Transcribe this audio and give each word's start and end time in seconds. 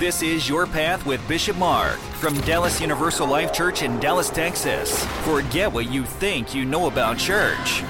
This 0.00 0.22
is 0.22 0.48
Your 0.48 0.66
Path 0.66 1.04
with 1.04 1.20
Bishop 1.28 1.58
Mark 1.58 1.98
from 1.98 2.32
Dallas 2.40 2.80
Universal 2.80 3.28
Life 3.28 3.52
Church 3.52 3.82
in 3.82 4.00
Dallas, 4.00 4.30
Texas. 4.30 5.04
Forget 5.26 5.70
what 5.70 5.92
you 5.92 6.06
think 6.06 6.54
you 6.54 6.64
know 6.64 6.86
about 6.86 7.18
church. 7.18 7.82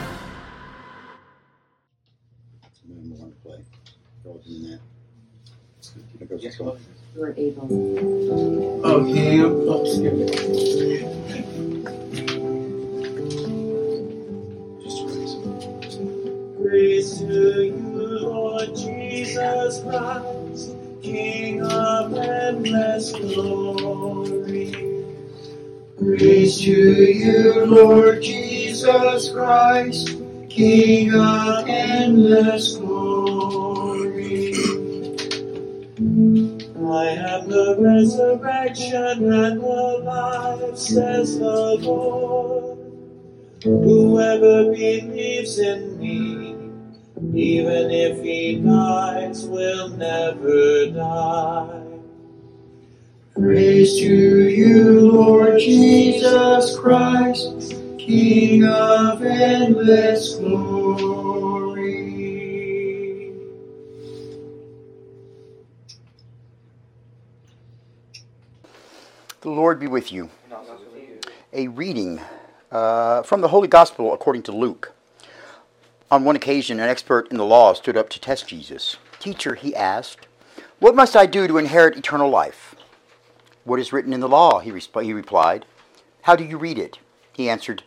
You're 7.14 7.35
able. 7.36 7.89
King 30.61 31.14
of 31.14 31.64
endless 31.69 32.77
glory. 32.77 34.53
I 36.77 37.06
am 37.33 37.48
the 37.48 37.77
resurrection 37.78 39.33
and 39.33 39.58
the 39.58 40.02
life, 40.05 40.77
says 40.77 41.39
the 41.39 41.78
Lord. 41.80 42.78
Whoever 43.62 44.64
believes 44.64 45.58
in 45.58 45.98
me, 45.98 46.55
even 47.33 47.91
if 47.91 48.22
he 48.22 48.56
dies, 48.56 49.47
will 49.47 49.89
never 49.89 50.91
die. 50.91 51.80
Praise 53.34 53.98
to 53.98 54.48
you, 54.50 55.11
Lord 55.11 55.58
Jesus 55.58 56.78
Christ, 56.78 57.59
King 58.11 58.64
of 58.64 59.22
endless 59.22 60.34
glory. 60.34 61.30
The 69.42 69.48
Lord 69.48 69.78
be 69.78 69.86
with 69.86 70.11
you. 70.11 70.28
A 71.52 71.69
reading 71.69 72.20
uh, 72.72 73.22
from 73.22 73.42
the 73.42 73.47
Holy 73.47 73.69
Gospel 73.69 74.12
according 74.12 74.42
to 74.42 74.50
Luke. 74.50 74.92
On 76.11 76.24
one 76.24 76.34
occasion, 76.34 76.80
an 76.80 76.89
expert 76.89 77.28
in 77.30 77.36
the 77.36 77.45
law 77.45 77.74
stood 77.74 77.97
up 77.97 78.08
to 78.08 78.19
test 78.19 78.48
Jesus. 78.48 78.97
Teacher, 79.20 79.55
he 79.55 79.72
asked, 79.77 80.27
What 80.80 80.97
must 80.97 81.14
I 81.14 81.27
do 81.27 81.47
to 81.47 81.58
inherit 81.58 81.97
eternal 81.97 82.28
life? 82.28 82.74
What 83.62 83.78
is 83.78 83.92
written 83.92 84.12
in 84.12 84.19
the 84.19 84.28
law? 84.28 84.58
He, 84.58 84.72
resp- 84.72 85.05
he 85.05 85.12
replied. 85.12 85.64
How 86.22 86.34
do 86.34 86.42
you 86.42 86.58
read 86.58 86.77
it? 86.77 86.98
He 87.33 87.48
answered, 87.48 87.84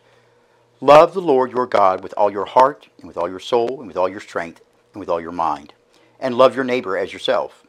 Love 0.80 1.14
the 1.14 1.20
Lord 1.20 1.52
your 1.52 1.66
God 1.66 2.02
with 2.02 2.12
all 2.16 2.30
your 2.30 2.46
heart, 2.46 2.88
and 2.98 3.06
with 3.06 3.16
all 3.16 3.28
your 3.28 3.38
soul, 3.38 3.78
and 3.78 3.86
with 3.86 3.96
all 3.96 4.08
your 4.08 4.20
strength, 4.20 4.60
and 4.92 5.00
with 5.00 5.08
all 5.08 5.20
your 5.20 5.32
mind, 5.32 5.72
and 6.18 6.36
love 6.36 6.54
your 6.54 6.64
neighbor 6.64 6.98
as 6.98 7.12
yourself. 7.12 7.64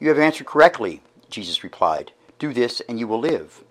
You 0.00 0.08
have 0.08 0.18
answered 0.18 0.46
correctly, 0.46 1.02
Jesus 1.28 1.62
replied. 1.62 2.12
Do 2.38 2.52
this, 2.52 2.80
and 2.88 2.98
you 2.98 3.06
will 3.06 3.20
live. 3.20 3.62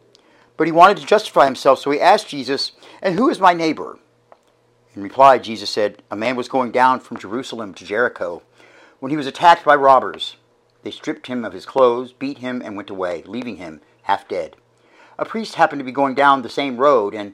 But 0.55 0.67
he 0.67 0.71
wanted 0.71 0.97
to 0.97 1.05
justify 1.05 1.45
himself, 1.45 1.79
so 1.79 1.91
he 1.91 1.99
asked 1.99 2.29
Jesus, 2.29 2.73
And 3.01 3.15
who 3.15 3.29
is 3.29 3.39
my 3.39 3.53
neighbor? 3.53 3.97
In 4.95 5.01
reply, 5.01 5.39
Jesus 5.39 5.69
said, 5.69 6.03
A 6.11 6.15
man 6.15 6.35
was 6.35 6.47
going 6.47 6.71
down 6.71 6.99
from 6.99 7.17
Jerusalem 7.17 7.73
to 7.73 7.85
Jericho 7.85 8.43
when 8.99 9.09
he 9.09 9.17
was 9.17 9.27
attacked 9.27 9.65
by 9.65 9.75
robbers. 9.75 10.37
They 10.83 10.91
stripped 10.91 11.27
him 11.27 11.43
of 11.43 11.53
his 11.53 11.65
clothes, 11.65 12.13
beat 12.13 12.37
him, 12.37 12.61
and 12.63 12.75
went 12.75 12.89
away, 12.89 13.23
leaving 13.25 13.57
him 13.57 13.81
half 14.03 14.27
dead. 14.27 14.55
A 15.17 15.25
priest 15.25 15.55
happened 15.55 15.79
to 15.79 15.85
be 15.85 15.91
going 15.91 16.15
down 16.15 16.41
the 16.41 16.49
same 16.49 16.77
road, 16.77 17.13
and 17.13 17.33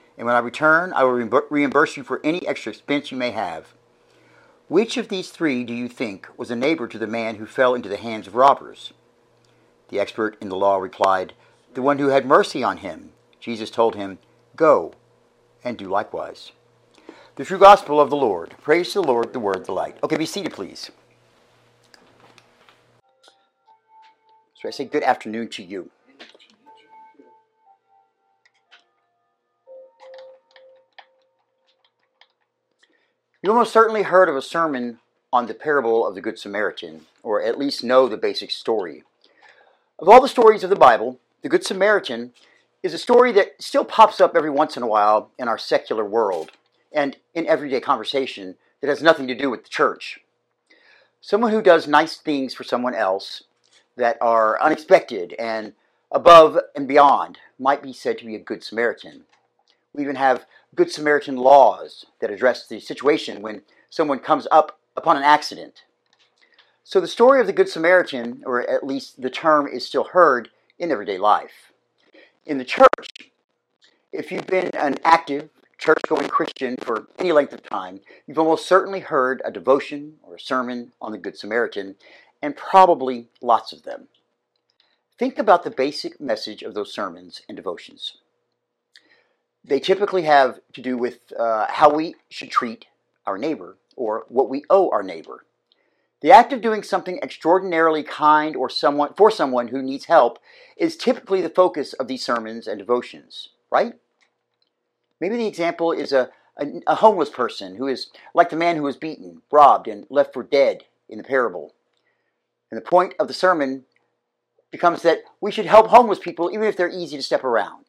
and 0.21 0.27
when 0.27 0.35
I 0.35 0.39
return, 0.39 0.93
I 0.93 1.03
will 1.03 1.43
reimburse 1.49 1.97
you 1.97 2.03
for 2.03 2.21
any 2.23 2.47
extra 2.47 2.71
expense 2.73 3.09
you 3.09 3.17
may 3.17 3.31
have. 3.31 3.73
Which 4.67 4.95
of 4.95 5.07
these 5.07 5.31
three 5.31 5.63
do 5.63 5.73
you 5.73 5.87
think 5.87 6.27
was 6.37 6.51
a 6.51 6.55
neighbor 6.55 6.87
to 6.89 6.99
the 6.99 7.07
man 7.07 7.37
who 7.37 7.47
fell 7.47 7.73
into 7.73 7.89
the 7.89 7.97
hands 7.97 8.27
of 8.27 8.35
robbers? 8.35 8.93
The 9.89 9.99
expert 9.99 10.37
in 10.39 10.49
the 10.49 10.55
law 10.55 10.77
replied, 10.77 11.33
The 11.73 11.81
one 11.81 11.97
who 11.97 12.09
had 12.09 12.27
mercy 12.27 12.63
on 12.63 12.77
him. 12.77 13.13
Jesus 13.39 13.71
told 13.71 13.95
him, 13.95 14.19
Go 14.55 14.93
and 15.63 15.75
do 15.75 15.89
likewise. 15.89 16.51
The 17.35 17.43
true 17.43 17.57
gospel 17.57 17.99
of 17.99 18.11
the 18.11 18.15
Lord. 18.15 18.53
Praise 18.61 18.93
the 18.93 19.01
Lord, 19.01 19.33
the 19.33 19.39
word, 19.39 19.65
the 19.65 19.71
light. 19.71 19.97
Okay, 20.03 20.17
be 20.17 20.27
seated, 20.27 20.53
please. 20.53 20.91
So 24.53 24.67
I 24.67 24.69
say 24.69 24.85
good 24.85 25.01
afternoon 25.01 25.47
to 25.47 25.63
you. 25.63 25.89
You 33.43 33.49
almost 33.49 33.73
certainly 33.73 34.03
heard 34.03 34.29
of 34.29 34.35
a 34.35 34.41
sermon 34.41 34.99
on 35.33 35.47
the 35.47 35.55
parable 35.55 36.05
of 36.05 36.13
the 36.13 36.21
Good 36.21 36.37
Samaritan, 36.37 37.07
or 37.23 37.41
at 37.41 37.57
least 37.57 37.83
know 37.83 38.07
the 38.07 38.15
basic 38.15 38.51
story. 38.51 39.03
Of 39.97 40.07
all 40.07 40.21
the 40.21 40.27
stories 40.27 40.63
of 40.63 40.69
the 40.69 40.75
Bible, 40.75 41.19
the 41.41 41.49
Good 41.49 41.65
Samaritan 41.65 42.33
is 42.83 42.93
a 42.93 42.99
story 42.99 43.31
that 43.31 43.59
still 43.59 43.83
pops 43.83 44.21
up 44.21 44.35
every 44.35 44.51
once 44.51 44.77
in 44.77 44.83
a 44.83 44.87
while 44.87 45.31
in 45.39 45.47
our 45.47 45.57
secular 45.57 46.05
world 46.05 46.51
and 46.91 47.17
in 47.33 47.47
everyday 47.47 47.79
conversation 47.79 48.57
that 48.79 48.89
has 48.89 49.01
nothing 49.01 49.27
to 49.27 49.35
do 49.35 49.49
with 49.49 49.63
the 49.63 49.69
church. 49.69 50.19
Someone 51.19 51.51
who 51.51 51.63
does 51.63 51.87
nice 51.87 52.17
things 52.17 52.53
for 52.53 52.63
someone 52.63 52.93
else 52.93 53.41
that 53.95 54.19
are 54.21 54.61
unexpected 54.61 55.33
and 55.39 55.73
above 56.11 56.59
and 56.75 56.87
beyond 56.87 57.39
might 57.57 57.81
be 57.81 57.91
said 57.91 58.19
to 58.19 58.25
be 58.25 58.35
a 58.35 58.39
Good 58.39 58.63
Samaritan. 58.63 59.23
We 59.93 60.03
even 60.03 60.15
have 60.17 60.45
Good 60.73 60.91
Samaritan 60.91 61.35
laws 61.35 62.05
that 62.21 62.31
address 62.31 62.65
the 62.65 62.79
situation 62.79 63.41
when 63.41 63.63
someone 63.89 64.19
comes 64.19 64.47
up 64.51 64.79
upon 64.95 65.17
an 65.17 65.23
accident. 65.23 65.83
So 66.85 67.01
the 67.01 67.07
story 67.07 67.41
of 67.41 67.47
the 67.47 67.53
Good 67.53 67.67
Samaritan, 67.67 68.41
or 68.45 68.61
at 68.69 68.85
least 68.85 69.21
the 69.21 69.29
term, 69.29 69.67
is 69.67 69.85
still 69.85 70.05
heard 70.05 70.49
in 70.79 70.89
everyday 70.89 71.17
life. 71.17 71.73
In 72.45 72.57
the 72.57 72.65
church, 72.65 73.31
if 74.13 74.31
you've 74.31 74.47
been 74.47 74.69
an 74.73 74.95
active 75.03 75.49
church 75.77 76.01
going 76.07 76.29
Christian 76.29 76.77
for 76.81 77.07
any 77.19 77.33
length 77.33 77.53
of 77.53 77.63
time, 77.63 77.99
you've 78.25 78.39
almost 78.39 78.65
certainly 78.65 79.01
heard 79.01 79.41
a 79.43 79.51
devotion 79.51 80.19
or 80.23 80.35
a 80.35 80.39
sermon 80.39 80.93
on 81.01 81.11
the 81.11 81.17
Good 81.17 81.37
Samaritan, 81.37 81.95
and 82.41 82.55
probably 82.55 83.27
lots 83.41 83.73
of 83.73 83.83
them. 83.83 84.07
Think 85.19 85.37
about 85.37 85.63
the 85.63 85.69
basic 85.69 86.21
message 86.21 86.63
of 86.63 86.73
those 86.73 86.93
sermons 86.93 87.41
and 87.47 87.57
devotions. 87.57 88.17
They 89.63 89.79
typically 89.79 90.23
have 90.23 90.59
to 90.73 90.81
do 90.81 90.97
with 90.97 91.19
uh, 91.37 91.67
how 91.69 91.93
we 91.93 92.15
should 92.29 92.49
treat 92.49 92.85
our 93.25 93.37
neighbor 93.37 93.77
or 93.95 94.25
what 94.29 94.49
we 94.49 94.63
owe 94.69 94.89
our 94.89 95.03
neighbor. 95.03 95.45
The 96.21 96.31
act 96.31 96.53
of 96.53 96.61
doing 96.61 96.83
something 96.83 97.19
extraordinarily 97.21 98.03
kind 98.03 98.55
or 98.55 98.69
someone 98.69 99.13
for 99.15 99.31
someone 99.31 99.69
who 99.69 99.81
needs 99.81 100.05
help 100.05 100.39
is 100.77 100.95
typically 100.95 101.41
the 101.41 101.49
focus 101.49 101.93
of 101.93 102.07
these 102.07 102.23
sermons 102.23 102.67
and 102.67 102.77
devotions, 102.77 103.49
right? 103.71 103.93
Maybe 105.19 105.37
the 105.37 105.47
example 105.47 105.91
is 105.91 106.11
a, 106.11 106.29
a, 106.57 106.67
a 106.87 106.95
homeless 106.95 107.29
person 107.29 107.75
who 107.75 107.87
is 107.87 108.07
like 108.33 108.49
the 108.49 108.55
man 108.55 108.75
who 108.75 108.83
was 108.83 108.97
beaten, 108.97 109.41
robbed, 109.51 109.87
and 109.87 110.05
left 110.09 110.33
for 110.33 110.43
dead 110.43 110.83
in 111.09 111.17
the 111.17 111.23
parable. 111.23 111.73
And 112.69 112.77
the 112.77 112.85
point 112.85 113.13
of 113.19 113.27
the 113.27 113.33
sermon 113.33 113.85
becomes 114.71 115.01
that 115.01 115.19
we 115.41 115.51
should 115.51 115.65
help 115.65 115.87
homeless 115.87 116.19
people 116.19 116.51
even 116.51 116.65
if 116.65 116.77
they're 116.77 116.89
easy 116.89 117.17
to 117.17 117.23
step 117.23 117.43
around. 117.43 117.85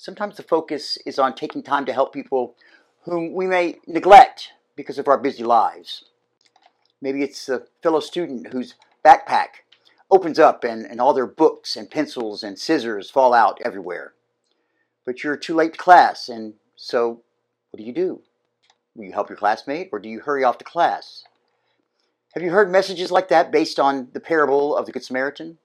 Sometimes 0.00 0.36
the 0.36 0.44
focus 0.44 0.96
is 1.04 1.18
on 1.18 1.34
taking 1.34 1.60
time 1.60 1.84
to 1.84 1.92
help 1.92 2.14
people 2.14 2.54
whom 3.02 3.34
we 3.34 3.48
may 3.48 3.80
neglect 3.88 4.52
because 4.76 4.96
of 4.96 5.08
our 5.08 5.18
busy 5.18 5.42
lives. 5.42 6.04
Maybe 7.02 7.24
it's 7.24 7.48
a 7.48 7.64
fellow 7.82 7.98
student 7.98 8.52
whose 8.52 8.76
backpack 9.04 9.64
opens 10.08 10.38
up 10.38 10.62
and, 10.62 10.86
and 10.86 11.00
all 11.00 11.14
their 11.14 11.26
books 11.26 11.74
and 11.74 11.90
pencils 11.90 12.44
and 12.44 12.56
scissors 12.56 13.10
fall 13.10 13.34
out 13.34 13.58
everywhere. 13.64 14.14
But 15.04 15.24
you're 15.24 15.36
too 15.36 15.56
late 15.56 15.72
to 15.72 15.78
class, 15.78 16.28
and 16.28 16.54
so 16.76 17.22
what 17.70 17.78
do 17.78 17.82
you 17.82 17.92
do? 17.92 18.22
Will 18.94 19.06
you 19.06 19.12
help 19.12 19.28
your 19.28 19.36
classmate 19.36 19.88
or 19.90 19.98
do 19.98 20.08
you 20.08 20.20
hurry 20.20 20.44
off 20.44 20.58
to 20.58 20.64
class? 20.64 21.24
Have 22.34 22.44
you 22.44 22.52
heard 22.52 22.70
messages 22.70 23.10
like 23.10 23.28
that 23.30 23.50
based 23.50 23.80
on 23.80 24.10
the 24.12 24.20
parable 24.20 24.76
of 24.76 24.86
the 24.86 24.92
Good 24.92 25.04
Samaritan? 25.04 25.58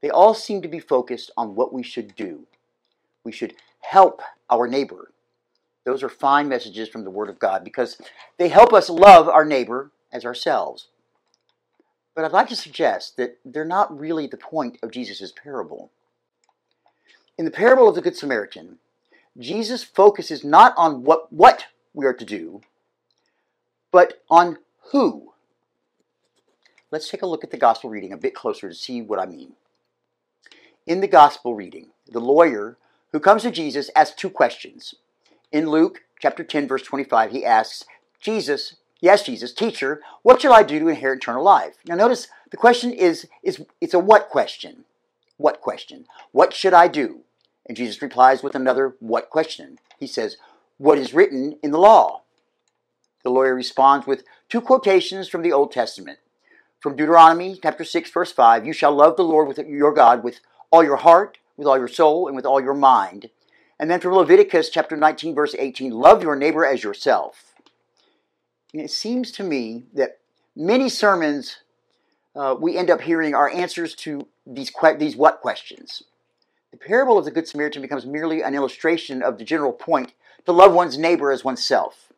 they 0.00 0.10
all 0.10 0.34
seem 0.34 0.62
to 0.62 0.68
be 0.68 0.80
focused 0.80 1.30
on 1.36 1.54
what 1.54 1.72
we 1.72 1.82
should 1.82 2.14
do. 2.16 2.46
We 3.24 3.32
should 3.32 3.54
help 3.80 4.22
our 4.48 4.66
neighbor. 4.66 5.12
Those 5.84 6.02
are 6.02 6.08
fine 6.08 6.48
messages 6.48 6.88
from 6.88 7.04
the 7.04 7.10
Word 7.10 7.28
of 7.28 7.38
God 7.38 7.64
because 7.64 8.00
they 8.38 8.48
help 8.48 8.72
us 8.72 8.90
love 8.90 9.28
our 9.28 9.44
neighbor 9.44 9.90
as 10.12 10.24
ourselves. 10.24 10.88
But 12.14 12.24
I'd 12.24 12.32
like 12.32 12.48
to 12.48 12.56
suggest 12.56 13.16
that 13.16 13.38
they're 13.44 13.64
not 13.64 13.98
really 13.98 14.26
the 14.26 14.36
point 14.36 14.78
of 14.82 14.90
Jesus' 14.90 15.32
parable. 15.32 15.90
In 17.38 17.44
the 17.44 17.50
parable 17.50 17.88
of 17.88 17.94
the 17.94 18.02
Good 18.02 18.16
Samaritan, 18.16 18.78
Jesus 19.38 19.82
focuses 19.82 20.44
not 20.44 20.74
on 20.76 21.04
what, 21.04 21.32
what 21.32 21.66
we 21.94 22.04
are 22.04 22.12
to 22.12 22.24
do, 22.24 22.60
but 23.90 24.22
on 24.28 24.58
who. 24.92 25.32
Let's 26.90 27.08
take 27.08 27.22
a 27.22 27.26
look 27.26 27.44
at 27.44 27.50
the 27.50 27.56
gospel 27.56 27.88
reading 27.88 28.12
a 28.12 28.18
bit 28.18 28.34
closer 28.34 28.68
to 28.68 28.74
see 28.74 29.00
what 29.00 29.20
I 29.20 29.26
mean. 29.26 29.52
In 30.86 31.00
the 31.00 31.08
gospel 31.08 31.54
reading, 31.54 31.90
the 32.06 32.20
lawyer 32.20 32.76
who 33.12 33.20
comes 33.20 33.42
to 33.42 33.50
Jesus 33.50 33.90
asks 33.94 34.16
two 34.16 34.30
questions. 34.30 34.94
In 35.52 35.68
Luke 35.68 36.02
chapter 36.20 36.44
10, 36.44 36.68
verse 36.68 36.82
25, 36.82 37.32
he 37.32 37.44
asks, 37.44 37.84
Jesus, 38.20 38.76
yes, 39.00 39.24
Jesus, 39.24 39.52
teacher, 39.52 40.00
what 40.22 40.40
shall 40.40 40.52
I 40.52 40.62
do 40.62 40.78
to 40.78 40.88
inherit 40.88 41.18
eternal 41.18 41.42
life? 41.42 41.76
Now 41.86 41.96
notice 41.96 42.28
the 42.50 42.56
question 42.56 42.92
is, 42.92 43.26
is 43.42 43.64
it's 43.80 43.94
a 43.94 43.98
what 43.98 44.28
question. 44.28 44.84
What 45.36 45.60
question? 45.60 46.06
What 46.32 46.52
should 46.52 46.74
I 46.74 46.88
do? 46.88 47.20
And 47.66 47.76
Jesus 47.76 48.02
replies 48.02 48.42
with 48.42 48.54
another 48.54 48.96
what 49.00 49.30
question. 49.30 49.78
He 49.98 50.06
says, 50.06 50.36
What 50.76 50.98
is 50.98 51.14
written 51.14 51.58
in 51.62 51.70
the 51.70 51.78
law? 51.78 52.22
The 53.22 53.30
lawyer 53.30 53.54
responds 53.54 54.06
with 54.06 54.24
two 54.48 54.60
quotations 54.60 55.28
from 55.28 55.42
the 55.42 55.52
Old 55.52 55.72
Testament. 55.72 56.18
From 56.80 56.96
Deuteronomy 56.96 57.58
chapter 57.62 57.84
6, 57.84 58.10
verse 58.10 58.32
5, 58.32 58.66
You 58.66 58.72
shall 58.72 58.92
love 58.92 59.16
the 59.16 59.24
Lord 59.24 59.48
with 59.48 59.58
your 59.58 59.92
God 59.92 60.24
with 60.24 60.40
all 60.70 60.82
your 60.82 60.96
heart, 60.96 61.38
with 61.56 61.66
all 61.66 61.78
your 61.78 61.88
soul, 61.88 62.26
and 62.26 62.36
with 62.36 62.46
all 62.46 62.60
your 62.60 62.74
mind. 62.74 63.30
And 63.78 63.90
then 63.90 64.00
from 64.00 64.14
Leviticus 64.14 64.70
chapter 64.70 64.96
19, 64.96 65.34
verse 65.34 65.54
18, 65.58 65.90
Love 65.92 66.22
your 66.22 66.36
neighbor 66.36 66.66
as 66.66 66.84
yourself. 66.84 67.54
And 68.72 68.82
it 68.82 68.90
seems 68.90 69.32
to 69.32 69.42
me 69.42 69.84
that 69.94 70.18
many 70.54 70.88
sermons 70.88 71.58
uh, 72.36 72.54
we 72.58 72.76
end 72.76 72.90
up 72.90 73.00
hearing 73.00 73.34
are 73.34 73.50
answers 73.50 73.94
to 73.94 74.28
these, 74.46 74.70
que- 74.70 74.96
these 74.96 75.16
what 75.16 75.40
questions. 75.40 76.02
The 76.70 76.76
parable 76.76 77.18
of 77.18 77.24
the 77.24 77.30
Good 77.30 77.48
Samaritan 77.48 77.82
becomes 77.82 78.06
merely 78.06 78.42
an 78.42 78.54
illustration 78.54 79.22
of 79.22 79.38
the 79.38 79.44
general 79.44 79.72
point 79.72 80.12
to 80.46 80.52
love 80.52 80.72
one's 80.72 80.96
neighbor 80.96 81.32
as 81.32 81.44
oneself. 81.44 82.12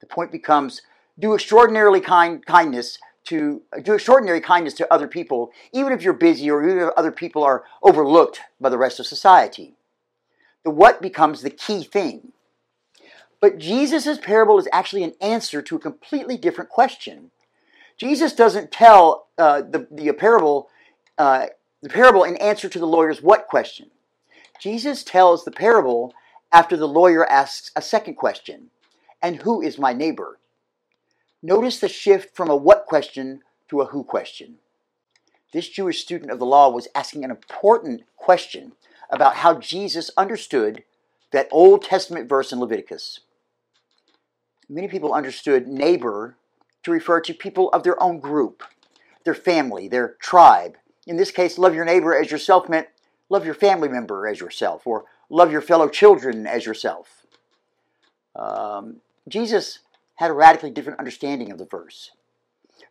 The 0.00 0.06
point 0.06 0.32
becomes 0.32 0.82
do 1.18 1.34
extraordinarily 1.34 2.00
kind 2.00 2.44
kindness 2.44 2.98
to 3.30 3.62
do 3.82 3.94
extraordinary 3.94 4.40
kindness 4.40 4.74
to 4.74 4.92
other 4.92 5.06
people, 5.06 5.52
even 5.72 5.92
if 5.92 6.02
you're 6.02 6.12
busy 6.12 6.50
or 6.50 6.68
even 6.68 6.82
if 6.82 6.90
other 6.96 7.12
people 7.12 7.44
are 7.44 7.64
overlooked 7.80 8.40
by 8.60 8.68
the 8.68 8.76
rest 8.76 8.98
of 8.98 9.06
society. 9.06 9.74
The 10.64 10.70
what 10.70 11.00
becomes 11.00 11.40
the 11.40 11.50
key 11.50 11.84
thing. 11.84 12.32
But 13.40 13.58
Jesus' 13.58 14.18
parable 14.18 14.58
is 14.58 14.68
actually 14.72 15.04
an 15.04 15.14
answer 15.20 15.62
to 15.62 15.76
a 15.76 15.80
completely 15.80 16.36
different 16.36 16.70
question. 16.70 17.30
Jesus 17.96 18.32
doesn't 18.32 18.72
tell 18.72 19.28
uh, 19.38 19.62
the, 19.62 19.86
the 19.90 20.12
parable 20.12 20.68
uh, 21.16 21.46
the 21.82 21.88
parable 21.88 22.24
in 22.24 22.36
answer 22.36 22.68
to 22.68 22.78
the 22.78 22.86
lawyer's 22.86 23.22
what 23.22 23.46
question. 23.46 23.90
Jesus 24.60 25.04
tells 25.04 25.44
the 25.44 25.52
parable 25.52 26.12
after 26.50 26.76
the 26.76 26.88
lawyer 26.88 27.24
asks 27.30 27.70
a 27.76 27.82
second 27.82 28.16
question 28.16 28.70
And 29.22 29.36
who 29.36 29.62
is 29.62 29.78
my 29.78 29.92
neighbor? 29.92 30.39
Notice 31.42 31.80
the 31.80 31.88
shift 31.88 32.36
from 32.36 32.50
a 32.50 32.56
what 32.56 32.86
question 32.86 33.42
to 33.68 33.80
a 33.80 33.86
who 33.86 34.04
question. 34.04 34.56
This 35.52 35.68
Jewish 35.68 36.00
student 36.00 36.30
of 36.30 36.38
the 36.38 36.46
law 36.46 36.70
was 36.70 36.88
asking 36.94 37.24
an 37.24 37.30
important 37.30 38.02
question 38.16 38.72
about 39.10 39.36
how 39.36 39.58
Jesus 39.58 40.10
understood 40.16 40.84
that 41.32 41.48
Old 41.50 41.82
Testament 41.82 42.28
verse 42.28 42.52
in 42.52 42.60
Leviticus. 42.60 43.20
Many 44.68 44.86
people 44.86 45.12
understood 45.12 45.66
neighbor 45.66 46.36
to 46.84 46.90
refer 46.90 47.20
to 47.20 47.34
people 47.34 47.70
of 47.70 47.82
their 47.82 48.00
own 48.00 48.20
group, 48.20 48.62
their 49.24 49.34
family, 49.34 49.88
their 49.88 50.16
tribe, 50.20 50.76
in 51.06 51.16
this 51.16 51.30
case, 51.30 51.58
love 51.58 51.74
your 51.74 51.84
neighbor 51.84 52.14
as 52.14 52.30
yourself 52.30 52.68
meant 52.68 52.88
love 53.28 53.44
your 53.44 53.54
family 53.54 53.88
member 53.88 54.26
as 54.26 54.40
yourself, 54.40 54.86
or 54.86 55.04
love 55.28 55.52
your 55.52 55.60
fellow 55.60 55.88
children 55.88 56.46
as 56.46 56.66
yourself. 56.66 57.26
Um, 58.36 58.96
Jesus 59.28 59.80
had 60.20 60.30
a 60.30 60.34
radically 60.34 60.70
different 60.70 60.98
understanding 60.98 61.50
of 61.50 61.56
the 61.56 61.64
verse. 61.64 62.10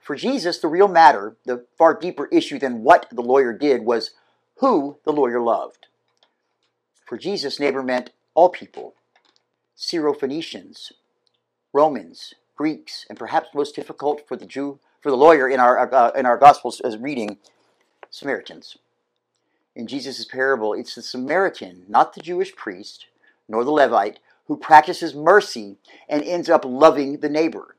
For 0.01 0.15
Jesus, 0.15 0.57
the 0.57 0.67
real 0.67 0.87
matter, 0.87 1.37
the 1.45 1.63
far 1.77 1.93
deeper 1.93 2.25
issue 2.31 2.57
than 2.57 2.83
what 2.83 3.05
the 3.11 3.21
lawyer 3.21 3.53
did, 3.53 3.85
was 3.85 4.15
who 4.55 4.97
the 5.05 5.13
lawyer 5.13 5.39
loved. 5.39 5.85
For 7.05 7.19
Jesus, 7.19 7.59
neighbor 7.59 7.83
meant 7.83 8.09
all 8.33 8.49
people 8.49 8.95
Syrophoenicians, 9.77 10.91
Romans, 11.71 12.33
Greeks, 12.55 13.05
and 13.07 13.19
perhaps 13.19 13.49
most 13.53 13.75
difficult 13.75 14.27
for 14.27 14.35
the 14.35 14.47
Jew, 14.47 14.79
for 14.99 15.11
the 15.11 15.15
lawyer 15.15 15.47
in 15.47 15.59
our, 15.59 15.93
uh, 15.93 16.09
in 16.13 16.25
our 16.25 16.37
Gospels 16.37 16.81
as 16.81 16.97
reading, 16.97 17.37
Samaritans. 18.09 18.75
In 19.75 19.85
Jesus' 19.85 20.25
parable, 20.25 20.73
it's 20.73 20.95
the 20.95 21.03
Samaritan, 21.03 21.83
not 21.87 22.15
the 22.15 22.21
Jewish 22.21 22.55
priest, 22.55 23.05
nor 23.47 23.63
the 23.63 23.71
Levite, 23.71 24.19
who 24.49 24.57
practices 24.57 25.13
mercy 25.13 25.77
and 26.09 26.23
ends 26.23 26.49
up 26.49 26.65
loving 26.65 27.19
the 27.19 27.29
neighbor. 27.29 27.75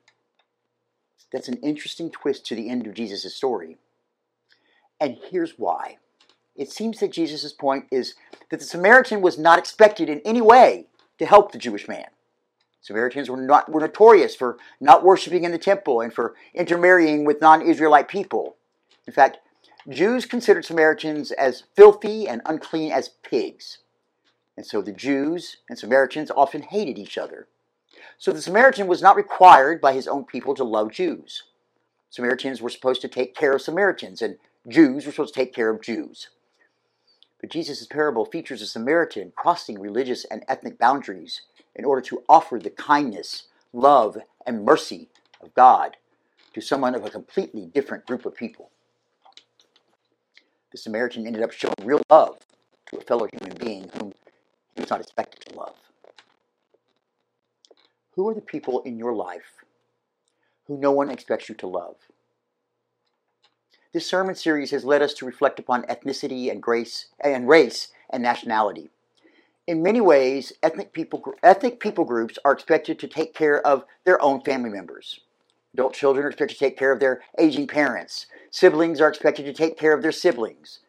That's 1.33 1.49
an 1.49 1.59
interesting 1.65 2.11
twist 2.11 2.47
to 2.47 2.55
the 2.55 2.71
end 2.71 2.87
of 2.87 2.95
Jesus' 2.95 3.35
story. 3.35 3.77
And 5.01 5.19
here's 5.31 5.59
why. 5.59 5.99
It 6.55 6.71
seems 6.71 7.01
that 7.01 7.13
Jesus' 7.13 7.53
point 7.53 7.87
is 7.91 8.15
that 8.51 8.61
the 8.61 8.67
Samaritan 8.67 9.21
was 9.21 9.37
not 9.37 9.59
expected 9.59 10.09
in 10.09 10.21
any 10.25 10.41
way 10.41 10.87
to 11.19 11.27
help 11.27 11.51
the 11.51 11.59
Jewish 11.59 11.89
man. 11.89 12.07
Samaritans 12.81 13.29
were, 13.29 13.37
not, 13.37 13.71
were 13.71 13.81
notorious 13.81 14.37
for 14.37 14.57
not 14.81 15.05
worshiping 15.05 15.43
in 15.43 15.51
the 15.51 15.59
temple 15.59 16.01
and 16.01 16.15
for 16.15 16.35
intermarrying 16.55 17.25
with 17.25 17.41
non 17.41 17.63
Israelite 17.63 18.09
people. 18.09 18.57
In 19.09 19.12
fact, 19.12 19.39
Jews 19.89 20.25
considered 20.25 20.65
Samaritans 20.65 21.33
as 21.33 21.65
filthy 21.75 22.29
and 22.29 22.43
unclean 22.47 22.93
as 22.93 23.09
pigs. 23.09 23.79
And 24.61 24.67
so 24.67 24.83
the 24.83 24.93
Jews 24.93 25.57
and 25.71 25.79
Samaritans 25.79 26.31
often 26.37 26.61
hated 26.61 26.99
each 26.99 27.17
other. 27.17 27.49
So 28.19 28.31
the 28.31 28.43
Samaritan 28.43 28.88
was 28.88 29.00
not 29.00 29.17
required 29.17 29.81
by 29.81 29.95
his 29.95 30.07
own 30.07 30.26
people 30.26 30.55
to 30.55 30.64
love 30.64 30.93
Jews. 30.93 31.45
Samaritans 32.11 32.61
were 32.61 32.69
supposed 32.69 33.00
to 33.00 33.09
take 33.09 33.35
care 33.35 33.55
of 33.55 33.62
Samaritans, 33.62 34.21
and 34.21 34.37
Jews 34.69 35.07
were 35.07 35.12
supposed 35.12 35.33
to 35.33 35.40
take 35.40 35.55
care 35.55 35.71
of 35.71 35.81
Jews. 35.81 36.29
But 37.40 37.49
Jesus' 37.49 37.87
parable 37.87 38.26
features 38.26 38.61
a 38.61 38.67
Samaritan 38.67 39.33
crossing 39.35 39.81
religious 39.81 40.26
and 40.26 40.45
ethnic 40.47 40.79
boundaries 40.79 41.40
in 41.75 41.87
order 41.87 42.02
to 42.02 42.23
offer 42.29 42.59
the 42.59 42.69
kindness, 42.69 43.45
love, 43.73 44.19
and 44.45 44.62
mercy 44.62 45.09
of 45.40 45.55
God 45.55 45.97
to 46.52 46.61
someone 46.61 46.95
of 46.95 47.07
a 47.07 47.11
completely 47.11 47.64
different 47.64 48.07
group 48.07 48.26
of 48.26 48.35
people 48.35 48.69
the 50.73 50.79
Samaritan 50.79 51.26
ended 51.26 51.43
up 51.43 51.52
showing 51.52 51.75
real 51.83 52.02
love 52.11 52.38
to 52.87 52.99
a 52.99 53.00
fellow 53.00 53.29
human 53.33 53.57
being 53.59 53.90
whom 53.99 54.10
was 54.81 54.91
not 54.91 55.01
expected 55.01 55.41
to 55.47 55.57
love. 55.57 55.75
Who 58.15 58.29
are 58.29 58.35
the 58.35 58.41
people 58.41 58.83
in 58.83 58.99
your 58.99 59.15
life 59.15 59.65
who 60.67 60.79
no 60.79 60.91
one 60.93 61.11
expects 61.11 61.49
you 61.49 61.55
to 61.57 61.67
love? 61.67 61.97
This 63.93 64.07
sermon 64.07 64.35
series 64.35 64.71
has 64.71 64.85
led 64.85 65.03
us 65.03 65.15
to 65.15 65.27
reflect 65.27 65.59
upon 65.59 65.83
ethnicity 65.85 66.51
and 66.51 66.63
grace 66.63 67.07
and 67.21 67.49
race 67.49 67.89
and 68.11 68.23
nationality. 68.23 68.91
In 69.67 69.83
many 69.83 70.01
ways, 70.01 70.53
ethnic 70.63 70.93
people, 70.93 71.23
ethnic 71.43 71.81
people 71.81 72.05
groups 72.05 72.39
are 72.45 72.53
expected 72.53 72.99
to 72.99 73.09
take 73.09 73.35
care 73.35 73.65
of 73.67 73.85
their 74.05 74.21
own 74.23 74.41
family 74.43 74.71
members. 74.71 75.21
Adult 75.75 75.95
children 75.95 76.25
are 76.25 76.29
expected 76.29 76.55
to 76.55 76.65
take 76.65 76.77
care 76.77 76.93
of 76.93 77.01
their 77.01 77.23
aging 77.39 77.67
parents. 77.67 78.27
Siblings 78.51 79.01
are 79.01 79.09
expected 79.09 79.45
to 79.45 79.53
take 79.53 79.79
care 79.79 79.93
of 79.93 80.03
their 80.03 80.13
siblings. 80.13 80.81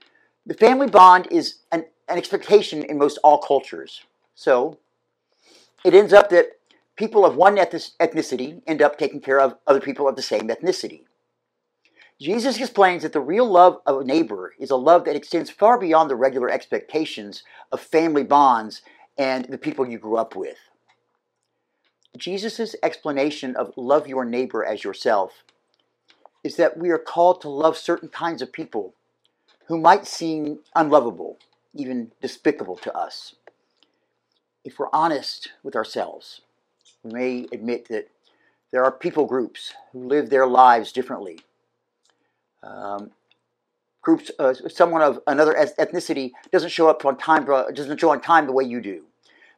The 0.45 0.55
family 0.55 0.87
bond 0.87 1.27
is 1.29 1.59
an, 1.71 1.85
an 2.11 2.17
expectation 2.17 2.83
in 2.83 2.97
most 2.97 3.17
all 3.23 3.37
cultures. 3.37 4.01
So 4.35 4.77
it 5.83 5.93
ends 5.93 6.13
up 6.13 6.29
that 6.29 6.57
people 6.95 7.25
of 7.25 7.35
one 7.35 7.57
ethnicity 7.57 8.61
end 8.67 8.81
up 8.81 8.97
taking 8.97 9.21
care 9.21 9.39
of 9.39 9.55
other 9.65 9.81
people 9.81 10.07
of 10.07 10.15
the 10.15 10.21
same 10.21 10.47
ethnicity. 10.47 11.03
Jesus 12.19 12.59
explains 12.59 13.01
that 13.01 13.13
the 13.13 13.19
real 13.19 13.49
love 13.49 13.79
of 13.87 14.01
a 14.01 14.03
neighbor 14.03 14.53
is 14.59 14.69
a 14.69 14.75
love 14.75 15.05
that 15.05 15.15
extends 15.15 15.49
far 15.49 15.79
beyond 15.79 16.09
the 16.09 16.15
regular 16.15 16.51
expectations 16.51 17.43
of 17.71 17.81
family 17.81 18.23
bonds 18.23 18.83
and 19.17 19.45
the 19.45 19.57
people 19.57 19.87
you 19.87 19.97
grew 19.97 20.17
up 20.17 20.35
with. 20.35 20.57
Jesus' 22.17 22.75
explanation 22.83 23.55
of 23.55 23.73
love 23.75 24.07
your 24.07 24.25
neighbor 24.25 24.63
as 24.63 24.83
yourself 24.83 25.43
is 26.43 26.57
that 26.57 26.77
we 26.77 26.89
are 26.89 26.99
called 26.99 27.41
to 27.41 27.49
love 27.49 27.77
certain 27.77 28.09
kinds 28.09 28.41
of 28.41 28.51
people 28.51 28.93
who 29.67 29.77
might 29.79 30.05
seem 30.05 30.59
unlovable, 30.75 31.39
even 31.73 32.11
despicable 32.21 32.77
to 32.77 32.95
us. 32.95 33.35
If 34.63 34.77
we're 34.77 34.89
honest 34.93 35.51
with 35.63 35.75
ourselves, 35.75 36.41
we 37.03 37.11
may 37.11 37.47
admit 37.51 37.87
that 37.89 38.09
there 38.71 38.83
are 38.83 38.91
people 38.91 39.25
groups 39.25 39.73
who 39.91 40.07
live 40.07 40.29
their 40.29 40.47
lives 40.47 40.91
differently. 40.91 41.39
Um, 42.63 43.11
groups, 44.01 44.31
uh, 44.39 44.53
someone 44.69 45.01
of 45.01 45.19
another 45.27 45.53
ethnicity 45.53 46.31
doesn't 46.51 46.69
show 46.69 46.87
up 46.87 47.05
on 47.05 47.17
time, 47.17 47.45
doesn't 47.45 47.99
show 47.99 48.11
on 48.11 48.21
time 48.21 48.45
the 48.45 48.51
way 48.51 48.63
you 48.63 48.81
do. 48.81 49.05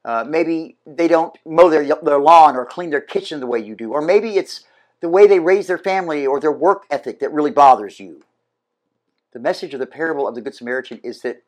Uh, 0.06 0.26
maybe 0.28 0.76
they 0.86 1.08
don't 1.08 1.38
mow 1.46 1.70
their, 1.70 1.86
their 2.02 2.20
lawn 2.20 2.56
or 2.56 2.66
clean 2.66 2.90
their 2.90 3.02
kitchen 3.02 3.40
the 3.40 3.48
way 3.48 3.60
you 3.60 3.76
do. 3.76 3.94
Or 3.94 4.02
maybe 4.02 4.38
it's 4.38 4.66
the 5.00 5.10
way 5.10 5.28
they 5.28 5.40
raise 5.40 5.68
their 5.68 5.78
family 5.78 6.26
or 6.26 6.40
their 6.40 6.52
work 6.52 6.84
ethic 6.90 7.20
that 7.20 7.32
really 7.32 7.52
bothers 7.52 8.00
you. 8.00 8.24
The 9.32 9.40
message 9.40 9.74
of 9.74 9.80
the 9.80 9.86
parable 9.86 10.28
of 10.28 10.36
the 10.36 10.42
Good 10.42 10.56
Samaritan 10.56 11.00
is 11.04 11.22
that 11.22 11.44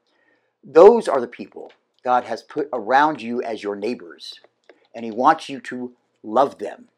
those 0.65 1.07
are 1.07 1.21
the 1.21 1.27
people 1.27 1.71
God 2.03 2.23
has 2.23 2.41
put 2.41 2.69
around 2.73 3.21
you 3.21 3.41
as 3.41 3.61
your 3.61 3.75
neighbors, 3.75 4.39
and 4.95 5.05
He 5.05 5.11
wants 5.11 5.47
you 5.47 5.59
to 5.61 5.93
love 6.23 6.57
them. 6.57 6.89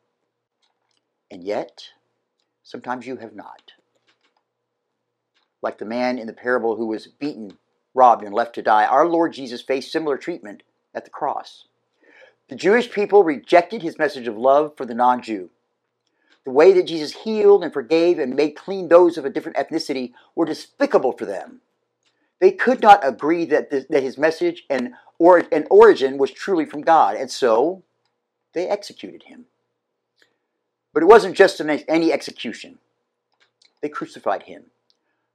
And 1.30 1.44
yet, 1.44 1.90
sometimes 2.64 3.06
you 3.06 3.18
have 3.18 3.36
not. 3.36 3.74
Like 5.62 5.80
the 5.80 5.86
man 5.86 6.18
in 6.18 6.28
the 6.28 6.34
parable 6.34 6.78
who 6.78 6.88
was 6.88 7.08
beaten, 7.08 7.58
robbed, 7.94 8.24
and 8.24 8.34
left 8.34 8.56
to 8.56 8.62
die, 8.62 8.86
our 8.86 9.06
Lord 9.06 9.34
Jesus 9.34 9.62
faced 9.62 9.92
similar 9.92 10.18
treatment 10.18 10.64
at 10.96 11.04
the 11.04 11.12
cross. 11.12 11.66
The 12.48 12.56
Jewish 12.56 12.90
people 12.90 13.24
rejected 13.26 13.82
his 13.82 14.00
message 14.00 14.28
of 14.28 14.38
love 14.38 14.78
for 14.78 14.86
the 14.86 14.96
non 14.96 15.22
Jew. 15.22 15.50
The 16.46 16.52
way 16.52 16.72
that 16.72 16.88
Jesus 16.88 17.12
healed 17.12 17.66
and 17.66 17.74
forgave 17.74 18.20
and 18.20 18.34
made 18.34 18.52
clean 18.52 18.88
those 18.88 19.18
of 19.18 19.26
a 19.26 19.30
different 19.30 19.58
ethnicity 19.58 20.14
were 20.34 20.46
despicable 20.46 21.12
for 21.12 21.26
them. 21.26 21.60
They 22.40 22.52
could 22.52 22.82
not 22.82 23.08
agree 23.08 23.46
that, 23.46 23.72
this, 23.72 23.86
that 23.90 24.04
his 24.04 24.18
message 24.18 24.64
and, 24.70 24.94
or, 25.18 25.44
and 25.52 25.66
origin 25.70 26.18
was 26.18 26.32
truly 26.32 26.66
from 26.66 26.82
God, 26.82 27.16
and 27.16 27.32
so 27.32 27.84
they 28.54 28.68
executed 28.68 29.24
him. 29.24 29.46
But 30.94 31.04
it 31.04 31.08
wasn't 31.08 31.36
just 31.36 31.60
an, 31.60 31.70
any 31.70 32.12
execution. 32.12 32.80
They 33.82 33.90
crucified 33.90 34.44
him 34.44 34.66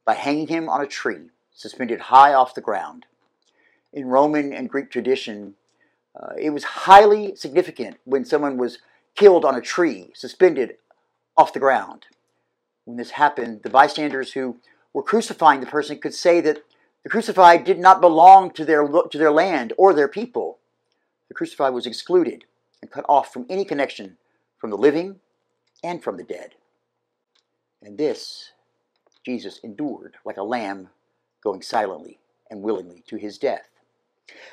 by 0.05 0.15
hanging 0.15 0.49
him 0.49 0.69
on 0.69 0.81
a 0.81 0.87
tree, 0.87 1.31
suspended 1.55 2.01
high 2.01 2.35
off 2.35 2.55
the 2.55 2.61
ground 2.61 3.07
in 3.93 4.07
Roman 4.07 4.53
and 4.53 4.71
Greek 4.71 4.91
tradition, 4.91 5.55
uh, 6.19 6.33
it 6.39 6.51
was 6.51 6.65
highly 6.65 7.37
significant 7.37 7.99
when 8.05 8.25
someone 8.25 8.57
was 8.57 8.79
killed 9.15 9.45
on 9.45 9.55
a 9.55 9.61
tree, 9.61 10.11
suspended 10.15 10.77
off 11.37 11.53
the 11.53 11.61
ground. 11.61 12.07
When 12.85 12.97
this 12.97 13.11
happened, 13.11 13.63
the 13.63 13.71
bystanders 13.71 14.33
who 14.33 14.57
were 14.93 15.03
crucifying 15.03 15.61
the 15.61 15.67
person 15.67 15.99
could 15.99 16.15
say 16.15 16.41
that 16.41 16.63
the 17.03 17.11
crucified 17.11 17.65
did 17.65 17.79
not 17.79 18.01
belong 18.01 18.51
to 18.53 18.65
their, 18.65 18.87
to 18.87 19.19
their 19.19 19.33
land 19.33 19.73
or 19.77 19.93
their 19.93 20.09
people. 20.09 20.59
The 21.29 21.35
crucified 21.35 21.75
was 21.75 21.87
excluded 21.87 22.45
and 22.81 22.91
cut 22.91 23.05
off 23.09 23.33
from 23.33 23.47
any 23.49 23.65
connection 23.65 24.17
from 24.59 24.71
the 24.71 24.77
living 24.77 25.21
and 25.83 26.03
from 26.03 26.17
the 26.17 26.25
dead. 26.25 26.55
And 27.83 27.99
this 27.99 28.53
Jesus 29.25 29.59
endured 29.63 30.17
like 30.25 30.37
a 30.37 30.43
lamb 30.43 30.89
going 31.43 31.63
silently 31.63 32.19
and 32.51 32.63
willingly 32.63 33.03
to 33.09 33.17
his 33.17 33.39
death 33.39 33.69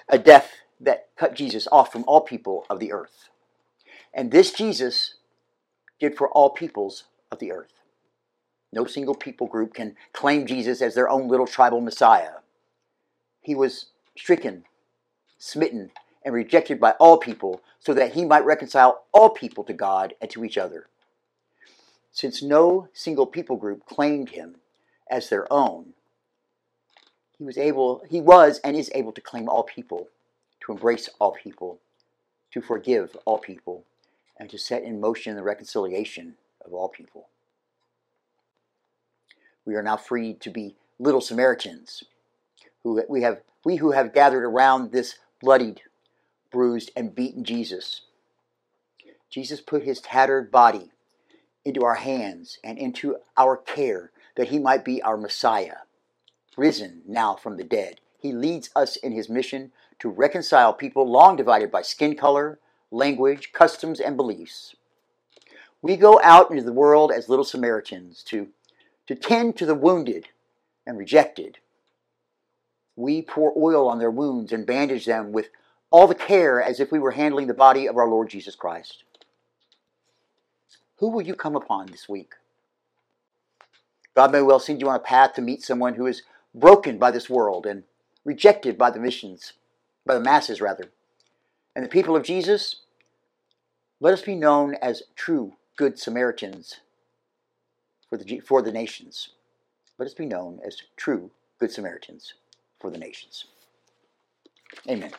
a 0.08 0.18
death 0.18 0.52
that 0.80 1.10
cut 1.18 1.36
Jesus 1.36 1.68
off 1.72 1.92
from 1.92 2.04
all 2.08 2.22
people 2.22 2.66
of 2.70 2.80
the 2.80 2.92
earth. 2.92 3.30
And 4.14 4.32
this 4.32 4.52
Jesus 4.52 5.16
did 6.00 6.16
for 6.16 6.30
all 6.30 6.50
peoples 6.50 7.06
of 7.32 7.40
the 7.40 7.52
earth. 7.52 7.74
No 8.72 8.86
single 8.86 9.16
people 9.16 9.48
group 9.48 9.74
can 9.74 9.96
claim 10.14 10.46
Jesus 10.46 10.82
as 10.82 10.96
their 10.96 11.10
own 11.10 11.28
little 11.28 11.48
tribal 11.48 11.82
Messiah. 11.82 12.34
He 13.42 13.56
was 13.56 13.88
stricken, 14.16 14.66
smitten, 15.38 15.92
and 16.24 16.34
rejected 16.34 16.80
by 16.80 16.92
all 17.00 17.18
people 17.18 17.62
so 17.80 17.94
that 17.94 18.14
he 18.14 18.26
might 18.26 18.46
reconcile 18.46 19.06
all 19.12 19.30
people 19.30 19.64
to 19.64 19.74
God 19.74 20.14
and 20.22 20.30
to 20.32 20.44
each 20.44 20.58
other. 20.58 20.88
Since 22.12 22.44
no 22.44 22.90
single 22.94 23.26
people 23.26 23.56
group 23.56 23.86
claimed 23.86 24.32
him 24.32 24.56
as 25.10 25.30
their 25.30 25.52
own, 25.52 25.94
he 27.38 27.46
was 27.46 27.58
able, 27.58 28.04
he 28.10 28.20
was 28.20 28.60
and 28.64 28.76
is 28.76 28.92
able 28.94 29.14
to 29.14 29.22
claim 29.22 29.48
all 29.48 29.64
people, 29.64 30.10
to 30.62 30.74
embrace 30.74 31.10
all 31.20 31.32
people, 31.32 31.80
to 32.52 32.62
forgive 32.62 33.16
all 33.24 33.38
people, 33.38 33.86
and 34.38 34.50
to 34.50 34.58
set 34.58 34.84
in 34.84 35.00
motion 35.00 35.36
the 35.36 35.44
reconciliation 35.44 36.36
of 36.66 36.74
all 36.74 36.90
people. 36.90 37.30
We 39.66 39.76
are 39.76 39.84
now 39.84 39.98
free 39.98 40.34
to 40.36 40.50
be 40.50 40.76
little 41.00 41.22
Samaritans, 41.22 42.04
who 42.84 43.04
we 43.10 43.22
have 43.22 43.42
we 43.64 43.78
who 43.78 43.92
have 43.92 44.14
gathered 44.14 44.44
around 44.44 44.92
this 44.92 45.16
bloodied, 45.42 45.82
bruised, 46.52 46.92
and 46.96 47.14
beaten 47.14 47.44
Jesus. 47.44 48.02
Jesus 49.30 49.62
put 49.62 49.84
his 49.84 50.02
tattered 50.02 50.52
body 50.52 50.92
into 51.64 51.84
our 51.84 51.96
hands 51.96 52.58
and 52.64 52.78
into 52.78 53.18
our 53.38 53.56
care 53.58 54.12
that 54.36 54.48
he 54.48 54.60
might 54.60 54.84
be 54.84 55.02
our 55.02 55.18
Messiah 55.18 55.76
risen 56.60 57.02
now 57.08 57.36
from 57.36 57.58
the 57.58 57.64
dead. 57.64 58.02
He 58.20 58.34
leads 58.34 58.70
us 58.76 58.98
in 58.98 59.14
his 59.14 59.30
mission 59.30 59.72
to 60.00 60.10
reconcile 60.10 60.74
people 60.74 61.10
long 61.10 61.36
divided 61.36 61.72
by 61.72 61.82
skin 61.82 62.16
color, 62.16 62.60
language, 62.92 63.52
customs, 63.54 64.00
and 64.00 64.18
beliefs. 64.18 64.76
We 65.82 65.96
go 65.96 66.20
out 66.22 66.52
into 66.52 66.64
the 66.64 66.74
world 66.74 67.12
as 67.12 67.30
little 67.30 67.46
Samaritans 67.46 68.24
to, 68.24 68.50
to 69.10 69.16
tend 69.16 69.58
to 69.58 69.66
the 69.66 69.74
wounded 69.74 70.28
and 70.86 70.96
rejected. 70.96 71.58
We 72.96 73.24
pour 73.24 73.52
oil 73.58 73.88
on 73.88 73.98
their 73.98 74.12
wounds 74.12 74.54
and 74.54 74.68
bandage 74.68 75.08
them 75.08 75.32
with 75.32 75.50
all 75.90 76.06
the 76.06 76.14
care 76.14 76.62
as 76.62 76.80
if 76.80 76.92
we 76.92 77.00
were 77.00 77.10
handling 77.10 77.48
the 77.48 77.56
body 77.56 77.88
of 77.88 77.98
our 77.98 78.08
Lord 78.08 78.30
Jesus 78.30 78.54
Christ. 78.54 79.04
Who 80.98 81.10
will 81.10 81.24
you 81.24 81.34
come 81.34 81.56
upon 81.56 81.88
this 81.88 82.08
week? 82.08 82.34
God 84.16 84.32
may 84.32 84.44
well 84.44 84.60
send 84.60 84.80
you 84.80 84.88
on 84.90 84.96
a 84.96 85.00
path 85.00 85.34
to 85.34 85.42
meet 85.42 85.64
someone 85.64 85.96
who 85.96 86.06
is 86.06 86.22
broken 86.54 87.00
by 87.00 87.10
this 87.10 87.32
world 87.32 87.66
and 87.66 87.86
rejected 88.24 88.78
by 88.78 88.92
the 88.92 89.00
missions, 89.00 89.54
by 90.06 90.14
the 90.14 90.22
masses 90.22 90.62
rather. 90.62 90.92
And 91.76 91.84
the 91.84 91.90
people 91.90 92.16
of 92.16 92.22
Jesus, 92.22 92.82
let 94.00 94.14
us 94.14 94.22
be 94.22 94.36
known 94.36 94.76
as 94.84 95.02
true 95.16 95.54
good 95.78 95.98
Samaritans 95.98 96.82
for 98.10 98.18
the, 98.18 98.40
for 98.40 98.62
the 98.62 98.72
nations. 98.72 99.30
Let 99.98 100.08
us 100.08 100.14
be 100.14 100.26
known 100.26 100.60
as 100.66 100.82
true 100.98 101.30
good 101.60 101.72
Samaritans 101.72 102.34
for 102.80 102.90
the 102.90 102.98
nations. 102.98 103.46
Amen. 104.90 105.12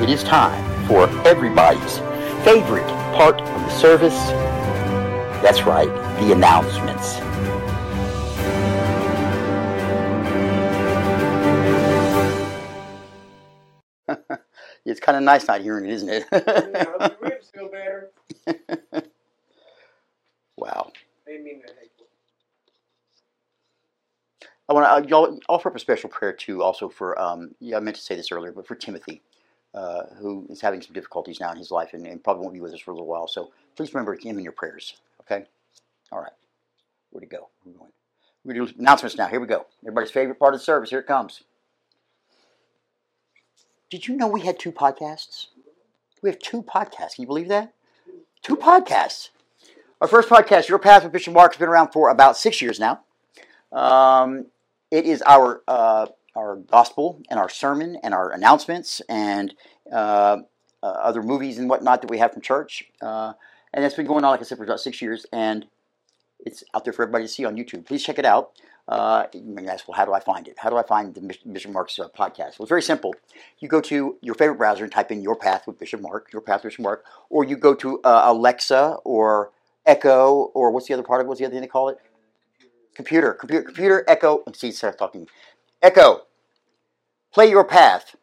It 0.00 0.10
is 0.10 0.22
time 0.22 0.86
for 0.86 1.08
everybody's 1.26 1.98
favorite 2.44 2.86
part 3.14 3.40
of 3.40 3.60
the 3.60 3.70
service. 3.70 4.16
That's 5.42 5.62
right, 5.62 5.88
the 6.20 6.32
announcements. 6.32 7.16
It's 14.98 15.04
kind 15.04 15.16
of 15.16 15.22
nice 15.22 15.46
not 15.46 15.60
hearing 15.60 15.84
it, 15.84 15.92
isn't 15.92 16.08
it? 16.08 16.24
yeah, 16.32 17.08
ribs 17.20 17.50
feel 17.50 17.70
better. 17.70 18.10
wow. 20.56 20.90
They 21.24 21.38
mean 21.38 21.62
that. 21.64 21.74
I 24.70 24.74
want 24.74 25.04
to 25.04 25.08
y'all 25.08 25.38
offer 25.48 25.70
up 25.70 25.76
a 25.76 25.78
special 25.78 26.10
prayer 26.10 26.32
too, 26.32 26.62
also 26.62 26.88
for. 26.88 27.18
Um, 27.18 27.54
yeah, 27.60 27.76
I 27.76 27.80
meant 27.80 27.96
to 27.96 28.02
say 28.02 28.16
this 28.16 28.32
earlier, 28.32 28.52
but 28.52 28.66
for 28.66 28.74
Timothy. 28.74 29.22
Uh, 29.74 30.06
who 30.18 30.46
is 30.48 30.62
having 30.62 30.80
some 30.80 30.94
difficulties 30.94 31.40
now 31.40 31.52
in 31.52 31.58
his 31.58 31.70
life 31.70 31.90
and, 31.92 32.06
and, 32.06 32.24
probably 32.24 32.40
won't 32.42 32.54
be 32.54 32.60
with 32.60 32.72
us 32.72 32.80
for 32.80 32.90
a 32.90 32.94
little 32.94 33.06
while. 33.06 33.28
So 33.28 33.52
please 33.76 33.92
remember 33.92 34.14
him 34.14 34.38
in 34.38 34.42
your 34.42 34.54
prayers. 34.54 34.96
Okay? 35.20 35.44
All 36.10 36.20
right. 36.20 36.32
Where'd 37.10 37.22
he 37.22 37.28
go? 37.28 37.50
We're 37.66 37.74
going. 37.74 37.90
We 38.44 38.54
do 38.54 38.66
announcements 38.78 39.18
now. 39.18 39.26
Here 39.26 39.38
we 39.38 39.46
go. 39.46 39.66
Everybody's 39.84 40.10
favorite 40.10 40.38
part 40.38 40.54
of 40.54 40.60
the 40.60 40.64
service. 40.64 40.88
Here 40.88 41.00
it 41.00 41.06
comes. 41.06 41.42
Did 43.90 44.06
you 44.06 44.16
know 44.16 44.26
we 44.26 44.42
had 44.42 44.58
two 44.58 44.72
podcasts? 44.72 45.46
We 46.22 46.28
have 46.28 46.38
two 46.38 46.62
podcasts. 46.62 47.14
Can 47.14 47.22
you 47.22 47.26
believe 47.26 47.48
that? 47.48 47.72
Two 48.42 48.56
podcasts. 48.56 49.30
Our 50.00 50.08
first 50.08 50.28
podcast, 50.28 50.68
Your 50.68 50.78
Path 50.78 51.04
with 51.04 51.12
Bishop 51.12 51.32
Mark, 51.32 51.54
has 51.54 51.58
been 51.58 51.68
around 51.68 51.92
for 51.92 52.10
about 52.10 52.36
six 52.36 52.60
years 52.60 52.78
now. 52.78 53.00
Um, 53.72 54.46
it 54.90 55.06
is 55.06 55.22
our 55.22 55.62
uh, 55.66 56.06
our 56.36 56.56
gospel 56.56 57.22
and 57.30 57.40
our 57.40 57.48
sermon 57.48 57.98
and 58.02 58.14
our 58.14 58.30
announcements 58.30 59.00
and 59.08 59.54
uh, 59.90 60.38
uh, 60.82 60.86
other 60.86 61.22
movies 61.22 61.58
and 61.58 61.68
whatnot 61.68 62.02
that 62.02 62.10
we 62.10 62.18
have 62.18 62.32
from 62.32 62.42
church. 62.42 62.84
Uh, 63.02 63.32
and 63.72 63.84
it's 63.84 63.94
been 63.94 64.06
going 64.06 64.24
on, 64.24 64.30
like 64.30 64.40
I 64.40 64.44
said, 64.44 64.58
for 64.58 64.64
about 64.64 64.80
six 64.80 65.02
years, 65.02 65.26
and 65.32 65.66
it's 66.38 66.62
out 66.74 66.84
there 66.84 66.92
for 66.92 67.02
everybody 67.02 67.24
to 67.24 67.28
see 67.28 67.44
on 67.44 67.56
YouTube. 67.56 67.86
Please 67.86 68.04
check 68.04 68.18
it 68.18 68.24
out. 68.24 68.52
Uh, 68.88 69.26
you 69.34 69.42
may 69.42 69.66
ask, 69.68 69.86
well, 69.86 69.96
how 69.96 70.06
do 70.06 70.14
I 70.14 70.20
find 70.20 70.48
it? 70.48 70.56
How 70.58 70.70
do 70.70 70.76
I 70.78 70.82
find 70.82 71.14
the 71.14 71.20
Bishop 71.52 71.70
Mark's 71.70 71.98
uh, 71.98 72.08
podcast? 72.08 72.58
Well, 72.58 72.62
it's 72.62 72.70
very 72.70 72.82
simple. 72.82 73.14
You 73.58 73.68
go 73.68 73.82
to 73.82 74.16
your 74.22 74.34
favorite 74.34 74.56
browser 74.56 74.82
and 74.82 74.90
type 74.92 75.10
in 75.10 75.20
Your 75.20 75.36
Path 75.36 75.66
with 75.66 75.78
Bishop 75.78 76.00
Mark, 76.00 76.32
Your 76.32 76.40
Path 76.40 76.64
with 76.64 76.72
Bishop 76.72 76.82
Mark, 76.82 77.04
or 77.28 77.44
you 77.44 77.58
go 77.58 77.74
to 77.74 78.00
uh, 78.02 78.22
Alexa 78.24 78.96
or 79.04 79.50
Echo, 79.84 80.50
or 80.54 80.70
what's 80.70 80.88
the 80.88 80.94
other 80.94 81.02
part 81.02 81.20
of 81.20 81.26
it? 81.26 81.28
What's 81.28 81.38
the 81.38 81.44
other 81.44 81.52
thing 81.52 81.60
they 81.60 81.66
call 81.68 81.90
it? 81.90 81.98
Computer, 82.94 83.34
computer, 83.34 83.62
computer, 83.62 84.04
Echo. 84.08 84.42
See, 84.54 84.72
start 84.72 84.98
talking. 84.98 85.28
Echo, 85.82 86.22
play 87.32 87.50
your 87.50 87.64
path. 87.64 88.16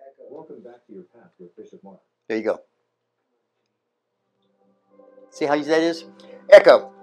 Echo. 0.00 0.24
Welcome 0.30 0.62
back 0.62 0.84
to 0.88 0.92
your 0.92 1.04
path 1.04 1.30
with 1.38 1.56
Bishop 1.56 1.82
Mark. 1.84 2.00
There 2.28 2.36
you 2.38 2.44
go. 2.44 2.60
See 5.30 5.46
how 5.46 5.54
easy 5.54 5.70
that 5.70 5.82
is? 5.82 6.04
Echo. 6.50 6.93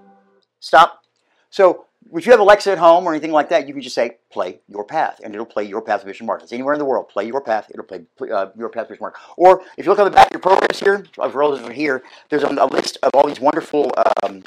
Stop. 0.62 1.04
So 1.50 1.88
if 2.14 2.26
you 2.26 2.32
have 2.32 2.40
Alexa 2.40 2.72
at 2.72 2.78
home 2.78 3.06
or 3.06 3.12
anything 3.12 3.32
like 3.32 3.50
that, 3.50 3.68
you 3.68 3.74
can 3.74 3.82
just 3.82 3.96
say, 3.96 4.18
play 4.32 4.62
your 4.68 4.84
path, 4.84 5.20
and 5.24 5.34
it'll 5.34 5.46
play 5.46 5.64
your 5.64 5.82
path 5.82 6.06
Bishop 6.06 6.26
Mark. 6.26 6.42
It's 6.44 6.54
anywhere 6.54 6.74
in 6.74 6.80
the 6.80 6.86
world. 6.86 7.10
Play 7.10 7.26
your 7.28 7.42
path. 7.42 7.70
It'll 7.70 7.86
play 7.86 8.04
uh, 8.32 8.48
your 8.56 8.70
path 8.70 8.84
with 8.84 9.00
Bishop 9.00 9.02
Mark. 9.02 9.18
Or 9.38 9.62
if 9.78 9.86
you 9.86 9.92
look 9.92 10.00
on 10.00 10.06
the 10.06 10.12
back 10.12 10.28
of 10.28 10.34
your 10.34 10.42
programs 10.42 10.80
here, 10.80 11.06
of 11.18 11.36
are 11.36 11.72
here, 11.72 12.04
there's 12.30 12.44
a, 12.44 12.48
a 12.48 12.68
list 12.68 12.98
of 13.04 13.12
all 13.14 13.28
these 13.28 13.40
wonderful 13.40 13.92
um, 14.24 14.44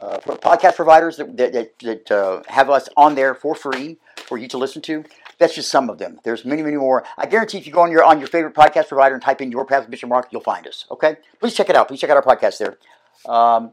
uh, 0.00 0.18
podcast 0.18 0.76
providers 0.76 1.16
that, 1.16 1.36
that, 1.36 1.78
that, 1.80 2.10
uh, 2.10 2.42
have 2.48 2.68
us 2.68 2.88
on 2.96 3.14
there 3.14 3.34
for 3.34 3.54
free 3.54 3.96
for 4.16 4.38
you 4.38 4.48
to 4.48 4.58
listen 4.58 4.82
to. 4.82 5.04
That's 5.38 5.54
just 5.54 5.70
some 5.70 5.90
of 5.90 5.98
them. 5.98 6.20
There's 6.24 6.44
many, 6.44 6.62
many 6.62 6.76
more. 6.76 7.04
I 7.18 7.26
guarantee 7.26 7.58
if 7.58 7.66
you 7.66 7.72
go 7.72 7.80
on 7.80 7.90
your 7.90 8.04
on 8.04 8.18
your 8.18 8.28
favorite 8.28 8.54
podcast 8.54 8.88
provider 8.88 9.14
and 9.14 9.22
type 9.22 9.40
in 9.40 9.50
your 9.50 9.64
path 9.64 9.82
with 9.82 9.90
Bishop 9.90 10.08
Mark, 10.08 10.28
you'll 10.30 10.42
find 10.42 10.66
us. 10.66 10.84
Okay? 10.90 11.16
Please 11.40 11.54
check 11.54 11.68
it 11.68 11.76
out. 11.76 11.88
Please 11.88 12.00
check 12.00 12.10
out 12.10 12.16
our 12.16 12.22
podcast 12.22 12.58
there. 12.58 12.78
Um, 13.26 13.72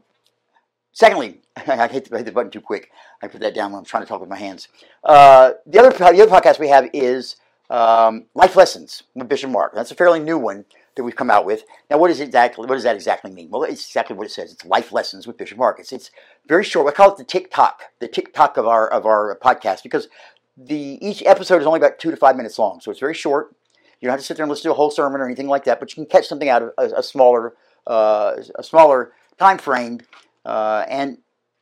secondly, 0.92 1.40
I 1.56 1.88
hit, 1.88 2.10
the, 2.10 2.32
button 2.32 2.50
too 2.50 2.60
quick. 2.60 2.90
I 3.22 3.28
put 3.28 3.40
that 3.40 3.54
down 3.54 3.72
when 3.72 3.80
I'm 3.80 3.84
trying 3.84 4.02
to 4.02 4.08
talk 4.08 4.20
with 4.20 4.30
my 4.30 4.38
hands. 4.38 4.68
Uh, 5.04 5.52
the 5.66 5.78
other 5.78 5.90
the 5.90 6.22
other 6.22 6.26
podcast 6.26 6.58
we 6.58 6.68
have 6.68 6.88
is 6.92 7.36
um, 7.70 8.26
Life 8.34 8.56
Lessons 8.56 9.02
with 9.14 9.28
Bishop 9.28 9.50
Mark. 9.50 9.74
That's 9.74 9.90
a 9.90 9.94
fairly 9.94 10.20
new 10.20 10.38
one 10.38 10.64
that 10.94 11.04
we've 11.04 11.16
come 11.16 11.30
out 11.30 11.46
with. 11.46 11.64
Now, 11.90 11.98
what 11.98 12.10
is 12.10 12.20
exactly 12.20 12.66
what 12.66 12.74
does 12.74 12.84
that 12.84 12.94
exactly 12.94 13.30
mean? 13.30 13.50
Well, 13.50 13.64
it's 13.64 13.86
exactly 13.86 14.16
what 14.16 14.26
it 14.26 14.30
says. 14.30 14.52
It's 14.52 14.64
Life 14.64 14.92
Lessons 14.92 15.26
with 15.26 15.38
Bishop 15.38 15.58
Mark. 15.58 15.80
It's, 15.80 15.92
it's 15.92 16.10
very 16.46 16.64
short. 16.64 16.86
We 16.86 16.92
call 16.92 17.12
it 17.12 17.18
the 17.18 17.24
TikTok, 17.24 17.82
the 18.00 18.08
TikTok 18.08 18.56
of 18.56 18.66
our 18.66 18.88
of 18.88 19.06
our 19.06 19.38
podcast 19.42 19.82
because 19.82 20.08
the 20.56 20.98
each 21.00 21.22
episode 21.24 21.60
is 21.60 21.66
only 21.66 21.78
about 21.78 21.98
two 21.98 22.10
to 22.10 22.16
five 22.16 22.36
minutes 22.36 22.58
long, 22.58 22.80
so 22.80 22.90
it's 22.90 23.00
very 23.00 23.14
short. 23.14 23.54
You 24.00 24.06
don't 24.06 24.14
have 24.14 24.20
to 24.20 24.26
sit 24.26 24.36
there 24.36 24.44
and 24.44 24.50
listen 24.50 24.64
to 24.64 24.72
a 24.72 24.74
whole 24.76 24.90
sermon 24.90 25.20
or 25.20 25.24
anything 25.24 25.46
like 25.46 25.64
that, 25.64 25.78
but 25.78 25.90
you 25.90 25.94
can 25.94 26.06
catch 26.06 26.26
something 26.26 26.48
out 26.48 26.62
of 26.62 26.72
a, 26.76 26.98
a 26.98 27.02
smaller 27.02 27.54
uh, 27.86 28.34
a 28.56 28.62
smaller 28.62 29.12
time 29.38 29.58
frame, 29.58 30.00
uh, 30.44 30.84
and 30.88 31.18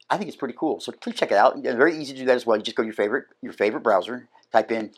I 0.08 0.16
think 0.16 0.28
it's 0.28 0.36
pretty 0.36 0.54
cool. 0.58 0.80
So 0.80 0.92
please 0.92 1.14
check 1.14 1.30
it 1.30 1.38
out. 1.38 1.56
It's 1.56 1.76
very 1.76 1.96
easy 1.96 2.12
to 2.14 2.20
do 2.20 2.26
that 2.26 2.36
as 2.36 2.46
well. 2.46 2.56
You 2.56 2.62
just 2.62 2.76
go 2.76 2.82
to 2.82 2.86
your 2.86 2.94
favorite 2.94 3.26
your 3.42 3.52
favorite 3.52 3.82
browser, 3.82 4.28
type 4.52 4.72
in 4.72 4.90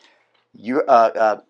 your 0.53 0.83
uh, 0.89 1.09
uh, 1.09 1.41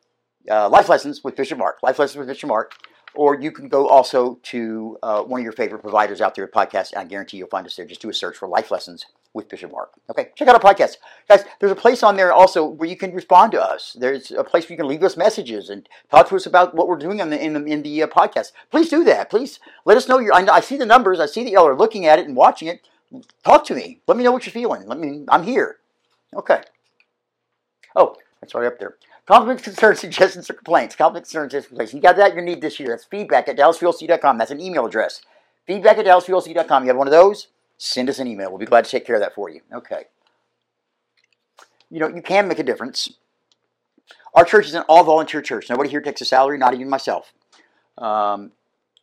uh, 0.49 0.69
Life 0.69 0.89
Lessons 0.89 1.23
with 1.23 1.35
Bishop 1.35 1.57
Mark, 1.57 1.77
Life 1.83 1.99
Lessons 1.99 2.17
with 2.17 2.27
Bishop 2.27 2.47
Mark, 2.47 2.73
or 3.15 3.39
you 3.39 3.51
can 3.51 3.69
go 3.69 3.87
also 3.87 4.39
to 4.43 4.97
uh, 5.03 5.23
one 5.23 5.39
of 5.39 5.43
your 5.43 5.53
favorite 5.53 5.81
providers 5.81 6.21
out 6.21 6.35
there 6.35 6.47
podcast. 6.47 6.95
I 6.95 7.05
guarantee 7.05 7.37
you'll 7.37 7.47
find 7.47 7.65
us 7.65 7.75
there. 7.75 7.85
Just 7.85 8.01
do 8.01 8.09
a 8.09 8.13
search 8.13 8.37
for 8.37 8.47
Life 8.47 8.71
Lessons 8.71 9.05
with 9.33 9.49
Bishop 9.49 9.71
Mark. 9.71 9.91
Okay, 10.09 10.29
check 10.35 10.47
out 10.47 10.55
our 10.55 10.73
podcast, 10.73 10.97
guys. 11.27 11.43
There's 11.59 11.71
a 11.71 11.75
place 11.75 12.03
on 12.03 12.15
there 12.15 12.31
also 12.31 12.65
where 12.65 12.87
you 12.87 12.95
can 12.95 13.13
respond 13.13 13.51
to 13.53 13.61
us. 13.61 13.95
There's 13.99 14.31
a 14.31 14.43
place 14.43 14.65
where 14.65 14.73
you 14.73 14.77
can 14.77 14.87
leave 14.87 15.03
us 15.03 15.17
messages 15.17 15.69
and 15.69 15.87
talk 16.11 16.29
to 16.29 16.35
us 16.35 16.45
about 16.45 16.75
what 16.75 16.87
we're 16.87 16.97
doing 16.97 17.19
in 17.19 17.29
the 17.29 17.43
in 17.43 17.53
the, 17.53 17.63
in 17.65 17.81
the 17.81 18.03
uh, 18.03 18.07
podcast. 18.07 18.51
Please 18.71 18.89
do 18.89 19.03
that. 19.05 19.29
Please 19.29 19.59
let 19.85 19.97
us 19.97 20.07
know. 20.07 20.19
Your 20.19 20.33
I, 20.33 20.45
I 20.45 20.59
see 20.59 20.77
the 20.77 20.85
numbers. 20.85 21.19
I 21.19 21.25
see 21.25 21.43
that 21.43 21.51
y'all 21.51 21.67
are 21.67 21.77
looking 21.77 22.05
at 22.05 22.19
it 22.19 22.27
and 22.27 22.35
watching 22.35 22.67
it. 22.67 22.87
Talk 23.43 23.65
to 23.65 23.75
me. 23.75 24.01
Let 24.07 24.17
me 24.17 24.23
know 24.23 24.31
what 24.31 24.45
you're 24.45 24.53
feeling. 24.53 24.87
Let 24.87 24.99
me. 24.99 25.25
I'm 25.29 25.43
here. 25.43 25.77
Okay. 26.35 26.61
Oh, 27.95 28.15
that's 28.41 28.55
right 28.55 28.65
up 28.65 28.79
there. 28.79 28.97
Compliments, 29.25 29.63
concerns, 29.63 29.99
suggestions, 30.01 30.49
or 30.49 30.53
complaints. 30.53 30.95
Compliments, 30.95 31.29
concerns, 31.29 31.51
suggestions, 31.51 31.69
complaints. 31.69 31.93
You 31.93 32.01
got 32.01 32.17
that? 32.17 32.35
You 32.35 32.41
need 32.41 32.61
this 32.61 32.79
year. 32.79 32.89
That's 32.89 33.05
feedback 33.05 33.47
at 33.47 33.57
DallasULC.com. 33.57 34.37
That's 34.37 34.51
an 34.51 34.59
email 34.59 34.85
address. 34.85 35.21
Feedback 35.65 35.97
at 35.97 36.05
DallasULC.com. 36.05 36.83
You 36.83 36.89
have 36.89 36.97
one 36.97 37.07
of 37.07 37.11
those? 37.11 37.47
Send 37.85 38.09
us 38.09 38.17
an 38.17 38.27
email. 38.27 38.49
We'll 38.49 38.59
be 38.59 38.65
glad 38.65 38.85
to 38.85 38.91
take 38.91 39.05
care 39.05 39.17
of 39.17 39.21
that 39.21 39.35
for 39.35 39.49
you. 39.49 39.59
Okay. 39.73 40.05
You 41.89 41.99
know, 41.99 42.07
you 42.07 42.21
can 42.21 42.47
make 42.47 42.57
a 42.57 42.63
difference. 42.63 43.11
Our 44.33 44.45
church 44.45 44.67
is 44.67 44.73
an 44.73 44.85
all 44.87 45.03
volunteer 45.03 45.41
church. 45.41 45.69
Nobody 45.69 45.89
here 45.89 45.99
takes 45.99 46.21
a 46.21 46.25
salary, 46.25 46.57
not 46.57 46.73
even 46.73 46.87
myself. 46.87 47.33
Um, 47.97 48.53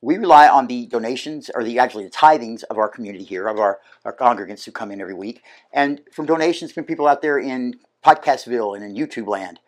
we 0.01 0.17
rely 0.17 0.49
on 0.49 0.67
the 0.67 0.87
donations, 0.87 1.51
or 1.55 1.63
the 1.63 1.79
actually 1.79 2.05
the 2.05 2.11
tithings 2.11 2.65
of 2.71 2.79
our 2.79 2.89
community 2.89 3.23
here, 3.23 3.49
of 3.49 3.59
our, 3.59 3.81
our 4.07 4.17
congregants 4.17 4.65
who 4.65 4.73
come 4.73 4.91
in 4.91 5.03
every 5.03 5.13
week, 5.13 5.43
and 5.75 6.01
from 6.11 6.25
donations 6.25 6.73
from 6.73 6.85
people 6.85 7.07
out 7.07 7.21
there 7.21 7.39
in 7.39 7.79
Podcastville 8.03 8.75
and 8.75 8.83
in 8.83 8.95
YouTube 8.95 9.27
land. 9.27 9.61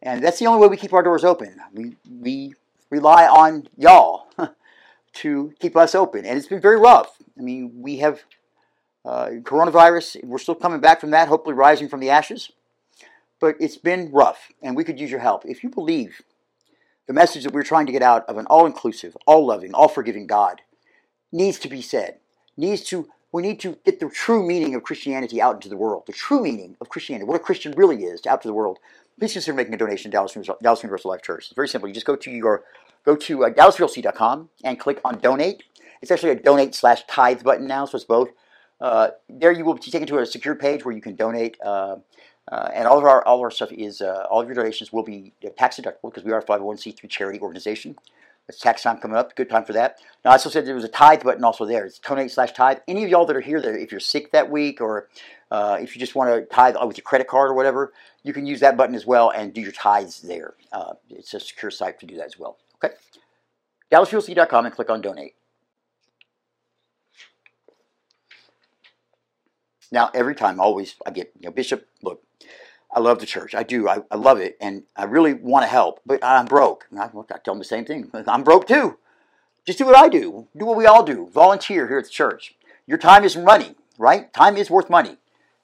And 0.00 0.22
that's 0.22 0.38
the 0.38 0.46
only 0.46 0.62
way 0.62 0.68
we 0.68 0.76
keep 0.76 0.92
our 0.92 1.02
doors 1.02 1.24
open. 1.24 1.56
We, 1.72 1.96
we 2.08 2.54
rely 2.88 3.26
on 3.26 3.66
y'all 3.76 4.28
to 5.14 5.52
keep 5.58 5.76
us 5.76 5.96
open. 5.96 6.24
And 6.24 6.38
it's 6.38 6.46
been 6.46 6.60
very 6.60 6.78
rough. 6.78 7.16
I 7.36 7.42
mean, 7.42 7.72
we 7.82 7.96
have 7.96 8.22
uh, 9.04 9.28
coronavirus, 9.42 10.24
we're 10.24 10.38
still 10.38 10.54
coming 10.54 10.80
back 10.80 11.00
from 11.00 11.10
that, 11.10 11.28
hopefully 11.28 11.54
rising 11.54 11.88
from 11.88 12.00
the 12.00 12.10
ashes. 12.10 12.50
But 13.40 13.56
it's 13.60 13.76
been 13.76 14.10
rough, 14.12 14.50
and 14.62 14.76
we 14.76 14.84
could 14.84 14.98
use 14.98 15.10
your 15.10 15.20
help. 15.20 15.44
If 15.44 15.62
you 15.62 15.68
believe 15.68 16.22
the 17.06 17.12
message 17.12 17.44
that 17.44 17.52
we're 17.52 17.62
trying 17.64 17.86
to 17.86 17.92
get 17.92 18.02
out 18.02 18.24
of 18.26 18.38
an 18.38 18.46
all 18.46 18.64
inclusive, 18.64 19.16
all 19.26 19.46
loving, 19.46 19.74
all 19.74 19.88
forgiving 19.88 20.26
God 20.26 20.62
needs 21.30 21.58
to 21.58 21.68
be 21.68 21.82
said, 21.82 22.18
needs 22.56 22.82
to 22.84 23.08
we 23.32 23.42
need 23.42 23.58
to 23.60 23.76
get 23.84 23.98
the 23.98 24.08
true 24.08 24.46
meaning 24.46 24.76
of 24.76 24.84
Christianity 24.84 25.42
out 25.42 25.56
into 25.56 25.68
the 25.68 25.76
world. 25.76 26.04
The 26.06 26.12
true 26.12 26.40
meaning 26.40 26.76
of 26.80 26.88
Christianity, 26.88 27.26
what 27.26 27.34
a 27.34 27.40
Christian 27.40 27.72
really 27.72 28.04
is, 28.04 28.24
out 28.26 28.42
to 28.42 28.48
the 28.48 28.54
world. 28.54 28.78
Please 29.18 29.32
consider 29.32 29.56
making 29.56 29.74
a 29.74 29.76
donation 29.76 30.12
to 30.12 30.14
Dallas, 30.14 30.38
Dallas 30.62 30.82
Universal 30.84 31.10
Life 31.10 31.22
Church. 31.22 31.46
It's 31.46 31.54
very 31.54 31.66
simple. 31.66 31.88
You 31.88 31.94
just 31.94 32.06
go 32.06 32.14
to 32.14 32.30
your 32.30 32.62
go 33.04 33.16
to 33.16 33.44
uh, 33.44 34.44
and 34.62 34.78
click 34.78 35.00
on 35.04 35.18
donate. 35.18 35.64
It's 36.00 36.12
actually 36.12 36.30
a 36.30 36.36
donate 36.36 36.76
slash 36.76 37.04
tithe 37.08 37.42
button 37.42 37.66
now, 37.66 37.86
so 37.86 37.96
it's 37.96 38.04
both. 38.04 38.30
Uh, 38.84 39.12
there 39.30 39.50
you 39.50 39.64
will 39.64 39.72
be 39.72 39.80
taken 39.80 40.06
to 40.06 40.18
a 40.18 40.26
secure 40.26 40.54
page 40.54 40.84
where 40.84 40.94
you 40.94 41.00
can 41.00 41.14
donate. 41.14 41.56
Uh, 41.64 41.96
uh, 42.52 42.68
and 42.74 42.86
all 42.86 42.98
of 42.98 43.04
our 43.04 43.24
all 43.24 43.36
of 43.36 43.40
our 43.40 43.50
stuff 43.50 43.72
is 43.72 44.02
uh, 44.02 44.26
all 44.30 44.42
of 44.42 44.46
your 44.46 44.54
donations 44.54 44.92
will 44.92 45.02
be 45.02 45.32
tax 45.56 45.80
deductible 45.80 46.10
because 46.10 46.22
we 46.22 46.32
are 46.32 46.40
a 46.40 46.44
501c3 46.44 47.08
charity 47.08 47.40
organization. 47.40 47.96
It's 48.46 48.60
tax 48.60 48.82
time 48.82 48.98
coming 48.98 49.16
up. 49.16 49.34
Good 49.36 49.48
time 49.48 49.64
for 49.64 49.72
that. 49.72 50.00
Now, 50.22 50.32
I 50.32 50.34
also 50.34 50.50
said 50.50 50.66
there 50.66 50.74
was 50.74 50.84
a 50.84 50.88
tithe 50.88 51.22
button 51.22 51.42
also 51.44 51.64
there. 51.64 51.86
It's 51.86 51.98
donate 51.98 52.30
slash 52.30 52.52
tithe. 52.52 52.80
Any 52.86 53.04
of 53.04 53.08
y'all 53.08 53.24
that 53.24 53.34
are 53.34 53.40
here, 53.40 53.62
that 53.62 53.74
if 53.74 53.90
you're 53.90 54.00
sick 54.00 54.32
that 54.32 54.50
week 54.50 54.82
or 54.82 55.08
uh, 55.50 55.78
if 55.80 55.96
you 55.96 56.00
just 56.00 56.14
want 56.14 56.34
to 56.34 56.54
tithe 56.54 56.76
with 56.86 56.98
your 56.98 57.04
credit 57.04 57.26
card 57.26 57.50
or 57.50 57.54
whatever, 57.54 57.94
you 58.22 58.34
can 58.34 58.44
use 58.44 58.60
that 58.60 58.76
button 58.76 58.94
as 58.94 59.06
well 59.06 59.30
and 59.30 59.54
do 59.54 59.62
your 59.62 59.72
tithes 59.72 60.20
there. 60.20 60.52
Uh, 60.74 60.92
it's 61.08 61.32
a 61.32 61.40
secure 61.40 61.70
site 61.70 61.98
to 62.00 62.06
do 62.06 62.16
that 62.18 62.26
as 62.26 62.38
well. 62.38 62.58
Okay. 62.84 62.94
DallasULC.com 63.90 64.66
and 64.66 64.74
click 64.74 64.90
on 64.90 65.00
donate. 65.00 65.36
Now, 69.94 70.10
every 70.12 70.34
time, 70.34 70.58
always, 70.58 70.96
I 71.06 71.12
get, 71.12 71.32
you 71.38 71.46
know, 71.46 71.52
Bishop, 71.52 71.86
look, 72.02 72.20
I 72.92 72.98
love 72.98 73.20
the 73.20 73.26
church. 73.26 73.54
I 73.54 73.62
do. 73.62 73.88
I, 73.88 73.98
I 74.10 74.16
love 74.16 74.40
it. 74.40 74.56
And 74.60 74.82
I 74.96 75.04
really 75.04 75.34
want 75.34 75.62
to 75.62 75.68
help, 75.68 76.00
but 76.04 76.22
I'm 76.22 76.46
broke. 76.46 76.86
And 76.90 76.98
I, 76.98 77.04
I 77.04 77.38
tell 77.38 77.54
them 77.54 77.60
the 77.60 77.64
same 77.64 77.84
thing. 77.84 78.10
I'm 78.26 78.42
broke 78.42 78.66
too. 78.66 78.98
Just 79.64 79.78
do 79.78 79.86
what 79.86 79.96
I 79.96 80.08
do. 80.08 80.48
Do 80.56 80.66
what 80.66 80.76
we 80.76 80.84
all 80.84 81.04
do. 81.04 81.30
Volunteer 81.32 81.86
here 81.86 81.98
at 81.98 82.04
the 82.04 82.10
church. 82.10 82.56
Your 82.88 82.98
time 82.98 83.22
is 83.22 83.36
money, 83.36 83.76
right? 83.96 84.32
Time 84.32 84.56
is 84.56 84.68
worth 84.68 84.90
money. 84.90 85.16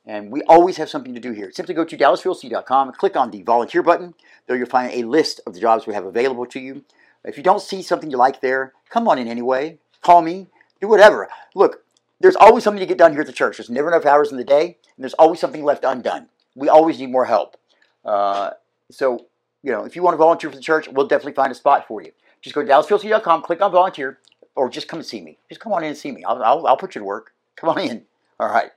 And 0.07 0.31
we 0.31 0.43
always 0.43 0.77
have 0.77 0.89
something 0.89 1.13
to 1.15 1.21
do 1.21 1.33
here. 1.33 1.51
Simply 1.51 1.75
go 1.75 1.85
to 1.85 1.99
DallasULC.com 1.99 2.89
and 2.89 2.97
click 2.97 3.17
on 3.17 3.33
the 3.33 3.43
volunteer 3.43 3.83
button. 3.83 4.15
There 4.47 4.57
you'll 4.57 4.67
find 4.67 4.93
a 4.95 5.03
list 5.03 5.41
of 5.45 5.55
the 5.55 5.61
jobs 5.61 5.89
we 5.89 5.95
have 5.95 6.07
available 6.07 6.47
to 6.47 6.61
you. 6.61 6.85
If 7.25 7.37
you 7.37 7.43
don't 7.43 7.61
see 7.61 7.83
something 7.83 8.13
you 8.13 8.17
like 8.17 8.41
there, 8.41 8.75
come 8.91 9.09
on 9.09 9.19
in 9.19 9.27
anyway. 9.27 9.79
Call 10.03 10.23
me. 10.23 10.47
Do 10.81 10.87
whatever. 10.87 11.29
Look, 11.57 11.85
there's 12.21 12.37
always 12.37 12.65
something 12.65 12.81
to 12.81 12.87
get 12.87 12.99
done 12.99 13.13
here 13.13 13.23
at 13.23 13.27
the 13.27 13.33
church. 13.33 13.57
There's 13.57 13.71
never 13.71 13.89
enough 13.89 14.07
hours 14.07 14.31
in 14.31 14.37
the 14.37 14.45
day, 14.45 14.65
and 14.65 15.03
there's 15.03 15.15
always 15.15 15.41
something 15.41 15.65
left 15.65 15.85
undone. 15.85 16.29
We 16.55 16.69
always 16.69 16.99
need 16.99 17.11
more 17.11 17.25
help. 17.25 17.57
Uh, 18.05 18.51
so, 18.91 19.27
you 19.63 19.73
know, 19.73 19.85
if 19.85 19.97
you 19.97 20.03
want 20.03 20.15
to 20.15 20.19
volunteer 20.19 20.51
for 20.51 20.57
the 20.57 20.63
church, 20.63 20.89
we'll 20.89 21.07
definitely 21.07 21.33
find 21.33 21.51
a 21.51 21.55
spot 21.55 21.87
for 21.89 22.03
you. 22.03 22.13
Just 22.43 22.55
go 22.55 22.63
to 22.63 22.69
DallasULC.com, 22.69 23.43
click 23.43 23.63
on 23.63 23.73
volunteer, 23.73 24.19
or 24.55 24.69
just 24.69 24.89
come 24.89 25.01
and 25.01 25.07
see 25.07 25.21
me. 25.21 25.39
Just 25.49 25.61
come 25.61 25.73
on 25.73 25.83
in 25.83 25.91
and 25.91 25.99
see 25.99 26.13
me. 26.13 26.23
I'll, 26.25 26.43
I'll, 26.43 26.67
I'll 26.67 26.77
put 26.77 26.95
you 26.95 27.01
to 27.01 27.05
work. 27.05 27.33
Come 27.57 27.71
on 27.71 27.79
in. 27.79 28.05
All 28.39 28.49
right. 28.49 28.71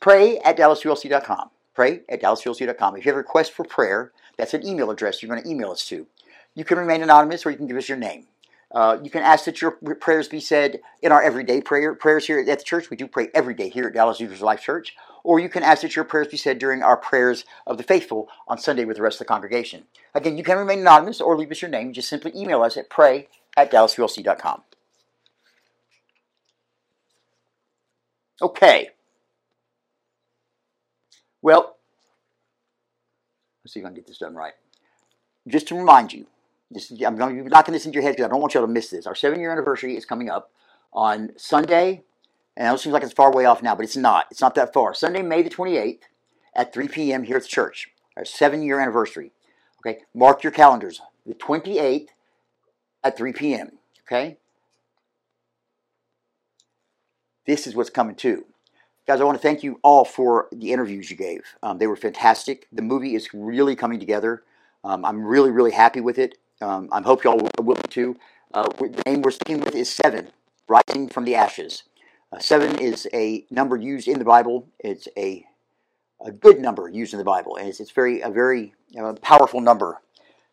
Pray 0.00 0.38
at 0.38 0.56
DallasULC.com. 0.56 1.50
Pray 1.74 2.00
at 2.08 2.20
DallasULC.com. 2.20 2.96
If 2.96 3.04
you 3.04 3.10
have 3.10 3.16
a 3.16 3.18
request 3.18 3.52
for 3.52 3.64
prayer, 3.64 4.12
that's 4.36 4.52
an 4.52 4.66
email 4.66 4.90
address 4.90 5.22
you're 5.22 5.30
going 5.30 5.42
to 5.42 5.48
email 5.48 5.70
us 5.70 5.86
to. 5.86 6.06
You 6.54 6.64
can 6.64 6.78
remain 6.78 7.02
anonymous 7.02 7.46
or 7.46 7.50
you 7.50 7.56
can 7.56 7.66
give 7.66 7.76
us 7.76 7.88
your 7.88 7.98
name. 7.98 8.26
Uh, 8.72 8.98
you 9.02 9.10
can 9.10 9.22
ask 9.22 9.44
that 9.44 9.60
your 9.60 9.72
prayers 9.72 10.28
be 10.28 10.40
said 10.40 10.80
in 11.02 11.12
our 11.12 11.22
everyday 11.22 11.60
prayer 11.60 11.94
prayers 11.94 12.26
here 12.26 12.40
at 12.40 12.46
the 12.46 12.64
church. 12.64 12.88
We 12.88 12.96
do 12.96 13.06
pray 13.06 13.28
every 13.34 13.54
day 13.54 13.68
here 13.68 13.86
at 13.86 13.94
Dallas 13.94 14.18
Universal 14.18 14.46
Life 14.46 14.62
Church. 14.62 14.96
Or 15.24 15.38
you 15.38 15.48
can 15.48 15.62
ask 15.62 15.82
that 15.82 15.94
your 15.94 16.04
prayers 16.04 16.28
be 16.28 16.36
said 16.36 16.58
during 16.58 16.82
our 16.82 16.96
prayers 16.96 17.44
of 17.66 17.76
the 17.76 17.84
faithful 17.84 18.28
on 18.48 18.58
Sunday 18.58 18.84
with 18.84 18.96
the 18.96 19.02
rest 19.02 19.16
of 19.16 19.26
the 19.26 19.32
congregation. 19.32 19.84
Again, 20.14 20.36
you 20.36 20.42
can 20.42 20.58
remain 20.58 20.80
anonymous 20.80 21.20
or 21.20 21.36
leave 21.36 21.50
us 21.50 21.62
your 21.62 21.70
name. 21.70 21.92
Just 21.92 22.08
simply 22.08 22.32
email 22.34 22.62
us 22.62 22.76
at 22.76 22.90
pray 22.90 23.28
at 23.56 23.70
DallasULC.com. 23.70 24.62
Okay. 28.40 28.90
Well, 31.40 31.76
let's 33.64 33.74
see 33.74 33.80
if 33.80 33.86
I 33.86 33.88
can 33.88 33.94
get 33.94 34.06
this 34.06 34.18
done 34.18 34.34
right. 34.34 34.54
Just 35.46 35.68
to 35.68 35.76
remind 35.76 36.12
you, 36.12 36.26
this, 36.72 36.90
I'm 36.90 37.16
going 37.16 37.36
to 37.36 37.44
be 37.44 37.48
knocking 37.48 37.72
this 37.72 37.86
into 37.86 37.96
your 37.96 38.02
head 38.02 38.12
because 38.16 38.26
I 38.26 38.28
don't 38.28 38.40
want 38.40 38.54
you 38.54 38.60
all 38.60 38.66
to 38.66 38.72
miss 38.72 38.90
this. 38.90 39.06
Our 39.06 39.14
seven 39.14 39.40
year 39.40 39.52
anniversary 39.52 39.96
is 39.96 40.04
coming 40.04 40.30
up 40.30 40.50
on 40.92 41.30
Sunday, 41.36 42.02
and 42.56 42.74
it 42.74 42.78
seems 42.78 42.92
like 42.92 43.02
it's 43.02 43.12
far 43.12 43.32
way 43.32 43.44
off 43.44 43.62
now, 43.62 43.74
but 43.74 43.84
it's 43.84 43.96
not. 43.96 44.26
It's 44.30 44.40
not 44.40 44.54
that 44.56 44.72
far. 44.72 44.94
Sunday, 44.94 45.22
May 45.22 45.42
the 45.42 45.50
28th 45.50 46.00
at 46.54 46.72
3 46.72 46.88
p.m. 46.88 47.24
here 47.24 47.36
at 47.36 47.42
the 47.42 47.48
church. 47.48 47.90
Our 48.16 48.24
seven 48.24 48.62
year 48.62 48.80
anniversary. 48.80 49.32
Okay, 49.80 50.00
mark 50.14 50.42
your 50.42 50.52
calendars. 50.52 51.00
The 51.26 51.34
28th 51.34 52.08
at 53.02 53.16
3 53.16 53.32
p.m. 53.32 53.72
Okay? 54.06 54.38
This 57.46 57.66
is 57.66 57.74
what's 57.74 57.90
coming 57.90 58.14
too. 58.14 58.44
Guys, 59.06 59.20
I 59.20 59.24
want 59.24 59.36
to 59.36 59.42
thank 59.42 59.64
you 59.64 59.80
all 59.82 60.04
for 60.04 60.48
the 60.52 60.72
interviews 60.72 61.10
you 61.10 61.16
gave. 61.16 61.42
Um, 61.62 61.78
they 61.78 61.88
were 61.88 61.96
fantastic. 61.96 62.68
The 62.70 62.82
movie 62.82 63.16
is 63.16 63.34
really 63.34 63.74
coming 63.74 63.98
together. 63.98 64.44
Um, 64.84 65.04
I'm 65.04 65.24
really, 65.24 65.50
really 65.50 65.72
happy 65.72 66.00
with 66.00 66.18
it. 66.18 66.38
Um, 66.62 66.88
I 66.92 67.00
hope 67.02 67.24
y'all 67.24 67.40
will, 67.60 67.74
too. 67.74 68.16
Uh, 68.54 68.68
the 68.78 69.02
name 69.04 69.22
we're 69.22 69.32
sticking 69.32 69.60
with 69.60 69.74
is 69.74 69.90
Seven, 69.90 70.28
Rising 70.68 71.08
from 71.08 71.24
the 71.24 71.34
Ashes. 71.34 71.82
Uh, 72.32 72.38
seven 72.38 72.78
is 72.78 73.08
a 73.12 73.44
number 73.50 73.76
used 73.76 74.06
in 74.08 74.18
the 74.18 74.24
Bible. 74.24 74.68
It's 74.78 75.08
a, 75.16 75.44
a 76.24 76.30
good 76.30 76.60
number 76.60 76.88
used 76.88 77.12
in 77.12 77.18
the 77.18 77.24
Bible, 77.24 77.56
and 77.56 77.68
it's, 77.68 77.80
it's 77.80 77.90
very 77.90 78.20
a 78.20 78.30
very 78.30 78.74
uh, 78.98 79.14
powerful 79.20 79.60
number. 79.60 80.00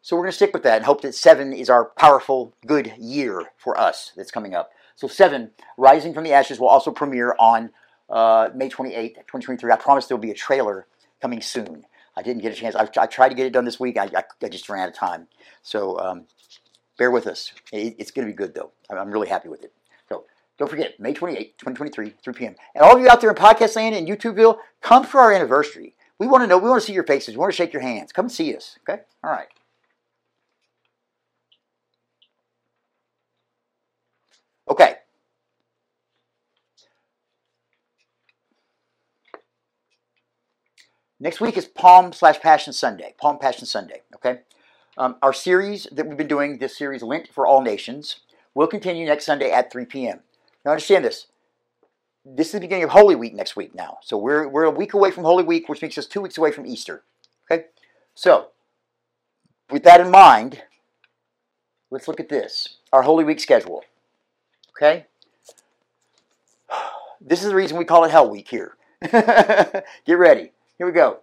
So 0.02 0.16
we're 0.16 0.24
going 0.24 0.32
to 0.32 0.36
stick 0.36 0.54
with 0.54 0.64
that 0.64 0.78
and 0.78 0.86
hope 0.86 1.02
that 1.02 1.14
seven 1.14 1.54
is 1.54 1.70
our 1.70 1.86
powerful, 1.86 2.54
good 2.66 2.94
year 2.98 3.52
for 3.58 3.80
us 3.80 4.12
that's 4.16 4.32
coming 4.32 4.56
up. 4.56 4.72
So 4.96 5.08
seven, 5.08 5.52
Rising 5.78 6.14
from 6.14 6.24
the 6.24 6.34
Ashes, 6.34 6.60
will 6.60 6.68
also 6.68 6.92
premiere 6.92 7.36
on 7.38 7.70
uh, 8.10 8.50
May 8.56 8.70
28th, 8.70 9.16
2023. 9.16 9.72
I 9.72 9.76
promise 9.76 10.08
there 10.08 10.18
will 10.18 10.22
be 10.22 10.32
a 10.32 10.36
trailer 10.36 10.88
coming 11.22 11.42
soon. 11.42 11.86
I 12.20 12.22
didn't 12.22 12.42
get 12.42 12.52
a 12.52 12.56
chance. 12.56 12.76
I, 12.76 12.90
I 12.98 13.06
tried 13.06 13.30
to 13.30 13.36
get 13.36 13.46
it 13.46 13.54
done 13.54 13.64
this 13.64 13.80
week. 13.80 13.98
I, 13.98 14.10
I, 14.14 14.24
I 14.44 14.50
just 14.50 14.68
ran 14.68 14.82
out 14.82 14.90
of 14.90 14.94
time. 14.94 15.28
So 15.64 15.98
um, 16.00 16.26
bear 16.98 17.12
with 17.12 17.28
us. 17.28 17.54
It, 17.72 17.96
it's 17.98 18.12
going 18.12 18.28
to 18.28 18.34
be 18.34 18.36
good, 18.36 18.54
though. 18.54 18.72
I'm 18.90 19.10
really 19.10 19.30
happy 19.30 19.48
with 19.48 19.64
it. 19.64 19.72
So 20.10 20.26
don't 20.58 20.70
forget, 20.70 21.00
May 21.00 21.14
28th, 21.14 21.58
2023, 21.58 22.14
3 22.22 22.34
p.m. 22.34 22.56
And 22.76 22.84
all 22.84 22.94
of 22.94 23.02
you 23.02 23.08
out 23.08 23.22
there 23.22 23.30
in 23.30 23.38
podcast 23.38 23.78
land 23.78 23.96
and 23.96 24.06
YouTubeville, 24.06 24.58
come 24.82 25.06
for 25.06 25.22
our 25.22 25.32
anniversary. 25.32 25.96
We 26.20 26.28
want 26.28 26.44
to 26.44 26.48
know. 26.48 26.58
We 26.58 26.70
want 26.70 26.82
to 26.82 26.86
see 26.86 26.92
your 26.92 27.06
faces. 27.06 27.36
We 27.36 27.40
want 27.40 27.54
to 27.54 27.56
shake 27.56 27.72
your 27.72 27.82
hands. 27.82 28.12
Come 28.12 28.28
see 28.28 28.54
us. 28.54 28.78
Okay? 28.84 29.02
All 29.24 29.32
right. 29.32 29.48
Okay. 34.70 34.96
Next 41.20 41.42
week 41.42 41.58
is 41.58 41.66
Palm 41.66 42.14
slash 42.14 42.40
Passion 42.40 42.72
Sunday. 42.72 43.14
Palm 43.18 43.40
Passion 43.40 43.66
Sunday. 43.66 44.02
Okay. 44.16 44.40
Um, 44.98 45.18
our 45.22 45.34
series 45.34 45.88
that 45.92 46.08
we've 46.08 46.18
been 46.18 46.28
doing, 46.28 46.58
this 46.58 46.78
series 46.78 47.04
Lent 47.04 47.28
for 47.28 47.46
All 47.46 47.62
Nations, 47.62 48.22
will 48.54 48.68
continue 48.68 49.06
next 49.06 49.26
Sunday 49.26 49.52
at 49.52 49.72
3 49.72 49.86
p.m. 49.86 50.22
Now 50.64 50.72
understand 50.72 51.04
this. 51.04 51.28
This 52.26 52.48
is 52.48 52.54
the 52.54 52.60
beginning 52.62 52.86
of 52.86 52.92
Holy 52.92 53.16
Week 53.16 53.34
next 53.34 53.56
week 53.56 53.76
now. 53.76 53.98
So 54.02 54.18
we're, 54.18 54.48
we're 54.48 54.64
a 54.64 54.72
week 54.72 54.94
away 54.94 55.12
from 55.12 55.24
Holy 55.24 55.44
Week, 55.44 55.68
which 55.68 55.82
makes 55.82 55.98
us 55.98 56.06
two 56.06 56.22
weeks 56.22 56.38
away 56.38 56.52
from 56.52 56.66
Easter. 56.66 57.04
Okay? 57.50 57.66
So, 58.16 58.50
with 59.70 59.84
that 59.84 60.02
in 60.02 60.12
mind, 60.12 60.64
let's 61.92 62.08
look 62.08 62.20
at 62.20 62.30
this 62.30 62.78
our 62.94 63.02
Holy 63.02 63.24
Week 63.24 63.40
schedule. 63.40 63.84
Okay? 64.78 65.06
This 67.22 67.44
is 67.44 67.50
the 67.50 67.56
reason 67.56 67.78
we 67.78 67.84
call 67.84 68.06
it 68.06 68.12
Hell 68.12 68.30
Week 68.30 68.48
here. 68.48 68.78
Get 69.02 69.84
ready. 70.08 70.52
Here 70.80 70.88
we 70.88 70.94
go. 70.94 71.20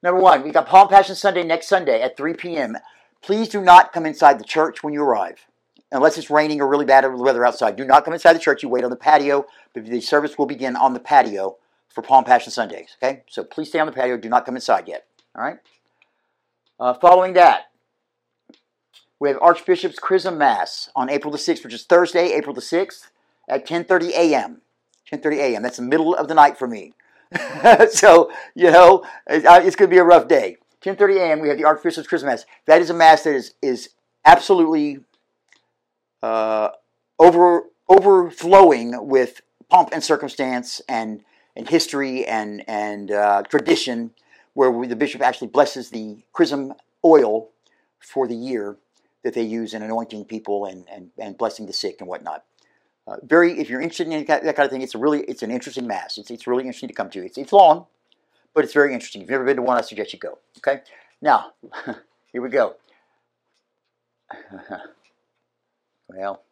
Number 0.00 0.20
one, 0.20 0.44
we 0.44 0.52
got 0.52 0.68
Palm 0.68 0.86
Passion 0.86 1.16
Sunday 1.16 1.42
next 1.42 1.66
Sunday 1.66 2.00
at 2.00 2.16
3 2.16 2.34
p.m. 2.34 2.76
Please 3.20 3.48
do 3.48 3.60
not 3.60 3.92
come 3.92 4.06
inside 4.06 4.38
the 4.38 4.44
church 4.44 4.84
when 4.84 4.94
you 4.94 5.02
arrive. 5.02 5.44
Unless 5.90 6.18
it's 6.18 6.30
raining 6.30 6.60
or 6.60 6.68
really 6.68 6.84
bad 6.84 7.04
weather 7.12 7.44
outside. 7.44 7.74
Do 7.74 7.84
not 7.84 8.04
come 8.04 8.14
inside 8.14 8.34
the 8.34 8.38
church. 8.38 8.62
You 8.62 8.68
wait 8.68 8.84
on 8.84 8.90
the 8.90 8.96
patio. 8.96 9.44
The 9.74 10.00
service 10.00 10.38
will 10.38 10.46
begin 10.46 10.76
on 10.76 10.94
the 10.94 11.00
patio 11.00 11.56
for 11.88 12.00
Palm 12.02 12.22
Passion 12.22 12.52
Sundays. 12.52 12.96
Okay? 13.02 13.24
So 13.28 13.42
please 13.42 13.70
stay 13.70 13.80
on 13.80 13.86
the 13.86 13.92
patio. 13.92 14.16
Do 14.16 14.28
not 14.28 14.46
come 14.46 14.54
inside 14.54 14.86
yet. 14.86 15.04
All 15.36 15.42
right? 15.42 15.58
Uh, 16.78 16.94
following 16.94 17.32
that, 17.32 17.72
we 19.18 19.28
have 19.30 19.38
Archbishop's 19.42 19.98
Chrism 19.98 20.38
Mass 20.38 20.90
on 20.94 21.10
April 21.10 21.32
the 21.32 21.38
6th, 21.38 21.64
which 21.64 21.74
is 21.74 21.82
Thursday, 21.82 22.32
April 22.34 22.54
the 22.54 22.60
6th 22.60 23.08
at 23.48 23.66
10.30 23.66 24.10
a.m. 24.10 24.62
10.30 25.12 25.36
a.m. 25.38 25.62
That's 25.62 25.76
the 25.78 25.82
middle 25.82 26.14
of 26.14 26.28
the 26.28 26.34
night 26.34 26.56
for 26.56 26.68
me. 26.68 26.92
so, 27.90 28.30
you 28.54 28.70
know, 28.70 29.04
it's 29.26 29.76
going 29.76 29.88
to 29.88 29.94
be 29.94 29.98
a 29.98 30.04
rough 30.04 30.28
day. 30.28 30.56
10.30 30.82 31.18
a.m. 31.18 31.40
we 31.40 31.48
have 31.48 31.58
the 31.58 31.64
Archbishop's 31.64 32.08
Chrism 32.08 32.28
Mass. 32.28 32.44
That 32.66 32.80
is 32.80 32.90
a 32.90 32.94
Mass 32.94 33.24
that 33.24 33.34
is, 33.34 33.54
is 33.62 33.90
absolutely 34.24 34.98
uh, 36.22 36.70
over 37.18 37.64
overflowing 37.88 39.06
with 39.06 39.42
pomp 39.68 39.90
and 39.92 40.02
circumstance 40.02 40.80
and, 40.88 41.22
and 41.56 41.68
history 41.68 42.24
and, 42.24 42.64
and 42.66 43.10
uh, 43.10 43.42
tradition 43.42 44.12
where 44.54 44.70
we, 44.70 44.86
the 44.86 44.96
bishop 44.96 45.20
actually 45.20 45.48
blesses 45.48 45.90
the 45.90 46.18
chrism 46.32 46.72
oil 47.04 47.50
for 47.98 48.26
the 48.26 48.34
year 48.34 48.76
that 49.24 49.34
they 49.34 49.42
use 49.42 49.74
in 49.74 49.82
anointing 49.82 50.24
people 50.24 50.64
and, 50.64 50.86
and, 50.90 51.10
and 51.18 51.36
blessing 51.36 51.66
the 51.66 51.72
sick 51.72 51.96
and 52.00 52.08
whatnot. 52.08 52.44
Uh, 53.06 53.16
very, 53.24 53.58
if 53.58 53.68
you're 53.68 53.80
interested 53.80 54.06
in 54.06 54.24
that 54.26 54.42
kind 54.42 54.60
of 54.60 54.70
thing, 54.70 54.82
it's 54.82 54.94
a 54.94 54.98
really, 54.98 55.22
it's 55.22 55.42
an 55.42 55.50
interesting 55.50 55.86
mass. 55.86 56.18
It's, 56.18 56.30
it's 56.30 56.46
really 56.46 56.62
interesting 56.64 56.88
to 56.88 56.94
come 56.94 57.10
to. 57.10 57.24
It's, 57.24 57.36
it's 57.36 57.52
long, 57.52 57.86
but 58.54 58.64
it's 58.64 58.72
very 58.72 58.94
interesting. 58.94 59.22
If 59.22 59.26
you've 59.26 59.32
never 59.32 59.44
been 59.44 59.56
to 59.56 59.62
one, 59.62 59.76
I 59.76 59.80
suggest 59.80 60.12
you 60.12 60.18
go. 60.18 60.38
Okay, 60.58 60.82
now 61.20 61.52
here 62.32 62.42
we 62.42 62.48
go. 62.48 62.76
well, 66.08 66.42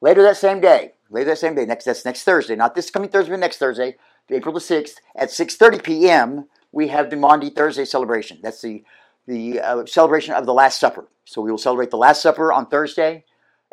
later 0.00 0.22
that 0.22 0.38
same 0.38 0.60
day, 0.60 0.92
later 1.10 1.30
that 1.30 1.38
same 1.38 1.54
day, 1.54 1.66
next 1.66 1.84
that's 1.84 2.04
next 2.04 2.24
Thursday, 2.24 2.56
not 2.56 2.74
this 2.74 2.90
coming 2.90 3.10
Thursday, 3.10 3.30
but 3.32 3.40
next 3.40 3.58
Thursday, 3.58 3.96
April 4.30 4.54
the 4.54 4.60
sixth 4.60 5.00
at 5.14 5.30
six 5.30 5.56
thirty 5.56 5.78
p.m. 5.78 6.48
We 6.72 6.88
have 6.88 7.10
the 7.10 7.16
Maundy 7.16 7.50
Thursday 7.50 7.84
celebration. 7.84 8.38
That's 8.42 8.62
the 8.62 8.84
the 9.26 9.60
uh, 9.60 9.86
celebration 9.86 10.34
of 10.34 10.46
the 10.46 10.54
Last 10.54 10.80
Supper. 10.80 11.06
So 11.24 11.40
we 11.40 11.50
will 11.50 11.58
celebrate 11.58 11.90
the 11.90 11.96
Last 11.96 12.22
Supper 12.22 12.52
on 12.52 12.66
Thursday, 12.66 13.24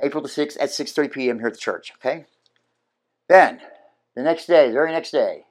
April 0.02 0.22
the 0.22 0.30
6th 0.30 0.58
at 0.60 0.70
6.30 0.70 1.12
p.m. 1.12 1.40
here 1.40 1.48
at 1.48 1.54
the 1.54 1.60
church, 1.60 1.94
okay? 1.98 2.26
Then, 3.28 3.62
the 4.16 4.24
next 4.24 4.46
day, 4.46 4.68
the 4.68 4.74
very 4.74 4.92
next 4.92 5.12
day, 5.12 5.46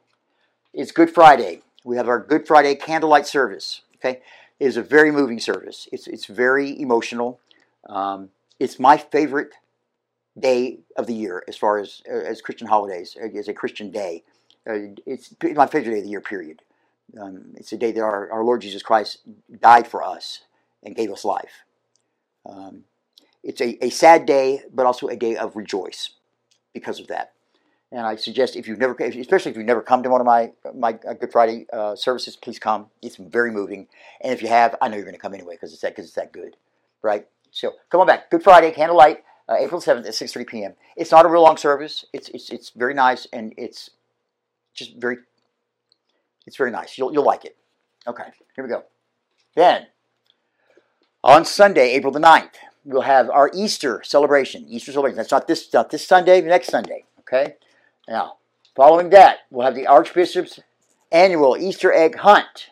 is 0.73 0.93
Good 0.93 1.11
Friday. 1.11 1.63
We 1.85 1.97
have 1.97 2.09
our 2.09 2.19
Good 2.21 2.47
Friday 2.47 2.75
candlelight 2.75 3.27
service, 3.27 3.83
okay? 3.97 4.21
It 4.59 4.67
is 4.67 4.77
a 4.77 4.83
very 4.83 5.11
moving 5.11 5.41
service. 5.41 5.89
It's, 5.93 6.07
it's 6.07 6.27
very 6.27 6.79
emotional. 6.81 7.41
Um, 7.89 8.31
it's 8.59 8.79
my 8.79 8.97
favorite 8.97 9.55
day 10.39 10.81
of 10.97 11.07
the 11.07 11.15
year 11.15 11.43
as 11.49 11.57
far 11.57 11.79
as, 11.79 12.03
as 12.07 12.41
Christian 12.41 12.67
holidays, 12.67 13.17
as 13.37 13.49
a 13.49 13.55
Christian 13.55 13.91
day. 13.91 14.23
Uh, 14.69 14.95
it's 15.07 15.35
my 15.43 15.67
favorite 15.67 15.93
day 15.93 15.99
of 15.99 16.05
the 16.05 16.11
year, 16.11 16.21
period. 16.21 16.63
Um, 17.21 17.55
it's 17.57 17.73
a 17.73 17.77
day 17.77 17.93
that 17.93 18.03
our, 18.03 18.31
our 18.31 18.45
Lord 18.45 18.61
Jesus 18.61 18.83
Christ 18.83 19.19
died 19.61 19.89
for 19.89 20.03
us 20.03 20.41
and 20.83 20.95
gave 20.95 21.11
us 21.11 21.25
life. 21.25 21.65
Um, 22.47 22.85
it's 23.43 23.61
a, 23.61 23.83
a 23.85 23.91
sad 23.91 24.27
day, 24.27 24.63
but 24.73 24.87
also 24.87 25.09
a 25.09 25.17
day 25.17 25.37
of 25.37 25.57
rejoice 25.57 26.11
because 26.73 27.01
of 27.01 27.07
that. 27.09 27.33
And 27.93 28.03
I 28.03 28.17
suggest 28.17 28.55
if 28.55 28.69
you've 28.69 28.79
never, 28.79 28.95
especially 28.95 29.51
if 29.51 29.57
you've 29.57 29.67
never 29.67 29.83
come 29.83 30.03
to 30.05 30.11
one 30.11 30.21
of 30.21 30.27
my 30.27 30.53
my 30.75 30.99
uh, 31.09 31.15
Good 31.15 31.33
Friday 31.33 31.67
uh, 31.73 31.97
services, 31.97 32.37
please 32.37 32.59
come. 32.59 32.87
It's 33.03 33.17
very 33.17 33.51
moving. 33.51 33.89
And 34.21 34.33
if 34.33 34.43
you 34.43 34.49
have, 34.49 34.77
I 34.81 34.89
know 34.89 34.95
you're 34.95 35.05
going 35.05 35.17
to 35.17 35.21
come 35.21 35.35
anyway 35.35 35.55
because 35.55 35.73
it's 35.73 35.83
that 35.83 35.93
because 35.93 36.05
it's 36.05 36.15
that 36.15 36.33
good, 36.33 36.57
right? 37.03 37.27
So 37.51 37.73
come 37.91 38.01
on 38.01 38.07
back. 38.07 38.31
Good 38.31 38.45
Friday, 38.45 38.71
candlelight, 38.71 39.25
uh, 39.49 39.57
April 39.59 39.81
seventh 39.81 40.07
at 40.07 40.15
six 40.15 40.33
thirty 40.33 40.45
p.m. 40.45 40.75
It's 40.97 41.11
not 41.11 41.27
a 41.27 41.29
real 41.29 41.43
long 41.43 41.57
service. 41.57 42.05
It's 42.13 42.29
it's 42.29 42.51
it's 42.51 42.71
very 42.71 42.95
nice 42.95 43.27
and 43.33 43.55
it's 43.57 43.91
just 44.73 44.95
very 44.97 45.17
it's 46.47 46.57
very 46.57 46.71
nice. 46.71 46.97
You'll, 46.99 47.13
you'll 47.13 47.25
like 47.25 47.45
it. 47.45 47.57
Okay, 48.07 48.25
here 48.55 48.65
we 48.65 48.71
go. 48.71 48.85
Then, 49.55 49.87
on 51.23 51.45
Sunday, 51.45 51.93
April 51.93 52.13
the 52.13 52.21
9th, 52.21 52.55
we'll 52.85 53.03
have 53.03 53.31
our 53.31 53.51
Easter 53.55 54.03
celebration. 54.05 54.67
Easter 54.69 54.93
celebration. 54.93 55.17
That's 55.17 55.31
not 55.31 55.47
this, 55.47 55.73
not 55.73 55.91
this 55.91 56.07
Sunday, 56.07 56.41
next 56.41 56.69
Sunday. 56.69 57.05
Okay? 57.21 57.57
Now, 58.09 58.37
following 58.75 59.11
that, 59.11 59.39
we'll 59.51 59.65
have 59.65 59.75
the 59.75 59.87
Archbishop's 59.87 60.61
annual 61.13 61.57
Easter 61.57 61.93
egg 61.93 62.17
hunt. 62.17 62.71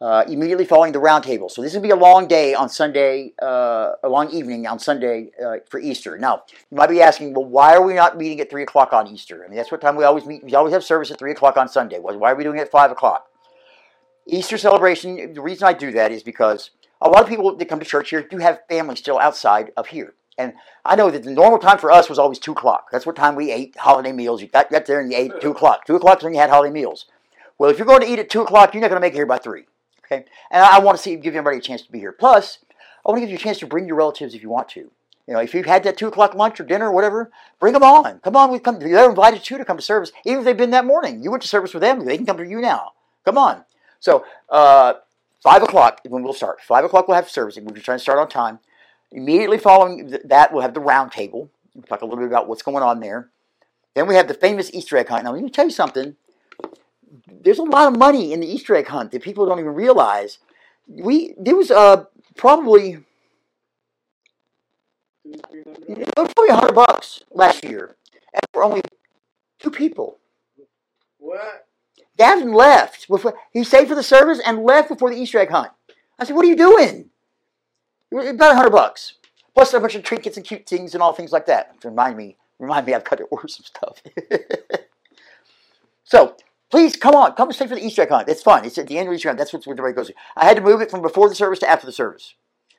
Uh, 0.00 0.22
immediately 0.28 0.64
following 0.64 0.92
the 0.92 0.98
roundtable. 1.00 1.50
So 1.50 1.60
this 1.60 1.74
will 1.74 1.80
be 1.80 1.90
a 1.90 1.96
long 1.96 2.28
day 2.28 2.54
on 2.54 2.68
Sunday, 2.68 3.32
uh, 3.42 3.94
a 4.04 4.08
long 4.08 4.30
evening 4.30 4.64
on 4.64 4.78
Sunday 4.78 5.32
uh, 5.44 5.56
for 5.68 5.80
Easter. 5.80 6.16
Now, 6.16 6.44
you 6.70 6.76
might 6.76 6.88
be 6.88 7.02
asking, 7.02 7.34
well, 7.34 7.44
why 7.44 7.74
are 7.74 7.84
we 7.84 7.94
not 7.94 8.16
meeting 8.16 8.38
at 8.38 8.48
3 8.48 8.62
o'clock 8.62 8.92
on 8.92 9.08
Easter? 9.08 9.44
I 9.44 9.48
mean, 9.48 9.56
that's 9.56 9.72
what 9.72 9.80
time 9.80 9.96
we 9.96 10.04
always 10.04 10.24
meet. 10.24 10.44
We 10.44 10.54
always 10.54 10.72
have 10.72 10.84
service 10.84 11.10
at 11.10 11.18
3 11.18 11.32
o'clock 11.32 11.56
on 11.56 11.68
Sunday. 11.68 11.98
Why 11.98 12.30
are 12.30 12.36
we 12.36 12.44
doing 12.44 12.58
it 12.58 12.62
at 12.62 12.70
5 12.70 12.92
o'clock? 12.92 13.26
Easter 14.28 14.56
celebration, 14.56 15.32
the 15.34 15.40
reason 15.40 15.66
I 15.66 15.72
do 15.72 15.90
that 15.90 16.12
is 16.12 16.22
because 16.22 16.70
a 17.00 17.08
lot 17.08 17.22
of 17.22 17.28
people 17.28 17.54
that 17.54 17.68
come 17.68 17.78
to 17.78 17.86
church 17.86 18.10
here 18.10 18.22
do 18.22 18.38
have 18.38 18.60
families 18.68 18.98
still 18.98 19.18
outside 19.18 19.72
of 19.76 19.88
here. 19.88 20.14
And 20.36 20.54
I 20.84 20.94
know 20.94 21.10
that 21.10 21.24
the 21.24 21.32
normal 21.32 21.58
time 21.58 21.78
for 21.78 21.90
us 21.90 22.08
was 22.08 22.18
always 22.18 22.38
2 22.38 22.52
o'clock. 22.52 22.90
That's 22.92 23.04
what 23.04 23.16
time 23.16 23.34
we 23.34 23.50
ate 23.50 23.76
holiday 23.76 24.12
meals. 24.12 24.40
You 24.40 24.46
got, 24.48 24.70
got 24.70 24.86
there 24.86 25.00
and 25.00 25.10
you 25.10 25.18
ate 25.18 25.40
2 25.40 25.50
o'clock. 25.50 25.84
2 25.84 25.96
o'clock 25.96 26.18
is 26.18 26.24
when 26.24 26.32
you 26.32 26.38
had 26.38 26.50
holiday 26.50 26.72
meals. 26.72 27.06
Well, 27.58 27.70
if 27.70 27.78
you're 27.78 27.86
going 27.86 28.02
to 28.02 28.08
eat 28.08 28.20
at 28.20 28.30
2 28.30 28.42
o'clock, 28.42 28.72
you're 28.72 28.80
not 28.80 28.88
going 28.88 29.00
to 29.00 29.04
make 29.04 29.14
it 29.14 29.16
here 29.16 29.26
by 29.26 29.38
3. 29.38 29.64
Okay, 30.04 30.24
and 30.50 30.62
I, 30.62 30.78
want 30.78 30.96
to 30.96 31.02
see 31.02 31.16
give 31.16 31.34
everybody 31.34 31.58
a 31.58 31.60
chance 31.60 31.82
to 31.82 31.92
be 31.92 31.98
here. 31.98 32.12
Plus, 32.12 32.58
I 33.04 33.10
want 33.10 33.18
to 33.18 33.20
give 33.20 33.30
you 33.30 33.36
a 33.36 33.40
chance 33.40 33.58
to 33.58 33.66
bring 33.66 33.86
your 33.86 33.96
relatives 33.96 34.34
if 34.34 34.42
you 34.42 34.48
want 34.48 34.70
to. 34.70 34.90
You 35.26 35.34
know, 35.34 35.40
if 35.40 35.52
you've 35.52 35.66
had 35.66 35.84
that 35.84 35.98
two 35.98 36.08
o'clock 36.08 36.34
lunch 36.34 36.58
or 36.58 36.64
dinner 36.64 36.88
or 36.88 36.92
whatever, 36.92 37.30
bring 37.60 37.74
them 37.74 37.82
on. 37.82 38.20
Come 38.20 38.34
on, 38.34 38.50
we 38.50 38.58
come. 38.58 38.78
They're 38.78 39.10
invited 39.10 39.44
too 39.44 39.58
to 39.58 39.64
come 39.66 39.76
to 39.76 39.82
service, 39.82 40.10
even 40.24 40.38
if 40.38 40.44
they've 40.46 40.56
been 40.56 40.70
that 40.70 40.86
morning. 40.86 41.22
You 41.22 41.30
went 41.30 41.42
to 41.42 41.48
service 41.48 41.74
with 41.74 41.82
them; 41.82 42.06
they 42.06 42.16
can 42.16 42.24
come 42.24 42.38
to 42.38 42.46
you 42.46 42.62
now. 42.62 42.92
Come 43.26 43.36
on. 43.36 43.64
So, 44.00 44.24
uh, 44.48 44.94
five 45.42 45.62
o'clock 45.62 46.00
when 46.08 46.22
we'll 46.22 46.32
start. 46.32 46.60
Five 46.60 46.84
o'clock 46.84 47.08
we'll 47.08 47.16
have 47.16 47.28
service. 47.28 47.58
We're 47.60 47.80
trying 47.80 47.98
to 47.98 48.02
start 48.02 48.18
on 48.18 48.28
time. 48.28 48.58
Immediately 49.10 49.58
following 49.58 50.10
th- 50.10 50.22
that, 50.24 50.52
we'll 50.52 50.62
have 50.62 50.74
the 50.74 50.80
round 50.80 51.12
table. 51.12 51.50
We'll 51.74 51.84
talk 51.84 52.02
a 52.02 52.04
little 52.04 52.18
bit 52.18 52.28
about 52.28 52.48
what's 52.48 52.62
going 52.62 52.82
on 52.82 53.00
there. 53.00 53.30
Then 53.94 54.06
we 54.06 54.14
have 54.14 54.28
the 54.28 54.34
famous 54.34 54.72
Easter 54.72 54.96
egg 54.96 55.08
hunt. 55.08 55.24
Now, 55.24 55.32
let 55.32 55.42
me 55.42 55.50
tell 55.50 55.64
you 55.64 55.70
something. 55.70 56.16
There's 57.26 57.58
a 57.58 57.62
lot 57.62 57.92
of 57.92 57.98
money 57.98 58.32
in 58.32 58.40
the 58.40 58.46
Easter 58.46 58.74
egg 58.76 58.88
hunt 58.88 59.12
that 59.12 59.22
people 59.22 59.46
don't 59.46 59.58
even 59.58 59.74
realize. 59.74 60.38
We 60.86 61.34
there 61.38 61.56
was 61.56 61.70
uh 61.70 62.04
probably 62.36 62.98
it 65.24 66.12
was 66.16 66.32
probably 66.34 66.54
hundred 66.54 66.74
bucks 66.74 67.22
last 67.30 67.64
year, 67.64 67.96
and 68.34 68.42
for 68.52 68.62
only 68.62 68.82
two 69.58 69.70
people. 69.70 70.18
What? 71.18 71.67
Gavin 72.18 72.52
left. 72.52 73.08
Before, 73.08 73.38
he 73.52 73.64
stayed 73.64 73.88
for 73.88 73.94
the 73.94 74.02
service 74.02 74.40
and 74.44 74.64
left 74.64 74.88
before 74.88 75.10
the 75.10 75.16
Easter 75.16 75.38
egg 75.38 75.50
hunt. 75.50 75.70
I 76.18 76.24
said, 76.24 76.34
"What 76.36 76.44
are 76.44 76.48
you 76.48 76.56
doing?" 76.56 77.10
It 78.10 78.34
About 78.34 78.52
a 78.52 78.56
hundred 78.56 78.70
bucks, 78.70 79.14
plus 79.54 79.72
a 79.72 79.80
bunch 79.80 79.94
of 79.94 80.02
trinkets 80.02 80.36
and 80.36 80.44
cute 80.44 80.66
things 80.66 80.94
and 80.94 81.02
all 81.02 81.12
things 81.12 81.32
like 81.32 81.46
that. 81.46 81.76
Remind 81.84 82.16
me, 82.16 82.36
remind 82.58 82.86
me, 82.86 82.94
I've 82.94 83.04
got 83.04 83.16
to 83.16 83.24
order 83.30 83.48
some 83.48 83.64
stuff. 83.64 84.02
so 86.04 86.36
please 86.70 86.96
come 86.96 87.14
on, 87.14 87.32
come 87.34 87.52
stay 87.52 87.66
for 87.66 87.76
the 87.76 87.84
Easter 87.84 88.02
egg 88.02 88.10
hunt. 88.10 88.28
It's 88.28 88.42
fun. 88.42 88.64
It's 88.64 88.78
at 88.78 88.88
the 88.88 88.98
end 88.98 89.08
of 89.08 89.12
the 89.12 89.16
Easter 89.16 89.28
hunt. 89.28 89.38
That's 89.38 89.52
what 89.52 89.66
everybody 89.66 89.94
goes 89.94 90.08
to. 90.08 90.14
I 90.36 90.46
had 90.46 90.56
to 90.56 90.62
move 90.62 90.80
it 90.80 90.90
from 90.90 91.02
before 91.02 91.28
the 91.28 91.34
service 91.34 91.60
to 91.60 91.70
after 91.70 91.86
the 91.86 91.92
service 91.92 92.34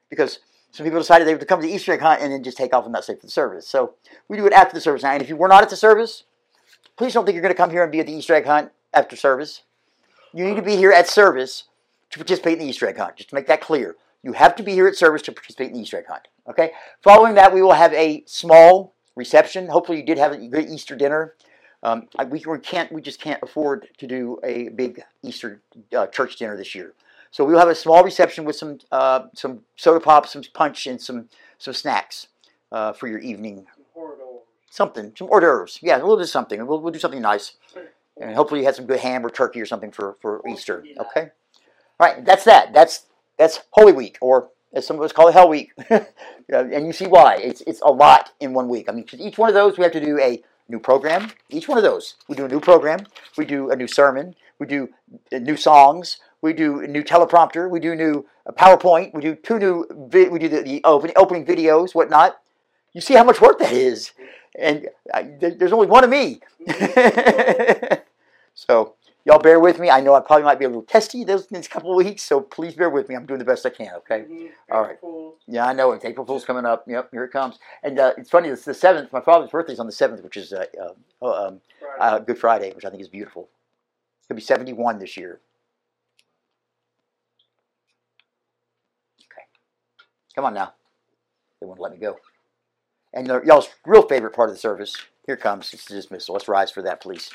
because 0.10 0.40
some 0.72 0.84
people 0.84 1.00
decided 1.00 1.28
they 1.28 1.36
would 1.36 1.48
come 1.48 1.62
to 1.62 1.68
the 1.68 1.74
Easter 1.74 1.94
egg 1.94 2.02
hunt 2.02 2.22
and 2.22 2.34
then 2.34 2.44
just 2.44 2.58
take 2.58 2.74
off 2.74 2.84
and 2.84 2.94
not 2.94 3.06
stay 3.06 3.16
for 3.16 3.26
the 3.26 3.32
service. 3.32 3.68
So 3.68 3.94
we 4.28 4.36
do 4.36 4.46
it 4.46 4.54
after 4.54 4.74
the 4.74 4.82
service 4.82 5.04
now. 5.04 5.14
And 5.14 5.22
if 5.22 5.30
you 5.30 5.38
were 5.38 5.48
not 5.48 5.64
at 5.64 5.70
the 5.70 5.78
service, 5.78 6.24
please 6.98 7.14
don't 7.14 7.26
think 7.26 7.36
you're 7.36 7.42
going 7.42 7.54
to 7.54 7.58
come 7.58 7.72
here 7.72 7.84
and 7.84 7.92
be 7.92 8.02
at 8.02 8.06
the 8.06 8.14
Easter 8.14 8.36
egg 8.36 8.46
hunt 8.46 8.72
after 8.94 9.16
service. 9.16 9.64
You 10.34 10.46
need 10.46 10.56
to 10.56 10.62
be 10.62 10.76
here 10.76 10.92
at 10.92 11.08
service 11.08 11.66
to 12.12 12.20
participate 12.20 12.54
in 12.54 12.60
the 12.60 12.66
Easter 12.66 12.88
egg 12.88 12.98
hunt. 12.98 13.18
Just 13.18 13.30
to 13.30 13.36
make 13.36 13.48
that 13.48 13.62
clear. 13.62 13.96
You 14.22 14.34
have 14.34 14.56
to 14.58 14.64
be 14.64 14.74
here 14.74 14.88
at 14.88 14.96
service 14.96 15.22
to 15.24 15.32
participate 15.32 15.68
in 15.68 15.74
the 15.74 15.80
Easter 15.82 15.98
egg 15.98 16.06
hunt. 16.08 16.28
Okay? 16.50 16.72
Following 17.02 17.36
that, 17.36 17.54
we 17.54 17.62
will 17.62 17.74
have 17.74 17.94
a 17.94 18.24
small 18.26 18.94
reception. 19.16 19.68
Hopefully, 19.68 20.00
you 20.00 20.06
did 20.06 20.18
have 20.18 20.32
a 20.32 20.38
good 20.38 20.70
Easter 20.70 20.96
dinner. 20.96 21.36
Um, 21.82 22.08
we, 22.28 22.44
we 22.46 22.60
can't. 22.60 22.92
We 22.92 23.02
just 23.02 23.22
can't 23.22 23.42
afford 23.42 23.88
to 23.98 24.08
do 24.08 24.40
a 24.44 24.70
big 24.70 25.02
Easter 25.24 25.62
uh, 25.96 26.08
church 26.08 26.36
dinner 26.36 26.58
this 26.58 26.76
year. 26.76 26.94
So 27.32 27.46
we'll 27.46 27.60
have 27.60 27.70
a 27.70 27.76
small 27.76 28.04
reception 28.04 28.44
with 28.44 28.58
some 28.58 28.80
uh, 28.92 29.28
some 29.34 29.62
soda 29.78 30.00
pop, 30.00 30.28
some 30.28 30.42
punch, 30.54 30.88
and 30.88 31.02
some 31.02 31.30
some 31.58 31.74
snacks 31.74 32.28
uh, 32.72 32.92
for 32.92 33.08
your 33.08 33.20
evening. 33.20 33.66
Some. 33.76 33.86
Something, 34.72 35.14
some 35.18 35.30
hors 35.30 35.42
d'oeuvres. 35.42 35.80
Yeah, 35.82 35.98
we'll 35.98 36.16
do 36.16 36.26
something. 36.26 36.66
We'll, 36.68 36.80
we'll 36.80 36.94
do 36.94 37.00
something 37.00 37.22
nice. 37.22 37.54
And 38.20 38.36
hopefully 38.36 38.60
you 38.62 38.66
had 38.66 38.76
some 38.76 38.86
good 38.86 39.00
ham 39.00 39.26
or 39.26 39.30
turkey 39.30 39.62
or 39.62 39.66
something 39.66 39.92
for, 39.92 40.18
for 40.22 40.42
Easter. 40.48 40.84
Okay? 41.00 41.30
All 42.00 42.08
right, 42.08 42.24
that's 42.26 42.44
that. 42.46 42.74
That's 42.74 43.06
that's 43.38 43.60
Holy 43.72 43.94
Week, 43.94 44.18
or 44.22 44.50
as 44.74 44.86
some 44.86 44.98
of 44.98 45.04
us 45.04 45.12
call 45.14 45.28
it 45.30 45.34
Hell 45.34 45.50
Week. 45.50 45.72
Yeah, 46.52 46.62
and 46.62 46.88
you 46.88 46.94
see 46.94 47.06
why. 47.06 47.36
It's 47.36 47.62
it's 47.68 47.80
a 47.82 47.92
lot 47.92 48.32
in 48.40 48.54
one 48.54 48.70
week. 48.70 48.90
I 48.90 48.92
mean, 48.92 49.06
each 49.20 49.38
one 49.38 49.50
of 49.50 49.54
those 49.54 49.78
we 49.78 49.84
have 49.84 49.94
to 49.94 50.04
do 50.04 50.20
a 50.20 50.42
new 50.68 50.80
program. 50.80 51.32
Each 51.50 51.68
one 51.68 51.78
of 51.78 51.84
those 51.84 52.16
we 52.28 52.36
do 52.36 52.44
a 52.46 52.48
new 52.48 52.60
program. 52.60 53.06
We 53.38 53.46
do 53.46 53.70
a 53.70 53.76
new 53.76 53.86
sermon. 53.86 54.34
We 54.58 54.66
do 54.66 54.90
uh, 55.32 55.38
new 55.38 55.56
songs. 55.56 56.18
We 56.42 56.54
do 56.54 56.80
a 56.80 56.88
new 56.88 57.04
teleprompter. 57.04 57.70
We 57.70 57.80
do 57.80 57.94
new 57.94 58.26
uh, 58.48 58.52
PowerPoint. 58.54 59.14
We 59.14 59.22
do 59.22 59.36
two 59.36 59.60
new. 59.60 59.86
Vi- 60.10 60.30
we 60.30 60.40
do 60.40 60.50
the, 60.50 60.62
the 60.64 60.82
opening 60.86 61.16
opening 61.18 61.46
videos, 61.46 61.94
whatnot. 61.94 62.40
You 62.94 63.02
see 63.02 63.14
how 63.14 63.24
much 63.24 63.40
work 63.42 63.60
that 63.60 63.74
is, 63.74 64.12
and 64.58 64.88
I, 65.14 65.22
there's 65.40 65.72
only 65.72 65.86
one 65.86 66.04
of 66.04 66.10
me. 66.10 66.42
so 68.60 68.96
y'all 69.26 69.40
bear 69.40 69.60
with 69.60 69.80
me. 69.80 69.90
I 69.90 70.02
know 70.02 70.14
I 70.14 70.20
probably 70.20 70.44
might 70.44 70.60
be 70.60 70.66
a 70.66 70.70
little 70.70 70.84
testy 70.84 71.24
those 71.24 71.50
next 71.52 71.70
couple 71.70 71.92
of 71.98 72.06
weeks, 72.06 72.24
so 72.24 72.42
please 72.42 72.76
bear 72.76 72.90
with 72.90 73.08
me. 73.08 73.16
I'm 73.16 73.26
doing 73.26 73.40
the 73.40 73.46
best 73.46 73.66
I 73.66 73.70
can. 73.70 73.94
Okay. 73.98 74.26
Mhm. 74.30 74.50
All 74.72 74.82
right. 74.82 74.98
April 74.98 75.38
Yeah, 75.48 75.66
I 75.66 75.74
know. 75.74 75.92
It's 75.94 76.04
April 76.06 76.26
Fool's 76.26 76.44
coming 76.46 76.66
up. 76.66 76.84
Yep, 76.88 77.10
here 77.12 77.24
it 77.24 77.32
comes. 77.32 77.58
And 77.84 78.00
uh, 78.00 78.14
it's 78.18 78.30
funny. 78.30 78.50
It's 78.50 78.66
the 78.66 78.74
seventh. 78.74 79.14
My 79.14 79.22
father's 79.22 79.50
birthday 79.50 79.74
is 79.74 79.80
on 79.80 79.86
the 79.86 79.92
seventh, 79.92 80.24
which 80.24 80.38
is 80.38 80.52
uh, 80.52 80.66
uh, 80.82 80.94
oh, 81.22 81.48
um, 81.48 81.62
Friday. 81.80 82.16
uh, 82.16 82.20
Good 82.20 82.38
Friday, 82.38 82.74
which 82.74 82.86
I 82.86 82.90
think 82.90 83.02
is 83.02 83.08
beautiful. 83.08 83.50
He'll 84.28 84.36
be 84.36 84.42
71 84.42 85.00
this 85.00 85.16
year. 85.18 85.40
Okay. 89.22 89.44
Come 90.36 90.46
on 90.46 90.54
now. 90.54 90.74
They 91.60 91.68
won't 91.68 91.80
let 91.80 91.92
me 91.92 91.98
go. 91.98 92.18
And 93.14 93.30
uh, 93.32 93.42
y'all's 93.44 93.70
real 93.86 94.04
favorite 94.04 94.36
part 94.36 94.50
of 94.50 94.56
the 94.56 94.60
service. 94.60 94.96
Here 95.26 95.36
it 95.36 95.42
comes. 95.42 95.74
It's 95.74 95.86
the 95.86 95.96
dismissal. 95.96 96.34
Let's 96.34 96.48
rise 96.48 96.72
for 96.72 96.82
that, 96.84 97.02
please. 97.02 97.30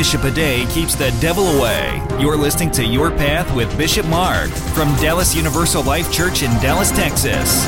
Bishop 0.00 0.24
a 0.24 0.30
day 0.30 0.64
keeps 0.70 0.94
the 0.94 1.14
devil 1.20 1.46
away. 1.58 2.02
You're 2.18 2.34
listening 2.34 2.70
to 2.70 2.82
Your 2.82 3.10
Path 3.10 3.54
with 3.54 3.76
Bishop 3.76 4.06
Mark 4.06 4.48
from 4.48 4.88
Dallas 4.96 5.34
Universal 5.34 5.82
Life 5.82 6.10
Church 6.10 6.42
in 6.42 6.48
Dallas, 6.52 6.90
Texas. 6.90 7.66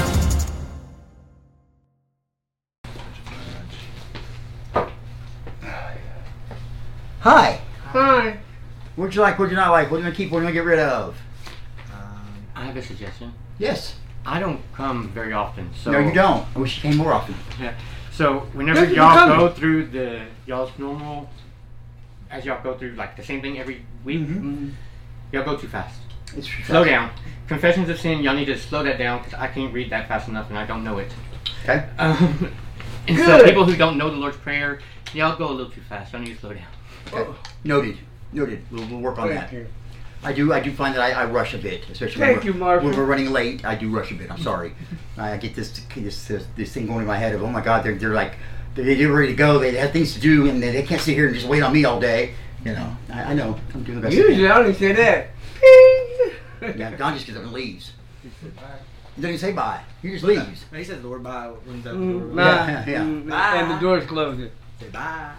Hi. 7.21 7.61
Hi. 7.91 8.39
What'd 8.97 9.15
you 9.15 9.21
like? 9.21 9.39
What'd 9.39 9.51
you 9.51 9.57
not 9.57 9.71
like? 9.71 9.91
What 9.91 9.99
do 9.99 10.01
you 10.01 10.05
want 10.07 10.17
to 10.17 10.17
keep? 10.17 10.33
What 10.33 10.39
do 10.39 10.41
you 10.41 10.47
want 10.47 10.55
to 10.55 10.59
get 10.59 10.65
rid 10.65 10.79
of? 10.79 11.15
Um, 11.93 12.47
I 12.55 12.65
have 12.65 12.79
a 12.79 12.83
suggestion. 12.83 13.35
Yes. 13.59 13.97
I 14.25 14.41
don't 14.41 14.63
come 14.73 15.11
very 15.11 15.35
often, 15.35 15.69
so 15.75 15.91
no, 15.91 15.99
you 15.99 16.15
don't. 16.15 16.47
I 16.57 16.59
wish 16.61 16.77
you 16.77 16.91
came 16.91 16.97
more 16.97 17.13
often. 17.13 17.35
Yeah. 17.61 17.75
So 18.11 18.41
whenever 18.55 18.79
Thank 18.79 18.91
you 18.91 18.95
for 18.95 19.03
y'all 19.03 19.37
go 19.37 19.51
through 19.51 19.89
the 19.89 20.25
y'all's 20.47 20.71
normal, 20.79 21.29
as 22.33 22.45
y'all 22.45 22.63
go 22.63 22.75
through 22.77 22.93
like 22.93 23.17
the 23.17 23.23
same 23.23 23.41
thing 23.43 23.59
every 23.59 23.85
week, 24.05 24.21
Mm-hmm. 24.21 24.71
y'all 25.33 25.45
go 25.45 25.57
too 25.57 25.69
fast. 25.69 26.01
It's 26.37 26.49
Slow 26.67 26.83
down. 26.85 27.11
Confessions 27.47 27.89
of 27.91 27.99
sin, 28.01 28.23
y'all 28.23 28.35
need 28.35 28.47
to 28.47 28.59
slow 28.59 28.83
that 28.85 28.99
down 28.99 29.19
because 29.23 29.35
I 29.35 29.49
can't 29.49 29.73
read 29.73 29.91
that 29.91 30.09
fast 30.09 30.29
enough 30.29 30.49
and 30.49 30.59
I 30.59 30.65
don't 30.65 30.83
know 30.83 30.99
it. 30.99 31.13
Okay. 31.63 31.87
Um, 31.99 32.53
and 33.09 33.19
so 33.19 33.45
people 33.45 33.65
who 33.65 33.77
don't 33.77 33.99
know 33.99 34.11
the 34.11 34.17
Lord's 34.17 34.39
Prayer, 34.39 34.81
y'all 35.13 35.37
go 35.37 35.49
a 35.49 35.53
little 35.53 35.71
too 35.71 35.83
fast. 35.83 36.13
Y'all 36.13 36.23
need 36.23 36.35
to 36.35 36.41
slow 36.41 36.55
down. 36.55 36.67
Okay. 37.13 37.39
Noted. 37.65 37.99
Noted. 38.33 38.65
We'll, 38.71 38.87
we'll 38.89 39.01
work 39.01 39.19
on 39.19 39.29
that. 39.29 39.51
Thank 39.51 39.53
you. 39.53 39.67
I 40.25 40.33
do. 40.33 40.53
I 40.53 40.61
do 40.61 40.73
find 40.73 40.95
that 40.95 41.03
I, 41.03 41.23
I 41.23 41.25
rush 41.27 41.53
a 41.53 41.59
bit, 41.59 41.85
especially 41.91 42.21
Thank 42.21 42.39
when, 42.39 42.47
you, 42.47 42.53
we're, 42.53 42.59
Marshall. 42.61 42.89
when 42.89 42.97
we're 42.97 43.05
running 43.05 43.33
late. 43.33 43.65
I 43.65 43.75
do 43.75 43.91
rush 43.91 44.13
a 44.13 44.15
bit. 44.15 44.31
I'm 44.31 44.39
sorry. 44.39 44.73
I 45.19 45.37
get 45.37 45.55
this 45.57 45.81
this 45.95 46.29
this, 46.29 46.47
this 46.57 46.73
thing 46.73 46.87
going 46.87 47.01
in 47.01 47.07
my 47.07 47.19
head 47.19 47.35
of 47.35 47.43
oh 47.43 47.49
my 47.51 47.61
god, 47.61 47.85
they're 47.85 47.97
they're 47.97 48.15
like 48.15 48.35
they're 48.75 48.95
they're 48.95 49.13
ready 49.13 49.29
to 49.33 49.37
go. 49.37 49.59
They 49.59 49.75
have 49.77 49.93
things 49.93 50.15
to 50.15 50.21
do, 50.21 50.49
and 50.49 50.63
they, 50.63 50.71
they 50.73 50.83
can't 50.83 51.01
sit 51.01 51.15
here 51.15 51.27
and 51.27 51.35
just 51.35 51.47
wait 51.47 51.63
on 51.63 51.73
me 51.73 51.85
all 51.85 52.01
day. 52.01 52.35
You 52.65 52.73
know. 52.73 52.97
I, 53.13 53.23
I 53.23 53.35
know. 53.35 53.59
I'm 53.75 53.83
doing 53.83 54.01
the 54.01 54.07
best. 54.07 54.15
I 54.15 54.17
Usually 54.19 54.37
can. 54.37 54.51
I 54.53 54.59
only 54.59 54.75
say 54.75 54.93
that. 54.93 55.29
Yeah, 56.79 56.95
Don 56.95 57.13
just 57.15 57.27
gets 57.27 57.37
up 57.37 57.43
and 57.45 57.53
leaves. 57.53 57.91
He 58.23 58.29
doesn't 59.17 59.25
even 59.25 59.39
say 59.39 59.51
bye. 59.53 59.81
He 60.01 60.11
just 60.11 60.23
leaves. 60.25 60.65
He 60.73 60.85
said 60.85 61.05
Lord 61.05 61.23
bye 61.25 61.49
when 61.65 61.77
he's 61.79 61.87
at 61.87 61.93
the 61.95 61.99
Mm, 61.99 62.21
door. 62.21 62.29
bye. 62.37 62.43
Yeah, 62.45 62.85
yeah. 62.89 63.03
Mm, 63.03 63.33
And 63.33 63.71
the 63.73 63.79
door's 63.81 64.07
closing. 64.07 64.49
Say 64.81 64.89
bye. 64.91 65.33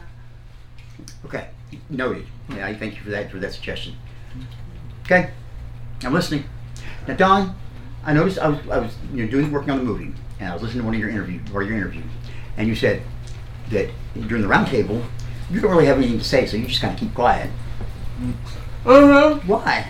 Okay. 1.26 1.48
Noted. 1.90 2.26
Yeah, 2.50 2.68
I 2.68 2.76
thank 2.76 2.96
you 2.98 3.02
for 3.02 3.10
that 3.12 3.32
for 3.32 3.40
that 3.40 3.54
suggestion. 3.54 3.96
Okay. 5.06 5.32
I'm 6.04 6.14
listening. 6.14 6.44
Now, 7.08 7.16
Don, 7.16 7.56
I 8.06 8.12
noticed 8.12 8.38
I 8.40 8.50
was 8.50 8.60
I 8.70 8.80
was 8.80 8.94
you 9.14 9.24
know 9.26 9.32
doing 9.32 9.50
working 9.50 9.72
on 9.72 9.78
the 9.78 9.86
movie, 9.86 10.14
and 10.42 10.50
I 10.50 10.54
was 10.54 10.62
listening 10.62 10.82
to 10.82 10.86
one 10.86 10.94
of 10.96 11.00
your 11.00 11.10
interview 11.10 11.40
or 11.54 11.64
your 11.64 11.78
interview, 11.78 12.04
and 12.58 12.68
you 12.68 12.76
said 12.76 13.02
that 13.70 13.90
during 14.28 14.44
the 14.44 14.48
roundtable 14.50 15.04
you 15.52 15.60
don't 15.60 15.72
really 15.72 15.86
have 15.86 15.98
anything 15.98 16.18
to 16.20 16.24
say, 16.24 16.46
so 16.48 16.58
you 16.58 16.66
just 16.68 16.82
kind 16.82 16.94
of 16.94 17.00
keep 17.00 17.14
quiet. 17.14 17.50
Uh 18.22 18.34
huh. 18.86 19.40
Why? 19.46 19.88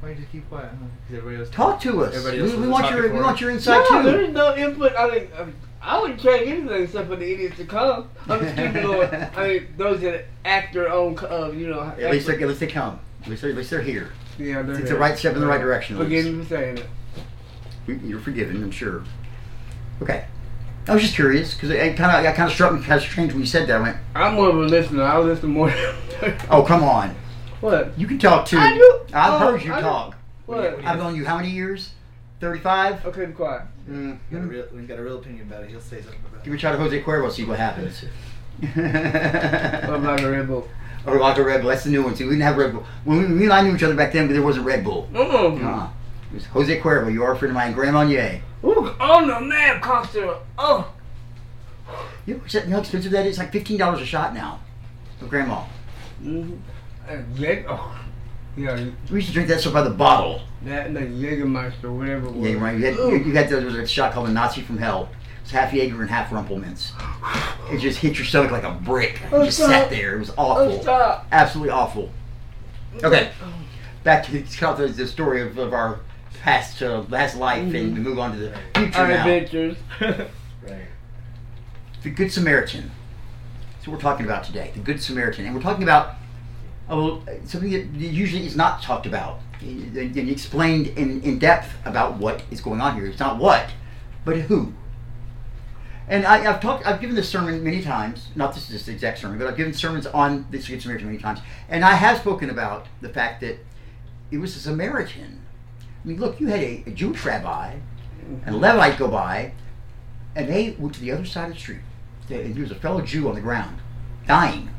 Why 0.00 0.08
you 0.10 0.14
just 0.16 0.30
keep 0.32 0.48
quiet? 0.48 0.68
Huh? 0.70 0.86
'Cause 1.08 1.18
everybody 1.18 1.36
else 1.36 1.50
Talk 1.50 1.80
to 1.82 2.04
us. 2.04 2.14
Everybody 2.14 2.38
We, 2.38 2.42
else 2.48 2.52
we 2.54 2.60
was 2.60 2.68
want 2.70 2.82
talking 2.84 3.02
your 3.02 3.12
we 3.12 3.20
want 3.20 3.40
your 3.40 3.50
insight 3.50 3.84
No, 3.90 4.02
too. 4.02 4.10
there's 4.10 4.32
no 4.34 4.56
input. 4.56 4.92
I 4.98 5.10
mean, 5.10 5.28
I, 5.38 5.44
mean, 5.44 5.54
I 5.80 6.00
wouldn't 6.00 6.20
change 6.20 6.48
anything 6.48 6.82
except 6.82 7.08
for 7.08 7.16
the 7.16 7.32
idiots 7.32 7.56
to 7.58 7.64
come. 7.64 8.08
I'm 8.28 8.40
just 8.40 8.56
keeping 8.56 8.84
Lord. 8.88 9.12
I 9.36 9.48
mean, 9.48 9.66
those 9.76 10.00
that 10.02 10.26
act 10.44 10.74
their 10.74 10.90
own, 10.92 11.18
uh, 11.18 11.50
you 11.52 11.68
know. 11.68 11.80
At 11.82 12.10
least 12.10 12.26
they 12.26 12.34
at 12.34 12.48
least 12.48 12.60
they 12.60 12.66
come. 12.66 13.00
At 13.22 13.28
least, 13.28 13.42
they're- 13.42 13.50
at 13.52 13.56
least 13.56 13.70
they're 13.70 13.82
here. 13.82 14.12
yeah, 14.38 14.62
they're 14.62 14.78
It's 14.78 14.88
here. 14.88 14.96
a 14.96 15.00
right 15.00 15.16
step 15.18 15.34
in 15.34 15.40
the 15.40 15.46
right 15.46 15.60
direction. 15.60 15.96
at 15.96 16.02
Forgive 16.04 16.26
me 16.34 16.42
for 16.44 16.48
saying 16.48 16.78
it. 16.78 18.02
You're 18.04 18.20
forgiven, 18.20 18.62
I'm 18.62 18.70
sure. 18.70 19.02
Okay. 20.00 20.24
I 20.88 20.94
was 20.94 21.02
just 21.02 21.14
curious 21.14 21.54
because 21.54 21.70
it, 21.70 21.76
it 21.76 21.96
kind 21.96 22.16
of 22.16 22.24
it 22.24 22.34
kind 22.36 22.48
of 22.48 22.54
struck 22.54 22.72
me 22.72 22.80
kind 22.80 22.94
of 22.94 23.02
strange 23.02 23.32
when 23.32 23.40
you 23.40 23.46
said 23.46 23.68
that. 23.68 23.76
I 23.76 23.80
went, 23.80 23.96
I'm 24.14 24.34
more 24.34 24.48
of 24.48 24.56
a 24.56 24.60
listener. 24.60 25.02
I'll 25.04 25.22
listen 25.22 25.50
more. 25.50 25.72
"Oh, 26.50 26.62
come 26.66 26.82
on, 26.82 27.14
What? 27.60 27.92
you 27.98 28.06
can 28.06 28.18
talk 28.18 28.46
too." 28.46 28.58
I 28.58 28.74
do. 28.74 29.00
I've 29.12 29.34
Oh, 29.34 29.38
heard 29.52 29.62
you 29.62 29.72
I 29.72 29.76
do. 29.76 29.82
talk. 29.82 30.16
What? 30.46 30.84
I've 30.84 30.98
known 30.98 31.14
you 31.16 31.24
how 31.24 31.36
many 31.36 31.50
years? 31.50 31.90
35? 32.40 33.06
Okay, 33.06 33.26
be 33.26 33.32
quiet. 33.32 33.62
Mm. 33.88 34.18
Got 34.32 34.38
a 34.38 34.40
real, 34.42 34.64
when 34.72 34.82
you 34.82 34.88
got 34.88 34.98
a 34.98 35.02
real 35.02 35.18
opinion 35.18 35.46
about 35.46 35.62
it, 35.62 35.70
he'll 35.70 35.80
say 35.80 36.00
something 36.02 36.18
about 36.26 36.40
it. 36.40 36.44
Give 36.44 36.52
it. 36.52 36.56
a 36.56 36.58
shot 36.58 36.74
of 36.74 36.80
Jose 36.80 37.00
Cuervo, 37.02 37.30
see 37.30 37.44
what 37.44 37.58
happens. 37.58 38.04
I'm 38.62 40.04
like 40.04 40.20
a 40.22 40.30
Red 40.30 40.48
Bull. 40.48 40.68
or 41.06 41.18
like 41.18 41.38
a 41.38 41.44
Red 41.44 41.60
Bull. 41.62 41.70
That's 41.70 41.84
the 41.84 41.90
new 41.90 42.02
one 42.02 42.14
too. 42.14 42.24
We 42.24 42.30
didn't 42.34 42.42
have 42.42 42.56
Red 42.56 42.72
Bull. 42.72 42.84
When 43.04 43.18
we, 43.18 43.26
me 43.28 43.44
and 43.44 43.52
I 43.52 43.62
knew 43.62 43.74
each 43.76 43.82
other 43.82 43.94
back 43.94 44.12
then, 44.12 44.26
but 44.26 44.32
there 44.32 44.42
wasn't 44.42 44.66
Red 44.66 44.82
Bull. 44.84 45.08
Mm. 45.12 45.64
Uh, 45.64 45.88
it 46.30 46.34
was 46.34 46.46
Jose 46.46 46.80
Cuervo. 46.80 47.12
You 47.12 47.22
are 47.22 47.32
a 47.32 47.36
friend 47.38 47.50
of 47.50 47.54
mine, 47.54 47.72
Grand 47.72 47.94
Marnier. 47.94 48.42
Ooh, 48.64 48.94
oh 49.00 49.24
no, 49.24 49.40
man, 49.40 49.80
Costa. 49.80 50.38
Oh, 50.58 50.92
You 52.26 52.34
know, 52.36 52.40
you 52.46 52.60
know 52.66 52.76
how 52.76 52.80
expensive 52.80 53.10
that 53.12 53.26
is? 53.26 53.30
It's 53.30 53.38
like 53.38 53.52
fifteen 53.52 53.78
dollars 53.78 54.00
a 54.00 54.06
shot 54.06 54.34
now. 54.34 54.60
Of 55.20 55.28
Grandma. 55.28 55.64
mm-hmm. 56.22 56.54
Jag- 57.34 57.64
oh, 57.68 57.98
yeah, 58.56 58.84
We 59.10 59.16
used 59.16 59.28
to 59.28 59.32
drink 59.34 59.48
that 59.48 59.60
stuff 59.60 59.72
by 59.72 59.82
the 59.82 59.90
bottle. 59.90 60.42
that 60.64 60.86
and 60.86 60.96
the 60.96 61.00
Jägermeister, 61.00 61.90
whatever. 61.96 62.26
It 62.28 62.32
was. 62.34 62.50
Yeah, 62.50 62.56
right. 62.62 62.78
You 62.78 62.84
had, 62.86 62.94
you, 62.96 63.16
you 63.16 63.32
had 63.34 63.48
there 63.48 63.64
was 63.64 63.74
a 63.74 63.86
shot 63.86 64.12
called 64.12 64.28
a 64.28 64.32
Nazi 64.32 64.60
from 64.62 64.78
Hell. 64.78 65.08
It's 65.42 65.50
half 65.50 65.72
Jaeger 65.72 66.00
and 66.00 66.10
half 66.10 66.30
Rumple 66.30 66.58
Minze. 66.58 66.92
It 67.70 67.78
just 67.78 67.98
hit 67.98 68.16
your 68.16 68.24
stomach 68.24 68.52
like 68.52 68.62
a 68.62 68.70
brick. 68.72 69.20
You 69.32 69.38
Oh, 69.38 69.44
just 69.44 69.58
stop. 69.58 69.70
sat 69.70 69.90
there. 69.90 70.14
It 70.14 70.18
was 70.20 70.30
Oh, 70.30 70.52
awful. 70.52 70.82
stop. 70.82 71.26
Absolutely 71.32 71.70
awful. 71.70 72.10
Okay. 73.02 73.30
Back 74.04 74.24
to 74.26 74.32
the, 74.32 74.86
the 74.96 75.06
story 75.06 75.42
of, 75.42 75.58
of 75.58 75.72
our 75.72 76.00
past 76.40 76.82
uh, 76.82 77.04
last 77.08 77.36
life, 77.36 77.74
and 77.74 77.94
we 77.94 78.00
move 78.00 78.18
on 78.18 78.32
to 78.32 78.38
the 78.38 78.58
future 78.74 78.98
Our 78.98 79.08
now. 79.08 79.26
adventures. 79.26 79.76
Right. 80.64 80.86
The 82.04 82.10
Good 82.10 82.30
Samaritan. 82.30 82.92
That's 83.72 83.88
what 83.88 83.94
we're 83.94 84.00
talking 84.00 84.24
about 84.24 84.44
today. 84.44 84.70
The 84.74 84.80
Good 84.80 85.02
Samaritan, 85.02 85.44
and 85.44 85.56
we're 85.56 85.60
talking 85.60 85.82
about 85.82 86.14
oh, 86.88 87.20
something 87.44 87.72
that 87.72 87.98
usually 87.98 88.46
is 88.46 88.54
not 88.54 88.80
talked 88.80 89.06
about 89.06 89.40
and 89.60 89.96
and 89.96 90.30
explained 90.30 90.88
in, 90.88 91.20
in 91.22 91.38
depth 91.38 91.74
about 91.84 92.18
what 92.18 92.42
is 92.50 92.60
going 92.60 92.80
on 92.80 92.94
here. 92.94 93.06
It's 93.06 93.18
not 93.18 93.38
what, 93.38 93.70
but 94.24 94.36
who. 94.36 94.72
And 96.08 96.26
I, 96.26 96.48
I've 96.50 96.60
talked, 96.60 96.86
I've 96.86 97.00
given 97.00 97.16
this 97.16 97.28
sermon 97.28 97.62
many 97.62 97.82
times. 97.82 98.28
Not 98.34 98.54
this 98.54 98.68
this 98.68 98.88
exact 98.88 99.18
sermon, 99.18 99.38
but 99.38 99.46
I've 99.46 99.56
given 99.56 99.72
sermons 99.72 100.06
on 100.06 100.46
this 100.50 100.68
Good 100.68 100.82
Samaritan 100.82 101.06
many 101.08 101.18
times, 101.18 101.40
and 101.68 101.84
I 101.84 101.94
have 101.94 102.18
spoken 102.18 102.50
about 102.50 102.86
the 103.00 103.08
fact 103.08 103.40
that 103.40 103.58
it 104.30 104.38
was 104.38 104.56
a 104.56 104.60
Samaritan. 104.60 105.41
I 106.04 106.08
mean, 106.08 106.18
look, 106.18 106.40
you 106.40 106.48
had 106.48 106.60
a, 106.60 106.82
a 106.86 106.90
Jewish 106.90 107.24
rabbi 107.24 107.76
and 108.44 108.54
a 108.54 108.58
Levite 108.58 108.98
go 108.98 109.08
by, 109.08 109.52
and 110.34 110.48
they 110.48 110.70
went 110.78 110.94
to 110.94 111.00
the 111.00 111.12
other 111.12 111.24
side 111.24 111.48
of 111.48 111.54
the 111.54 111.60
street. 111.60 111.80
And 112.30 112.54
there 112.54 112.62
was 112.62 112.70
a 112.70 112.76
fellow 112.76 113.02
Jew 113.02 113.28
on 113.28 113.34
the 113.34 113.40
ground, 113.40 113.78
dying, 114.26 114.70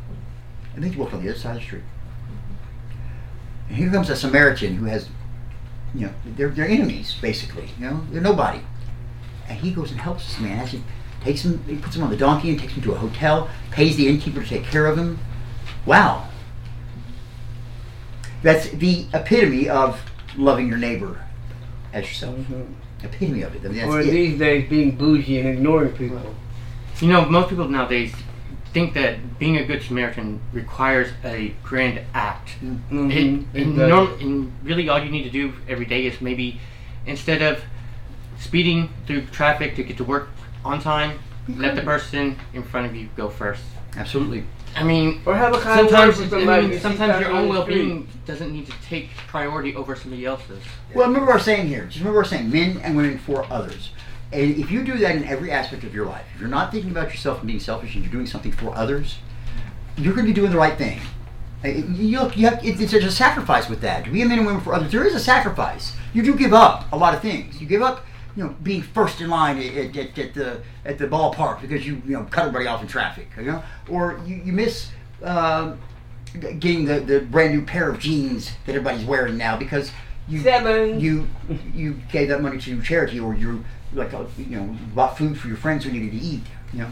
and 0.76 0.84
they 0.84 0.90
walked 0.96 1.14
on 1.14 1.24
the 1.24 1.30
other 1.30 1.40
side 1.40 1.56
of 1.56 1.62
the 1.62 1.66
street. 1.66 1.84
And 3.68 3.78
here 3.78 3.92
comes 3.92 4.10
a 4.10 4.16
Samaritan 4.16 4.76
who 4.76 4.86
has, 4.86 5.08
you 5.94 6.08
know, 6.08 6.14
they're, 6.26 6.50
they're 6.50 6.68
enemies 6.68 7.16
basically. 7.22 7.70
You 7.80 7.86
know, 7.86 8.08
they're 8.12 8.22
nobody. 8.22 8.62
And 9.48 9.60
he 9.60 9.72
goes 9.72 9.92
and 9.92 10.00
helps 10.00 10.26
this 10.26 10.40
man. 10.40 10.60
Actually, 10.60 10.84
takes 11.22 11.46
him, 11.46 11.64
he 11.68 11.78
puts 11.78 11.96
him 11.96 12.04
on 12.04 12.10
the 12.10 12.18
donkey 12.18 12.50
and 12.50 12.60
takes 12.60 12.74
him 12.74 12.84
to 12.84 12.94
a 12.94 12.98
hotel. 12.98 13.50
Pays 13.72 13.96
the 13.96 14.08
innkeeper 14.08 14.42
to 14.42 14.48
take 14.48 14.64
care 14.64 14.88
of 14.88 14.98
him. 14.98 15.20
Wow. 15.86 16.28
That's 18.42 18.70
the 18.70 19.06
epitome 19.14 19.70
of 19.70 20.02
loving 20.38 20.68
your 20.68 20.78
neighbor 20.78 21.20
as 21.94 22.06
yourself. 22.06 22.36
Mhm. 22.38 22.66
Epitome 23.04 23.42
of 23.42 23.54
it. 23.56 23.62
I 23.66 23.68
mean, 23.70 23.84
Or 23.86 24.00
it. 24.00 24.06
these 24.10 24.40
days, 24.40 24.70
being 24.70 24.92
bougie 24.96 25.40
and 25.40 25.50
ignoring 25.50 25.90
people. 25.92 26.36
You 27.02 27.08
know, 27.10 27.26
most 27.26 27.50
people 27.50 27.68
nowadays 27.68 28.14
think 28.74 28.94
that 28.94 29.38
being 29.40 29.58
a 29.58 29.64
good 29.66 29.84
Samaritan 29.84 30.40
requires 30.54 31.10
a 31.24 31.54
grand 31.64 32.00
act. 32.14 32.52
Mhm. 32.64 33.12
It, 33.54 33.62
It 33.62 33.68
norm, 33.68 34.10
and 34.22 34.52
really, 34.64 34.90
all 34.90 35.00
you 35.04 35.12
need 35.12 35.24
to 35.24 35.30
do 35.30 35.54
every 35.68 35.86
day 35.86 36.06
is 36.06 36.22
maybe 36.22 36.60
instead 37.06 37.42
of 37.42 37.60
speeding 38.40 38.90
through 39.06 39.22
traffic 39.32 39.76
to 39.76 39.84
get 39.84 39.98
to 39.98 40.04
work 40.04 40.30
on 40.66 40.80
time, 40.82 41.20
let 41.48 41.76
the 41.76 41.82
person 41.82 42.38
in 42.54 42.64
front 42.64 42.88
of 42.88 42.96
you 42.96 43.10
go 43.18 43.30
first. 43.30 43.62
Absolutely. 43.98 44.44
I 44.76 44.84
mean, 44.84 45.22
Or 45.26 45.36
have 45.36 45.54
a 45.54 45.60
kind 45.60 45.88
sometimes, 45.88 46.18
with 46.18 46.34
I 46.34 46.62
mean, 46.62 46.80
sometimes 46.80 47.20
your 47.22 47.32
own 47.32 47.50
well-being 47.50 48.08
doesn't 48.26 48.52
need 48.52 48.66
to 48.66 48.74
take 48.84 49.10
priority 49.28 49.76
over 49.76 49.96
somebody 49.96 50.26
else's. 50.26 50.64
Well, 50.94 51.08
remember 51.08 51.32
our 51.32 51.40
saying 51.40 51.68
here. 51.68 51.86
Just 51.86 52.00
remember 52.00 52.20
our 52.20 52.26
saying: 52.26 52.50
men 52.50 52.80
and 52.84 52.96
women 52.98 53.18
for 53.20 53.46
others. 53.52 53.92
And 54.32 54.56
if 54.58 54.72
you 54.72 54.84
do 54.84 54.98
that 54.98 55.16
in 55.16 55.26
every 55.26 55.52
aspect 55.52 55.84
of 55.84 55.94
your 55.94 56.08
life, 56.08 56.26
if 56.34 56.40
you're 56.42 56.50
not 56.50 56.72
thinking 56.72 56.90
about 56.90 57.12
yourself 57.12 57.40
and 57.40 57.48
being 57.48 57.60
selfish, 57.60 57.94
and 57.94 58.04
you're 58.04 58.12
doing 58.12 58.26
something 58.26 58.52
for 58.52 58.74
others, 58.76 59.18
you're 59.96 60.14
going 60.16 60.26
to 60.26 60.32
be 60.32 60.36
doing 60.36 60.50
the 60.52 60.58
right 60.58 60.76
thing. 60.78 61.00
You 61.64 62.20
look, 62.20 62.36
you 62.36 62.48
have, 62.48 62.66
it- 62.66 62.82
it's, 62.82 62.92
there's 62.92 63.06
a 63.06 63.12
sacrifice 63.12 63.70
with 63.70 63.82
that. 63.82 64.06
To 64.06 64.12
be 64.12 64.22
a 64.22 64.26
men 64.26 64.40
and 64.40 64.48
women 64.48 64.62
for 64.62 64.74
others, 64.74 64.92
there 64.92 65.06
is 65.06 65.14
a 65.14 65.20
sacrifice. 65.20 65.94
You 66.14 66.24
do 66.24 66.36
give 66.36 66.54
up 66.54 66.92
a 66.92 66.98
lot 66.98 67.14
of 67.14 67.22
things. 67.22 67.62
You 67.62 67.68
give 67.68 67.82
up, 67.84 68.06
you 68.36 68.44
know, 68.44 68.56
being 68.64 68.82
first 68.82 69.22
in 69.22 69.30
line 69.30 69.58
at, 69.58 69.96
at, 69.96 70.18
at 70.18 70.34
the 70.34 70.62
at 70.86 70.98
the 70.98 71.08
ballpark 71.08 71.62
because 71.62 71.86
you 71.86 72.02
you 72.06 72.14
know 72.14 72.24
cut 72.32 72.42
everybody 72.46 72.68
off 72.68 72.82
in 72.82 72.88
traffic, 72.88 73.30
you 73.38 73.44
know, 73.44 73.64
or 73.90 74.20
you, 74.26 74.36
you 74.38 74.54
miss. 74.54 74.90
Um, 75.22 75.80
g- 76.34 76.54
getting 76.54 76.86
the, 76.86 77.00
the 77.00 77.22
brand 77.22 77.54
new 77.54 77.62
pair 77.64 77.90
of 77.90 78.00
jeans 78.00 78.52
that 78.66 78.76
everybody's 78.76 79.06
wearing 79.06 79.38
now 79.38 79.56
because 79.58 79.92
you 80.28 80.42
Seven. 80.42 81.00
you 81.00 81.28
you 81.74 81.94
gave 82.12 82.30
that 82.30 82.42
money 82.42 82.58
to 82.60 82.82
charity 82.82 83.20
or 83.20 83.34
you 83.36 83.64
like 83.94 84.14
uh, 84.14 84.26
you 84.38 84.58
know 84.58 84.78
bought 84.96 85.18
food 85.18 85.38
for 85.38 85.48
your 85.48 85.58
friends 85.58 85.84
who 85.86 85.92
needed 85.92 86.12
to 86.12 86.18
eat 86.18 86.42
you 86.72 86.80
know 86.80 86.90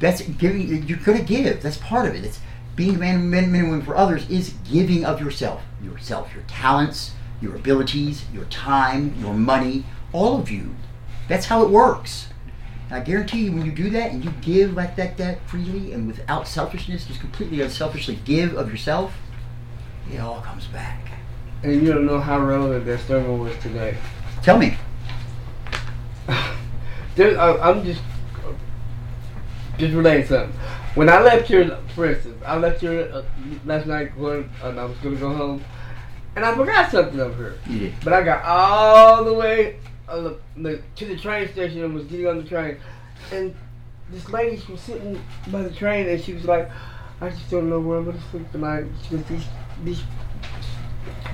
that's 0.00 0.20
giving 0.22 0.86
you're 0.86 0.98
gonna 0.98 1.22
give 1.22 1.62
that's 1.62 1.78
part 1.78 2.08
of 2.08 2.14
it 2.14 2.24
it's 2.24 2.40
being 2.76 2.96
a 2.96 2.98
man 2.98 3.30
men, 3.30 3.50
men 3.50 3.62
and 3.62 3.70
women 3.70 3.84
for 3.84 3.96
others 3.96 4.28
is 4.30 4.54
giving 4.70 5.04
of 5.04 5.20
yourself 5.20 5.62
yourself 5.82 6.32
your 6.34 6.44
talents 6.44 7.12
your 7.40 7.56
abilities 7.56 8.24
your 8.32 8.44
time 8.46 9.14
your 9.18 9.34
money 9.34 9.84
all 10.12 10.38
of 10.38 10.50
you 10.50 10.74
that's 11.28 11.46
how 11.46 11.62
it 11.62 11.70
works 11.70 12.28
and 12.88 13.00
I 13.00 13.04
guarantee 13.04 13.46
you, 13.46 13.52
when 13.52 13.66
you 13.66 13.72
do 13.72 13.90
that 13.90 14.12
and 14.12 14.24
you 14.24 14.30
give 14.42 14.74
like 14.74 14.94
that, 14.96 15.16
that 15.16 15.40
freely 15.48 15.92
and 15.92 16.06
without 16.06 16.46
selfishness, 16.46 17.06
just 17.06 17.20
completely 17.20 17.60
unselfishly 17.60 18.18
give 18.24 18.54
of 18.54 18.70
yourself, 18.70 19.12
it 20.12 20.18
all 20.18 20.40
comes 20.40 20.66
back. 20.66 21.00
And 21.64 21.82
you 21.82 21.92
don't 21.92 22.06
know 22.06 22.20
how 22.20 22.38
relevant 22.38 22.86
that 22.86 23.00
sermon 23.00 23.40
was 23.40 23.56
today. 23.58 23.96
Tell 24.42 24.58
me. 24.58 24.76
There, 27.16 27.40
I, 27.40 27.70
I'm 27.70 27.82
just 27.82 28.02
just 29.78 29.94
relating 29.94 30.26
something. 30.26 30.52
When 30.96 31.08
I 31.08 31.22
left 31.22 31.48
here, 31.48 31.78
for 31.94 32.04
instance, 32.04 32.36
I 32.44 32.58
left 32.58 32.82
here 32.82 33.10
uh, 33.10 33.22
last 33.64 33.86
night 33.86 34.14
going, 34.18 34.50
and 34.62 34.78
I 34.78 34.84
was 34.84 34.98
gonna 34.98 35.16
go 35.16 35.34
home, 35.34 35.64
and 36.36 36.44
I 36.44 36.54
forgot 36.54 36.90
something 36.90 37.18
over 37.18 37.34
here. 37.34 37.58
You 37.66 37.78
did. 37.78 37.94
But 38.04 38.12
I 38.12 38.22
got 38.22 38.44
all 38.44 39.24
the 39.24 39.32
way 39.32 39.78
the, 40.08 40.38
the, 40.56 40.82
to 40.96 41.06
the 41.06 41.16
train 41.16 41.48
station 41.52 41.84
and 41.84 41.94
was 41.94 42.04
getting 42.04 42.26
on 42.26 42.38
the 42.38 42.44
train, 42.44 42.78
and 43.32 43.54
this 44.10 44.28
lady 44.30 44.58
she 44.58 44.72
was 44.72 44.80
sitting 44.80 45.20
by 45.48 45.62
the 45.62 45.70
train 45.70 46.08
and 46.08 46.20
she 46.22 46.32
was 46.32 46.44
like, 46.44 46.70
"I 47.20 47.30
just 47.30 47.50
don't 47.50 47.68
know 47.68 47.80
where 47.80 47.98
I'm 47.98 48.04
gonna 48.04 48.20
sleep 48.30 48.50
tonight." 48.52 48.84
She 49.02 49.16
goes, 49.16 49.26
"These, 49.26 49.44
these, 49.84 50.02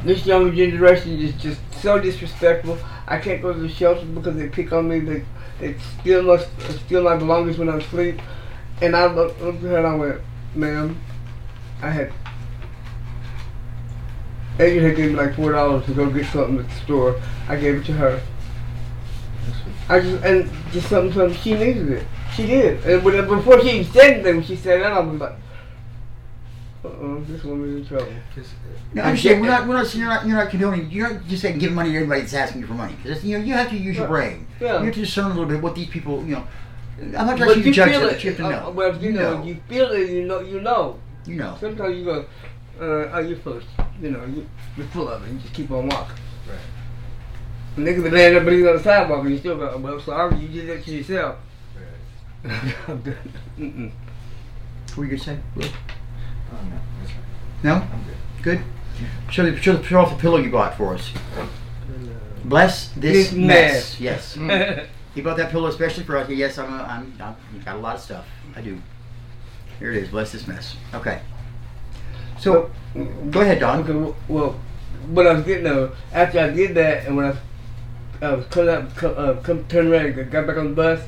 this 0.05 0.27
younger 0.27 0.55
generation 0.55 1.19
is 1.19 1.35
just 1.35 1.61
so 1.75 2.01
disrespectful. 2.01 2.79
I 3.07 3.19
can't 3.19 3.43
go 3.43 3.53
to 3.53 3.59
the 3.59 3.69
shelter 3.69 4.07
because 4.07 4.37
they 4.37 4.49
pick 4.49 4.73
on 4.73 4.89
me. 4.89 5.01
They, 5.01 5.25
they 5.61 5.77
steal 6.01 6.23
my, 6.23 6.39
steal 6.87 7.03
my 7.03 7.17
belongings 7.17 7.59
when 7.59 7.69
I'm 7.69 7.81
asleep." 7.81 8.21
And 8.81 8.97
I 8.97 9.07
looked, 9.07 9.41
looked 9.41 9.63
at 9.63 9.71
her 9.71 9.79
and 9.79 9.87
I 9.87 9.95
went, 9.95 10.21
"Ma'am, 10.55 11.01
I 11.83 11.91
had." 11.91 12.13
Adrian 14.59 14.85
had 14.85 14.97
gave 14.97 15.11
me 15.11 15.17
like 15.17 15.35
four 15.35 15.53
dollars 15.53 15.85
to 15.87 15.95
go 15.95 16.11
get 16.11 16.27
something 16.27 16.59
at 16.59 16.69
the 16.69 16.75
store. 16.77 17.21
I 17.49 17.57
gave 17.57 17.77
it 17.77 17.85
to 17.87 17.93
her. 17.93 18.21
I 19.89 20.01
just 20.01 20.25
and 20.25 20.51
just 20.73 20.89
something, 20.89 21.13
something 21.13 21.39
she 21.41 21.55
needed 21.55 21.89
it. 21.91 22.07
She 22.35 22.47
did. 22.47 22.85
And 22.85 23.05
when, 23.05 23.27
before 23.27 23.61
she 23.61 23.71
even 23.81 23.93
said 23.93 24.13
anything, 24.15 24.37
when 24.37 24.45
she 24.45 24.57
said 24.57 24.81
that, 24.81 24.93
I 24.93 25.01
was 25.01 25.21
like, 25.21 25.33
"Uh 26.85 26.89
oh, 26.89 27.25
this 27.29 27.45
woman's 27.45 27.81
in 27.81 27.87
trouble." 27.87 28.13
Just, 28.35 28.51
Now, 28.95 29.05
understand, 29.05 29.41
we're 29.41 29.49
not, 29.49 29.67
we're 29.69 29.75
not, 29.75 29.95
you're 29.95 30.09
not, 30.09 30.27
you're 30.27 30.37
not 30.37 30.51
condoning, 30.51 30.91
you're 30.91 31.13
not 31.13 31.27
just 31.27 31.43
saying 31.43 31.59
give 31.59 31.73
money 31.73 31.91
to 31.91 31.97
everybody 31.97 32.21
that's 32.23 32.33
asking 32.35 32.61
you 32.63 32.67
for 32.67 32.75
money. 32.75 32.95
'Cause, 33.05 33.23
you 33.25 33.39
know, 33.39 33.45
you 33.45 33.53
have 33.55 33.69
to 33.71 33.77
use 33.77 33.97
your 33.97 34.09
brain. 34.09 34.47
Yeah. 34.61 34.79
You 34.79 34.87
have 34.87 34.95
to 34.95 35.01
discern 35.01 35.27
a 35.27 35.29
little 35.31 35.47
bit 35.47 35.61
what 35.61 35.75
these 35.75 35.89
people, 35.89 36.25
you 36.25 36.37
know. 36.37 36.47
I'm 37.01 37.13
not 37.13 37.27
But 37.27 37.37
trying 37.39 37.55
to 37.55 37.61
you 37.61 37.73
judge 37.73 37.91
it. 37.97 38.01
but 38.01 38.25
you 38.25 38.31
have 38.33 38.39
to 38.39 38.67
uh, 38.67 38.71
well, 38.71 38.97
you, 38.97 39.13
know, 39.13 39.39
know. 39.39 39.45
you 39.45 39.57
feel 39.69 39.91
it. 39.91 40.11
You 40.11 40.25
know, 40.27 40.41
you 40.41 40.61
know. 40.61 40.99
You 41.27 41.37
know. 41.37 41.57
Sometimes 41.61 41.97
you 41.97 42.05
go, 42.05 42.21
uh, 42.81 43.11
"Oh, 43.13 43.19
you're 43.19 43.39
full. 43.39 43.61
You 44.01 44.11
know, 44.11 44.25
you, 44.25 44.47
you're 44.77 44.87
full 44.89 45.09
of 45.09 45.25
it. 45.27 45.33
You 45.33 45.39
just 45.39 45.55
keep 45.55 45.71
on 45.71 45.89
walking." 45.89 46.17
Right. 47.77 47.79
And 47.79 47.87
niggas 47.87 48.05
be 48.05 48.11
laying 48.11 48.35
there 48.35 48.45
bleeding 48.45 48.69
on 48.69 48.77
the 48.77 48.83
sidewalk, 48.83 49.21
and 49.23 49.31
you 49.31 49.39
still 49.39 49.57
go, 49.57 49.77
"Well, 49.79 50.01
sorry, 50.01 50.37
you 50.39 50.49
did 50.49 50.69
that 50.69 50.85
to 50.85 50.91
yourself." 50.93 51.37
Right. 52.45 52.55
Mm-mm. 53.59 53.93
What 54.89 54.97
were 54.97 55.05
you 55.05 55.11
going 55.11 55.19
to 55.19 55.25
say? 55.25 55.39
Will? 55.57 55.65
Oh, 55.65 56.65
no, 56.65 56.77
that's 57.01 57.13
fine. 57.13 57.23
No? 57.63 57.75
I'm 57.75 58.05
good. 58.43 58.59
Good? 58.59 58.65
Show, 59.31 59.51
the, 59.51 59.57
show, 59.61 59.77
the, 59.77 59.85
show 59.85 60.01
off 60.01 60.11
the 60.11 60.17
pillow 60.21 60.37
you 60.39 60.51
bought 60.51 60.77
for 60.77 60.95
us. 60.95 61.13
Bless 62.45 62.89
this, 62.89 63.31
This 63.31 63.33
mess. 63.33 63.73
mess. 63.73 64.01
Yes. 64.01 64.37
Mm. 64.37 64.87
He 65.15 65.21
bought 65.21 65.37
that 65.37 65.51
pillow 65.51 65.69
especially 65.69 66.05
for 66.05 66.17
us. 66.17 66.29
Yes, 66.31 66.57
I'm, 66.57 66.73
a, 66.73 66.83
I'm, 66.85 67.13
I'm 67.21 67.37
I've 67.55 67.65
got 67.67 67.77
a 67.77 67.79
lot 67.79 67.97
of 67.97 68.01
stuff. 68.01 68.27
I 68.57 68.63
do. 68.63 68.81
Here 69.79 69.93
it 69.93 70.03
is. 70.03 70.09
Bless 70.09 70.33
this 70.33 70.47
mess. 70.47 70.75
Okay. 70.95 71.21
So, 72.39 72.71
go 73.31 73.43
ahead, 73.43 73.61
Don. 73.61 73.81
Okay, 73.81 73.93
well, 73.93 74.17
well, 74.29 74.61
what 75.09 75.27
I 75.27 75.35
was 75.35 75.45
getting 75.45 75.65
though, 75.65 75.93
after 76.13 76.41
I 76.41 76.49
did 76.49 76.75
that, 76.77 77.07
and 77.07 77.15
when 77.15 77.27
I 77.27 77.37
I 78.23 78.35
was 78.35 78.47
coming 78.47 78.75
out, 78.75 78.95
come, 78.95 79.15
uh, 79.17 79.35
come 79.43 79.65
turn 79.67 79.89
around, 79.89 80.15
got 80.15 80.31
got 80.31 80.47
back 80.47 80.57
on 80.57 80.71
the 80.71 80.75
bus. 80.75 81.01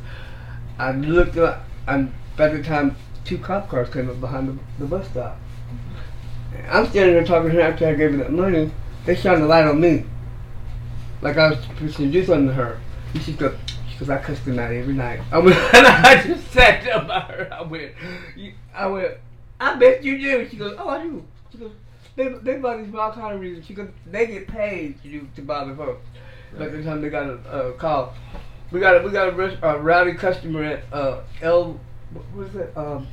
I 0.78 0.92
looked 0.92 1.36
up, 1.36 1.64
and 1.86 2.12
by 2.36 2.48
the 2.48 2.62
time 2.62 2.96
two 3.24 3.38
cop 3.38 3.68
cars 3.68 3.88
came 3.90 4.10
up 4.10 4.20
behind 4.20 4.48
the, 4.48 4.84
the 4.84 4.86
bus 4.86 5.08
stop. 5.08 5.38
I'm 6.68 6.86
standing 6.88 7.14
there 7.14 7.24
talking 7.24 7.50
to 7.50 7.54
her 7.56 7.60
after 7.60 7.86
I 7.86 7.94
gave 7.94 8.12
her 8.12 8.16
that 8.18 8.32
money. 8.32 8.70
They 9.06 9.14
shined 9.14 9.42
the 9.42 9.46
light 9.46 9.66
on 9.66 9.80
me, 9.80 10.04
like 11.22 11.36
I 11.36 11.50
was 11.50 11.60
supposed 11.64 11.96
to 11.96 12.10
do 12.10 12.24
something 12.24 12.48
to 12.48 12.54
her. 12.54 12.80
And 13.12 13.22
she 13.22 13.32
goes, 13.32 13.54
goes, 13.98 14.10
I 14.10 14.18
cuss 14.18 14.40
them 14.40 14.58
out 14.58 14.72
every 14.72 14.94
night. 14.94 15.20
I 15.30 15.38
went, 15.38 15.56
and 15.74 15.86
I 15.86 16.22
just 16.22 16.50
sat 16.52 16.84
there 16.84 17.00
by 17.00 17.20
her. 17.20 17.48
I 17.52 17.62
went, 17.62 17.92
I 18.74 18.86
went, 18.86 19.14
I 19.60 19.74
bet 19.76 20.02
you 20.02 20.18
do. 20.18 20.48
She 20.48 20.56
goes, 20.56 20.76
oh, 20.78 20.88
I 20.88 21.02
do. 21.02 21.24
She 21.52 21.58
goes, 21.58 21.72
they, 22.16 22.28
they 22.28 22.56
bother 22.56 22.82
me 22.82 22.90
for 22.90 23.00
all 23.00 23.12
kind 23.12 23.34
of 23.34 23.40
reasons. 23.40 23.66
She 23.66 23.74
goes, 23.74 23.88
they 24.06 24.26
get 24.26 24.48
paid 24.48 25.02
to 25.02 25.08
do 25.08 25.28
to 25.36 25.42
bother 25.42 25.74
folks. 25.74 26.06
By 26.59 26.68
the 26.68 26.82
time 26.82 27.00
they 27.00 27.09
got 27.11 27.26
a 27.26 27.34
uh, 27.50 27.72
call, 27.72 28.14
we 28.70 28.80
got 28.80 29.00
a, 29.00 29.05
we 29.05 29.11
got 29.11 29.28
a, 29.28 29.68
a 29.68 29.78
rowdy 29.78 30.14
customer 30.14 30.62
at 30.64 30.84
uh, 30.92 31.20
El, 31.42 31.80
what 32.32 32.46
is 32.46 32.55
it? 32.55 32.76
Um, 32.76 33.07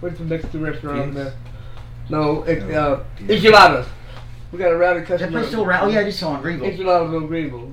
what's 0.00 0.18
the 0.18 0.24
next 0.24 0.50
to 0.52 0.58
restaurant 0.58 1.14
there? 1.14 1.34
No, 2.08 2.42
it, 2.44 2.62
uh, 2.74 3.00
enchiladas. 3.20 3.86
We 4.50 4.58
got 4.58 4.72
a 4.72 4.76
rowdy 4.76 5.00
customer. 5.00 5.30
That 5.30 5.32
place 5.32 5.48
still 5.48 5.64
around? 5.64 5.88
Oh 5.88 5.92
yeah, 5.92 6.00
I 6.00 6.04
just 6.04 6.18
saw 6.18 6.30
on 6.30 6.42
Greenville. 6.42 6.68
Enchiladas 6.68 7.14
on 7.14 7.26
Greenville. 7.26 7.72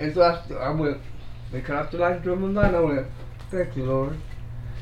And 0.00 0.14
so 0.14 0.22
I, 0.22 0.54
I 0.54 0.70
went, 0.70 0.98
they 1.52 1.60
cut 1.60 1.76
off 1.76 1.90
the 1.90 1.98
lights, 1.98 2.24
my 2.24 2.32
light, 2.32 2.66
and 2.66 2.76
I 2.76 2.80
went, 2.80 3.06
thank 3.50 3.76
you, 3.76 3.84
Lord. 3.84 4.16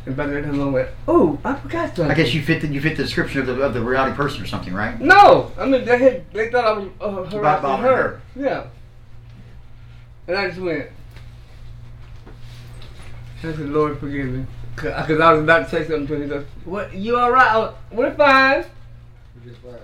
And 0.07 0.17
by 0.17 0.27
that 0.27 0.45
time 0.45 0.61
I 0.61 0.65
went, 0.67 0.89
oh, 1.09 1.39
I 1.45 1.55
forgot 1.57 1.97
something. 1.97 2.11
I 2.11 2.15
guess 2.15 2.35
you 2.35 2.43
fit 2.43 2.61
the, 2.63 2.69
you 2.69 2.81
fit 2.81 2.97
the 2.97 3.03
description 3.03 3.41
of 3.41 3.47
the 3.47 3.63
of 3.63 3.75
the 3.75 3.81
reality 3.81 4.15
person 4.15 4.43
or 4.43 4.47
something, 4.47 4.75
right? 4.75 5.01
No, 5.01 5.51
I 5.59 5.67
mean 5.67 5.85
they 5.85 5.99
had, 5.99 6.33
they 6.33 6.51
thought 6.51 6.65
I 6.65 6.73
was 6.73 6.89
uh, 7.01 7.31
harassing 7.31 7.83
her. 7.83 7.97
her. 7.97 8.23
Yeah. 8.37 8.67
And 10.27 10.37
I 10.37 10.49
just 10.49 10.61
went. 10.61 10.89
I 13.39 13.53
said, 13.53 13.59
Lord, 13.59 13.99
forgive 13.99 14.27
me, 14.27 14.47
because 14.75 15.21
I 15.21 15.33
was 15.33 15.43
about 15.43 15.65
to 15.65 15.71
say 15.71 15.87
something 15.87 16.07
to 16.07 16.15
him. 16.15 16.23
He 16.23 16.29
goes, 16.29 16.47
"What? 16.65 16.95
You 16.95 17.19
all 17.19 17.31
right? 17.31 17.55
Was, 17.59 17.75
We're 17.93 18.15
fine." 18.15 18.65
We're 19.45 19.51
just 19.51 19.61
fine. 19.61 19.75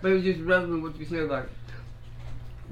But 0.00 0.12
it 0.12 0.14
was 0.14 0.24
just 0.24 0.40
relevant 0.40 0.82
what 0.82 0.96
you 0.98 1.04
said, 1.04 1.28
like 1.28 1.44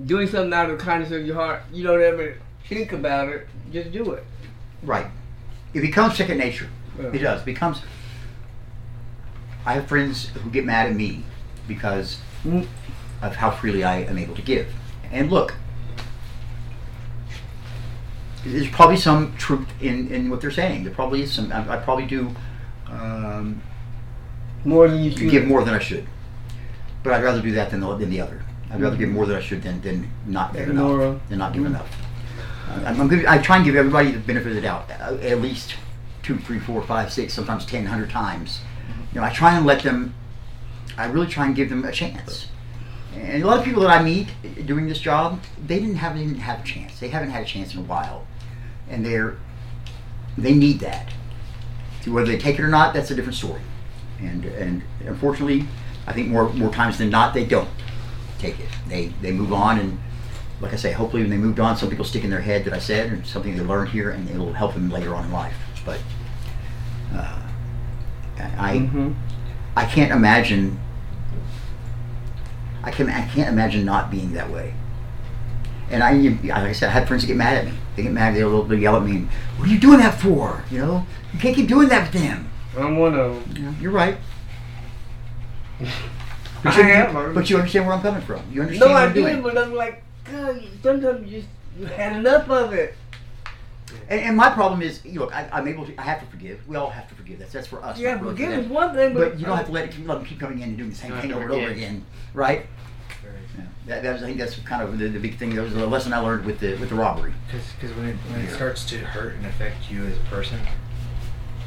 doing 0.06 0.26
something 0.28 0.52
out 0.54 0.70
of 0.70 0.78
the 0.78 0.84
kindness 0.84 1.10
of 1.12 1.26
your 1.26 1.34
heart. 1.34 1.62
You 1.72 1.84
don't 1.84 2.00
ever 2.02 2.38
think 2.68 2.92
about 2.92 3.28
it. 3.28 3.46
Just 3.70 3.92
do 3.92 4.12
it. 4.12 4.24
Right. 4.82 5.06
It 5.74 5.82
becomes 5.82 6.16
second 6.16 6.38
nature. 6.38 6.68
Yeah. 6.98 7.08
It 7.08 7.18
does. 7.18 7.42
It 7.42 7.46
becomes. 7.46 7.82
I 9.66 9.74
have 9.74 9.86
friends 9.88 10.28
who 10.28 10.50
get 10.50 10.64
mad 10.64 10.86
at 10.86 10.96
me 10.96 11.24
because 11.68 12.18
Mm. 12.46 12.66
of 13.22 13.36
how 13.36 13.50
freely 13.50 13.84
I 13.84 14.00
am 14.02 14.16
able 14.18 14.34
to 14.36 14.42
give. 14.42 14.66
And 15.10 15.30
look, 15.30 15.54
there's 18.44 18.68
probably 18.68 18.96
some 18.96 19.34
truth 19.36 19.66
in, 19.80 20.08
in 20.12 20.30
what 20.30 20.40
they're 20.40 20.50
saying. 20.50 20.84
There 20.84 20.92
probably 20.92 21.22
is 21.22 21.32
some. 21.32 21.50
I, 21.52 21.74
I 21.74 21.76
probably 21.78 22.06
do 22.06 22.34
um, 22.88 23.62
More 24.64 24.88
than 24.88 25.02
you 25.02 25.10
should. 25.10 25.30
give 25.30 25.46
more 25.46 25.64
than 25.64 25.74
I 25.74 25.78
should. 25.78 26.06
But 27.02 27.12
I'd 27.14 27.22
rather 27.24 27.42
do 27.42 27.52
that 27.52 27.70
than 27.70 27.80
the, 27.80 27.96
than 27.96 28.10
the 28.10 28.20
other. 28.20 28.42
I'd 28.70 28.80
rather 28.80 28.96
give 28.96 29.10
more 29.10 29.26
than 29.26 29.36
I 29.36 29.40
should 29.40 29.62
than, 29.62 29.80
than 29.82 30.10
not 30.26 30.52
give 30.54 30.68
enough. 30.70 31.20
Than 31.28 31.38
not 31.38 31.52
give 31.52 31.62
Mhm. 31.62 31.66
enough. 31.66 31.88
Uh, 32.68 32.82
I'm, 32.86 33.00
I'm 33.02 33.08
giving, 33.08 33.26
I 33.26 33.38
try 33.38 33.56
and 33.56 33.64
give 33.64 33.76
everybody 33.76 34.10
the 34.10 34.18
benefit 34.18 34.48
of 34.48 34.54
the 34.54 34.62
doubt 34.62 34.90
uh, 34.90 35.16
at 35.20 35.40
least 35.42 35.74
two, 36.22 36.38
three, 36.38 36.58
four, 36.58 36.82
five, 36.82 37.12
six, 37.12 37.34
sometimes 37.34 37.66
ten, 37.66 37.86
hundred 37.86 38.10
times. 38.10 38.60
You 39.12 39.20
know, 39.20 39.26
I 39.26 39.30
try 39.32 39.54
and 39.56 39.64
let 39.66 39.82
them. 39.82 40.14
I 40.96 41.06
really 41.06 41.26
try 41.26 41.46
and 41.46 41.54
give 41.54 41.68
them 41.68 41.84
a 41.84 41.92
chance. 41.92 42.48
And 43.14 43.42
a 43.42 43.46
lot 43.46 43.58
of 43.58 43.64
people 43.64 43.82
that 43.82 43.90
I 43.90 44.02
meet 44.02 44.28
doing 44.66 44.88
this 44.88 44.98
job, 44.98 45.40
they 45.66 45.78
didn't 45.78 45.96
have 45.96 46.14
they 46.16 46.24
didn't 46.24 46.38
have 46.40 46.60
a 46.60 46.64
chance. 46.64 46.98
They 46.98 47.08
haven't 47.08 47.30
had 47.30 47.42
a 47.42 47.46
chance 47.46 47.74
in 47.74 47.80
a 47.80 47.84
while, 47.84 48.26
and 48.88 49.04
they're 49.04 49.36
they 50.36 50.54
need 50.54 50.80
that. 50.80 51.08
See, 52.02 52.10
whether 52.10 52.26
they 52.26 52.38
take 52.38 52.58
it 52.58 52.62
or 52.62 52.68
not, 52.68 52.92
that's 52.92 53.10
a 53.10 53.14
different 53.14 53.36
story. 53.36 53.60
And 54.20 54.44
and 54.44 54.82
unfortunately, 55.06 55.66
I 56.06 56.12
think 56.12 56.28
more 56.28 56.48
more 56.52 56.72
times 56.72 56.98
than 56.98 57.10
not, 57.10 57.34
they 57.34 57.44
don't 57.44 57.68
take 58.38 58.58
it. 58.60 58.68
They 58.88 59.06
they 59.22 59.32
move 59.32 59.52
on, 59.52 59.78
and 59.78 59.98
like 60.60 60.72
I 60.72 60.76
say, 60.76 60.92
hopefully 60.92 61.22
when 61.22 61.30
they 61.30 61.36
moved 61.36 61.60
on, 61.60 61.76
some 61.76 61.88
people 61.90 62.04
stick 62.04 62.24
in 62.24 62.30
their 62.30 62.40
head 62.40 62.64
that 62.64 62.72
I 62.74 62.78
said, 62.78 63.12
or 63.12 63.24
something 63.24 63.56
they 63.56 63.62
learned 63.62 63.90
here, 63.90 64.10
and 64.10 64.28
it'll 64.28 64.52
help 64.52 64.74
them 64.74 64.90
later 64.90 65.14
on 65.14 65.24
in 65.26 65.32
life. 65.32 65.56
But 65.84 66.00
uh, 67.14 67.40
I 68.38 68.78
Mhm. 68.78 69.14
I 69.76 69.84
can't 69.86 70.12
imagine. 70.12 70.78
I 72.82 72.90
can 72.90 73.08
I 73.08 73.26
can't 73.28 73.48
imagine 73.48 73.84
not 73.84 74.10
being 74.10 74.32
that 74.34 74.50
way. 74.50 74.74
And 75.90 76.02
I, 76.02 76.12
like 76.12 76.50
I 76.50 76.72
said, 76.72 76.88
I 76.90 76.92
had 76.92 77.06
friends 77.08 77.22
that 77.22 77.28
get 77.28 77.36
mad 77.36 77.56
at 77.58 77.64
me. 77.66 77.72
They 77.96 78.02
get 78.02 78.12
mad. 78.12 78.34
They'll, 78.34 78.62
they'll 78.64 78.78
yell 78.78 78.96
at 78.96 79.02
me. 79.04 79.28
What 79.56 79.68
are 79.68 79.72
you 79.72 79.78
doing 79.78 79.98
that 79.98 80.20
for? 80.20 80.64
You 80.70 80.78
know, 80.78 81.06
you 81.32 81.38
can't 81.38 81.54
keep 81.54 81.68
doing 81.68 81.88
that 81.88 82.12
with 82.12 82.22
them. 82.22 82.50
I'm 82.76 82.98
one 82.98 83.14
of 83.18 83.54
them. 83.54 83.64
Know, 83.64 83.74
you're 83.80 83.92
right. 83.92 84.16
But 85.78 85.88
I 86.64 86.76
you, 86.78 86.82
am. 86.82 87.34
but 87.34 87.48
you 87.48 87.56
understand 87.56 87.86
where 87.86 87.94
I'm 87.94 88.02
coming 88.02 88.22
from. 88.22 88.42
You 88.50 88.62
understand 88.62 88.90
No, 88.90 88.96
I 88.96 89.04
I'm 89.04 89.12
doing. 89.12 89.42
but 89.42 89.56
I'm 89.56 89.74
like, 89.74 90.02
God, 90.24 90.62
sometimes 90.82 91.30
you 91.30 91.40
just 91.40 91.48
you 91.78 91.86
had 91.86 92.16
enough 92.16 92.48
of 92.48 92.72
it. 92.72 92.94
And, 94.08 94.20
and 94.20 94.36
my 94.36 94.50
problem 94.50 94.82
is, 94.82 95.04
you 95.04 95.20
look, 95.20 95.34
I, 95.34 95.48
I'm 95.52 95.68
able 95.68 95.86
to. 95.86 95.94
I 96.00 96.02
have 96.02 96.20
to 96.20 96.26
forgive. 96.26 96.66
We 96.66 96.76
all 96.76 96.90
have 96.90 97.08
to 97.08 97.14
forgive. 97.14 97.38
That's 97.38 97.52
that's 97.52 97.66
for 97.66 97.82
us. 97.84 97.98
Yeah, 97.98 98.14
not 98.14 98.24
really 98.24 98.36
for 98.36 98.52
is 98.52 98.66
one 98.66 98.94
thing, 98.94 99.14
but, 99.14 99.30
But 99.30 99.38
you 99.38 99.46
don't 99.46 99.56
have 99.56 99.66
to 99.66 99.72
let 99.72 99.84
it 99.84 99.92
keep, 99.92 100.08
let 100.08 100.16
them 100.16 100.24
keep 100.24 100.40
coming 100.40 100.60
in 100.60 100.70
and 100.70 100.78
doing 100.78 100.90
the 100.90 100.96
same 100.96 101.12
thing 101.20 101.32
over 101.32 101.42
and 101.42 101.52
over 101.52 101.68
again, 101.68 102.04
right? 102.32 102.66
Right. 103.86 103.96
Yeah. 103.96 104.00
That, 104.00 104.02
that 104.02 104.12
was, 104.14 104.22
I 104.22 104.26
think 104.26 104.38
that's 104.38 104.56
kind 104.60 104.82
of 104.82 104.98
the, 104.98 105.08
the 105.08 105.18
big 105.18 105.36
thing. 105.38 105.54
That 105.54 105.62
was 105.62 105.74
a 105.74 105.86
lesson 105.86 106.12
I 106.12 106.18
learned 106.18 106.44
with 106.44 106.58
the 106.60 106.76
with 106.76 106.88
the 106.88 106.94
robbery. 106.94 107.32
Because 107.46 107.94
when 107.96 108.06
it 108.08 108.16
when 108.30 108.40
it 108.40 108.50
starts 108.54 108.84
to 108.90 108.98
hurt 108.98 109.34
and 109.36 109.46
affect 109.46 109.90
you 109.90 110.04
as 110.04 110.16
a 110.16 110.20
person, 110.30 110.60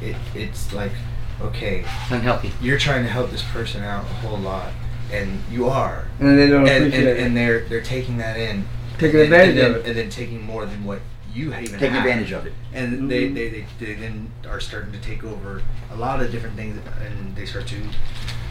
it 0.00 0.16
it's 0.34 0.72
like, 0.72 0.92
okay, 1.40 1.80
It's 1.80 2.10
unhealthy. 2.10 2.52
you're 2.60 2.78
trying 2.78 3.04
to 3.04 3.10
help 3.10 3.30
this 3.30 3.42
person 3.42 3.82
out 3.82 4.04
a 4.04 4.08
whole 4.26 4.38
lot, 4.38 4.72
and 5.12 5.40
you 5.50 5.66
are, 5.68 6.06
and 6.20 6.38
they 6.38 6.48
don't 6.48 6.60
and, 6.60 6.68
and, 6.68 6.86
appreciate 6.86 7.16
and 7.18 7.32
it. 7.32 7.34
they're 7.40 7.60
they're 7.68 7.80
taking 7.82 8.18
that 8.18 8.36
in, 8.36 8.64
Taking 8.98 9.20
and, 9.20 9.24
advantage 9.24 9.48
and 9.50 9.58
then, 9.58 9.70
of 9.70 9.76
it. 9.76 9.86
and 9.86 9.96
then 9.96 10.10
taking 10.10 10.42
more 10.42 10.66
than 10.66 10.84
what 10.84 11.00
you 11.32 11.48
even 11.54 11.78
Taking 11.78 11.90
have. 11.90 12.04
advantage 12.04 12.32
of 12.32 12.46
it. 12.46 12.52
and 12.72 13.08
they, 13.10 13.28
Mhm. 13.28 13.34
they, 13.34 13.48
they, 13.50 13.66
they 13.78 13.94
then 13.94 14.30
are 14.48 14.58
starting 14.60 14.90
to 14.92 14.98
take 15.00 15.22
over 15.22 15.62
a 15.92 15.96
lot 15.96 16.20
of 16.22 16.32
different 16.32 16.56
things 16.56 16.80
and 17.04 17.36
they 17.36 17.44
start 17.46 17.66
to 17.68 17.76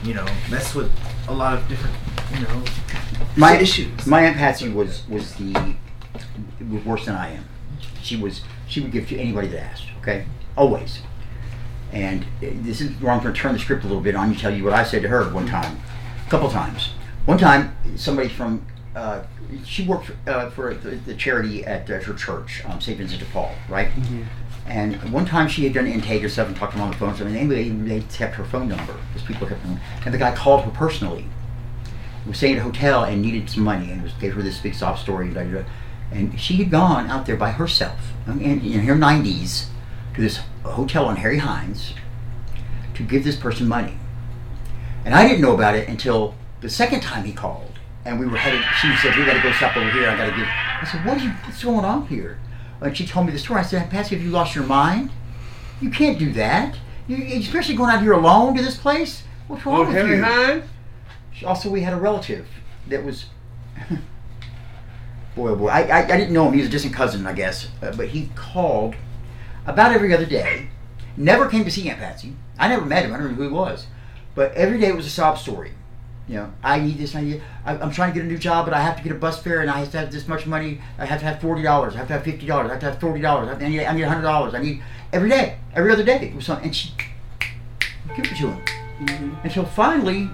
you 0.04 0.14
know 0.14 0.26
mess 0.50 0.76
with 0.76 0.92
a 1.28 1.34
lot 1.34 1.58
of 1.58 1.68
different 1.68 1.96
you 2.34 2.42
know 2.42 2.64
My 3.38 3.56
issues 3.56 4.08
My 4.08 4.22
aunt 4.22 4.36
Patsy 4.36 4.68
was 4.68 5.08
was 5.08 5.36
the 5.36 5.76
was 6.72 6.84
worse 6.84 7.06
than 7.06 7.16
I 7.16 7.34
am. 7.34 7.46
She 8.02 8.16
was 8.16 8.42
she 8.68 8.82
would 8.82 8.92
give 8.92 9.08
to 9.10 9.18
anybody 9.18 9.48
that 9.50 9.62
asked. 9.62 9.86
Okay, 10.02 10.26
always. 10.58 11.02
And 11.94 12.24
uh, 12.24 12.48
this 12.62 12.82
is 12.82 13.00
where 13.00 13.14
I'm 13.14 13.22
going 13.22 13.34
to 13.34 13.40
turn 13.40 13.54
the 13.54 13.60
script 13.60 13.84
a 13.84 13.88
little 13.88 14.02
bit 14.02 14.16
on 14.16 14.32
you. 14.34 14.38
Tell 14.38 14.54
you 14.54 14.64
what 14.64 14.74
I 14.74 14.84
said 14.84 15.04
to 15.04 15.08
her 15.08 15.32
one 15.32 15.46
time, 15.46 15.80
a 16.26 16.30
couple 16.30 16.50
times. 16.50 16.90
One 17.26 17.38
time, 17.38 17.78
somebody 17.96 18.28
from 18.28 18.66
uh, 18.96 19.24
she 19.64 19.86
worked 19.86 20.12
uh, 20.28 20.50
for 20.50 20.74
the, 20.74 20.96
the 20.96 21.14
charity 21.14 21.64
at 21.64 21.90
uh, 21.92 22.00
her 22.00 22.14
church, 22.16 22.64
um, 22.66 22.82
St. 22.82 22.98
Vincent 22.98 23.20
de 23.20 23.26
Paul, 23.28 23.54
right? 23.70 23.90
And 24.66 25.14
one 25.14 25.26
time 25.26 25.48
she 25.48 25.64
had 25.64 25.74
done 25.74 25.86
intake 25.86 26.24
or 26.24 26.30
stuff 26.30 26.48
and 26.48 26.58
talked 26.58 26.74
to 26.74 26.80
him 26.80 26.86
on 26.86 26.92
the 26.92 26.98
phone. 26.98 27.16
So 27.16 27.26
anyway, 27.26 27.70
they 27.70 28.02
kept 28.02 28.36
her 28.36 28.44
phone 28.44 28.68
number 28.68 28.98
because 29.14 29.26
people 29.28 29.48
kept 29.48 29.62
them. 29.64 29.80
And 30.04 30.14
the 30.14 30.18
guy 30.18 30.36
called 30.36 30.66
her 30.66 30.72
personally 30.72 31.28
was 32.28 32.38
staying 32.38 32.56
at 32.56 32.60
a 32.60 32.64
hotel 32.64 33.04
and 33.04 33.22
needed 33.22 33.50
some 33.50 33.64
money 33.64 33.92
and 33.92 34.04
was, 34.04 34.14
gave 34.14 34.34
her 34.34 34.42
this 34.42 34.60
big 34.60 34.76
sob 34.76 34.98
story. 34.98 35.34
And 36.12 36.40
she 36.40 36.56
had 36.58 36.70
gone 36.72 37.10
out 37.10 37.26
there 37.26 37.36
by 37.36 37.52
herself 37.52 38.00
in, 38.28 38.42
in 38.62 38.82
her 38.82 38.96
90s 38.96 39.68
to 40.16 40.22
this 40.22 40.40
hotel 40.64 41.06
on 41.06 41.18
Harry 41.18 41.38
Hines 41.40 41.94
to 42.96 43.04
give 43.04 43.24
this 43.24 43.36
person 43.36 43.68
money. 43.68 43.98
And 45.06 45.14
I 45.14 45.28
didn't 45.28 45.42
know 45.42 45.54
about 45.54 45.76
it 45.76 45.88
until 45.88 46.36
the 46.62 46.70
second 46.70 47.02
time 47.02 47.24
he 47.24 47.32
called. 47.34 47.80
And 48.06 48.20
we 48.20 48.26
were 48.26 48.38
headed, 48.38 48.62
she 48.82 48.96
said, 48.98 49.16
we 49.18 49.26
gotta 49.26 49.42
go 49.42 49.52
stop 49.52 49.76
over 49.76 49.90
here, 49.92 50.10
I 50.10 50.18
gotta 50.18 50.32
give. 50.36 50.48
I 50.48 50.88
said, 50.90 51.06
what 51.06 51.22
you, 51.22 51.30
what's 51.30 51.64
going 51.64 51.84
on 51.86 52.08
here? 52.08 52.40
And 52.82 52.96
she 52.96 53.06
told 53.06 53.26
me 53.26 53.32
the 53.34 53.40
story. 53.40 53.60
I 53.60 53.64
said, 53.64 53.90
Patsy, 53.90 54.16
have 54.16 54.24
you 54.24 54.32
lost 54.32 54.56
your 54.56 54.64
mind? 54.64 55.10
You 55.82 55.90
can't 55.90 56.18
do 56.18 56.32
that. 56.34 56.78
You, 57.08 57.18
especially 57.40 57.76
going 57.76 57.90
out 57.90 58.02
here 58.02 58.14
alone 58.14 58.56
to 58.56 58.62
this 58.64 58.78
place. 58.78 59.24
What's 59.48 59.66
wrong 59.66 59.76
Oh, 59.78 59.80
with 59.86 59.94
Henry 59.94 60.18
you? 60.18 60.24
Hines? 60.24 60.64
Also, 61.46 61.70
we 61.70 61.82
had 61.82 61.94
a 61.94 61.98
relative 61.98 62.48
that 62.88 63.04
was. 63.04 63.26
boy, 65.36 65.50
oh 65.50 65.56
boy. 65.56 65.68
I, 65.68 65.82
I, 65.82 66.04
I 66.04 66.18
didn't 66.18 66.34
know 66.34 66.48
him. 66.48 66.54
He 66.54 66.60
was 66.60 66.68
a 66.68 66.72
distant 66.72 66.94
cousin, 66.94 67.26
I 67.28 67.34
guess. 67.34 67.70
Uh, 67.82 67.92
but 67.96 68.10
he 68.10 68.30
called 68.36 68.96
about 69.66 69.92
every 69.92 70.14
other 70.14 70.26
day. 70.26 70.70
Never 71.16 71.48
came 71.50 71.64
to 71.64 71.72
see 71.72 71.90
Aunt 71.90 72.00
Patsy. 72.00 72.36
I 72.60 72.68
never 72.68 72.86
met 72.86 73.06
him. 73.06 73.14
I 73.14 73.18
don't 73.18 73.30
know 73.32 73.36
who 73.36 73.44
he 73.44 73.50
was. 73.50 73.88
But 74.36 74.54
every 74.54 74.80
day 74.80 74.88
it 74.88 74.96
was 74.96 75.06
a 75.06 75.10
sob 75.12 75.38
story. 75.38 75.72
You 76.28 76.36
know, 76.36 76.54
I 76.62 76.80
need 76.80 76.98
this, 76.98 77.16
I 77.16 77.22
need. 77.22 77.42
I, 77.66 77.78
I'm 77.78 77.90
trying 77.92 78.12
to 78.12 78.20
get 78.20 78.26
a 78.26 78.28
new 78.28 78.38
job, 78.38 78.66
but 78.66 78.74
I 78.74 78.82
have 78.82 78.98
to 78.98 79.04
get 79.04 79.14
a 79.14 79.16
bus 79.16 79.42
fare, 79.42 79.62
and 79.62 79.70
I 79.70 79.80
have 79.80 79.92
to 79.92 79.98
have 79.98 80.12
this 80.12 80.28
much 80.28 80.46
money. 80.46 80.82
I 80.98 81.06
have 81.06 81.20
to 81.20 81.26
have 81.26 81.40
forty 81.40 81.62
dollars. 81.62 81.96
I 81.96 82.00
have 82.00 82.08
to 82.08 82.14
have 82.14 82.24
fifty 82.24 82.46
dollars. 82.46 82.70
I 82.70 82.74
have 82.74 82.82
to 82.82 82.86
have 82.92 83.00
forty 83.00 83.22
dollars. 83.22 83.48
I 83.48 83.68
need, 83.68 83.86
I 83.86 83.94
need 83.94 84.02
hundred 84.02 84.24
dollars. 84.24 84.54
I 84.54 84.60
need 84.60 84.84
every 85.14 85.30
day, 85.30 85.58
every 85.74 85.90
other 85.92 86.04
day. 86.04 86.28
It 86.28 86.36
was 86.36 86.46
something, 86.46 86.66
and 86.66 86.76
she 86.76 86.92
give 88.16 88.26
it 88.26 88.36
to 88.38 88.52
him 88.52 88.62
Mm-hmm. 89.00 89.36
until 89.44 89.64
finally 89.64 90.28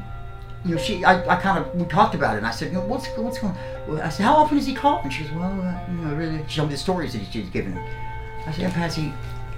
you 0.65 0.75
know, 0.75 0.81
she, 0.81 1.03
I, 1.03 1.21
I 1.27 1.35
kind 1.41 1.63
of, 1.63 1.75
we 1.75 1.85
talked 1.85 2.15
about 2.15 2.35
it, 2.35 2.37
and 2.37 2.47
I 2.47 2.51
said, 2.51 2.69
you 2.69 2.75
know, 2.75 2.85
what's, 2.85 3.07
what's 3.17 3.39
going 3.39 3.55
on? 3.89 4.01
I 4.01 4.09
said, 4.09 4.23
how 4.23 4.35
often 4.35 4.57
does 4.57 4.65
he 4.65 4.73
call? 4.73 4.99
And 4.99 5.11
she 5.11 5.23
goes, 5.23 5.33
well, 5.33 5.51
uh, 5.61 5.91
you 5.91 5.97
know, 5.97 6.15
really, 6.15 6.43
she 6.47 6.57
told 6.57 6.69
me 6.69 6.75
the 6.75 6.79
stories 6.79 7.13
that 7.13 7.21
she's 7.31 7.49
given. 7.49 7.77
I 7.77 8.51
said, 8.51 8.61
yeah, 8.61 8.73
Patsy, 8.73 9.13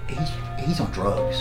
he's, 0.08 0.30
he's 0.68 0.80
on 0.80 0.92
drugs. 0.92 1.38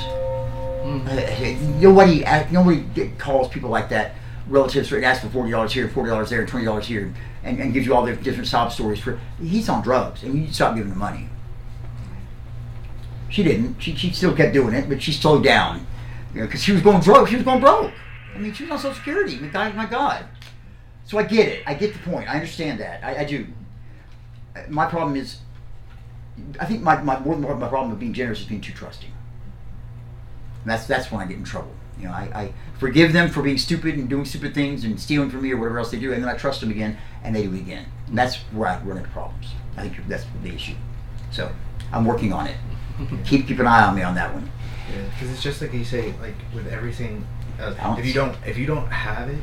Uh, 0.84 1.56
nobody, 1.80 2.26
uh, 2.26 2.46
nobody 2.50 3.10
calls 3.16 3.48
people 3.48 3.70
like 3.70 3.88
that, 3.88 4.16
relatives, 4.48 4.92
and 4.92 5.02
asks 5.02 5.24
for 5.24 5.30
forty 5.30 5.50
dollars 5.50 5.72
here, 5.72 5.88
forty 5.88 6.10
dollars 6.10 6.28
there, 6.28 6.40
and 6.40 6.48
twenty 6.48 6.66
dollars 6.66 6.86
here, 6.86 7.10
and, 7.42 7.58
and 7.58 7.72
gives 7.72 7.86
you 7.86 7.94
all 7.94 8.04
the 8.04 8.14
different 8.16 8.46
sob 8.46 8.70
stories. 8.70 9.00
For 9.00 9.18
he's 9.40 9.70
on 9.70 9.82
drugs, 9.82 10.22
and 10.22 10.34
you 10.34 10.52
stop 10.52 10.76
giving 10.76 10.92
him 10.92 10.98
money. 10.98 11.30
She 13.30 13.42
didn't. 13.42 13.80
She, 13.80 13.96
she 13.96 14.10
still 14.10 14.36
kept 14.36 14.52
doing 14.52 14.74
it, 14.74 14.86
but 14.86 15.00
she 15.00 15.12
slowed 15.12 15.42
down, 15.42 15.86
you 16.34 16.40
know, 16.40 16.46
because 16.46 16.62
she 16.62 16.72
was 16.72 16.82
going 16.82 17.00
broke. 17.00 17.28
She 17.28 17.36
was 17.36 17.44
going 17.44 17.60
broke. 17.60 17.90
I 18.34 18.38
mean, 18.38 18.52
she 18.52 18.64
was 18.64 18.72
on 18.72 18.78
Social 18.78 18.94
Security. 18.94 19.38
My 19.38 19.48
God, 19.48 19.74
my 19.74 19.86
God. 19.86 20.24
So 21.04 21.18
I 21.18 21.22
get 21.22 21.48
it. 21.48 21.62
I 21.66 21.74
get 21.74 21.92
the 21.92 21.98
point. 22.00 22.28
I 22.28 22.34
understand 22.34 22.80
that. 22.80 23.04
I, 23.04 23.20
I 23.20 23.24
do. 23.24 23.46
My 24.68 24.86
problem 24.86 25.16
is, 25.16 25.38
I 26.58 26.64
think 26.64 26.82
my, 26.82 27.00
my 27.02 27.18
more 27.20 27.34
than 27.36 27.58
my 27.58 27.68
problem 27.68 27.92
of 27.92 27.98
being 27.98 28.12
generous 28.12 28.40
is 28.40 28.46
being 28.46 28.60
too 28.60 28.72
trusting. 28.72 29.10
And 30.62 30.70
that's 30.70 30.86
that's 30.86 31.12
when 31.12 31.20
I 31.20 31.26
get 31.26 31.36
in 31.36 31.44
trouble. 31.44 31.72
You 31.98 32.06
know, 32.06 32.12
I, 32.12 32.22
I 32.34 32.52
forgive 32.78 33.12
them 33.12 33.30
for 33.30 33.42
being 33.42 33.58
stupid 33.58 33.94
and 33.94 34.08
doing 34.08 34.24
stupid 34.24 34.54
things 34.54 34.84
and 34.84 34.98
stealing 34.98 35.30
from 35.30 35.42
me 35.42 35.52
or 35.52 35.58
whatever 35.58 35.78
else 35.78 35.90
they 35.90 35.98
do, 35.98 36.12
and 36.12 36.22
then 36.22 36.28
I 36.28 36.36
trust 36.36 36.60
them 36.60 36.70
again, 36.70 36.96
and 37.22 37.36
they 37.36 37.42
do 37.42 37.54
it 37.54 37.60
again. 37.60 37.86
And 38.08 38.18
that's 38.18 38.36
where 38.52 38.68
I 38.68 38.80
run 38.82 38.96
into 38.96 39.10
problems. 39.10 39.46
I 39.76 39.82
think 39.82 40.08
that's 40.08 40.24
the 40.42 40.52
issue. 40.52 40.74
So 41.30 41.52
I'm 41.92 42.04
working 42.04 42.32
on 42.32 42.46
it. 42.46 42.56
keep 43.24 43.46
keep 43.46 43.58
an 43.58 43.66
eye 43.66 43.84
on 43.84 43.94
me 43.94 44.02
on 44.02 44.14
that 44.14 44.32
one. 44.32 44.50
because 45.12 45.30
it's 45.30 45.42
just 45.42 45.60
like 45.60 45.72
you 45.72 45.84
say, 45.84 46.14
like 46.20 46.34
with 46.54 46.66
everything. 46.68 47.26
If 47.58 48.06
you 48.06 48.12
don't, 48.12 48.36
if 48.46 48.58
you 48.58 48.66
don't 48.66 48.88
have 48.88 49.28
it, 49.28 49.40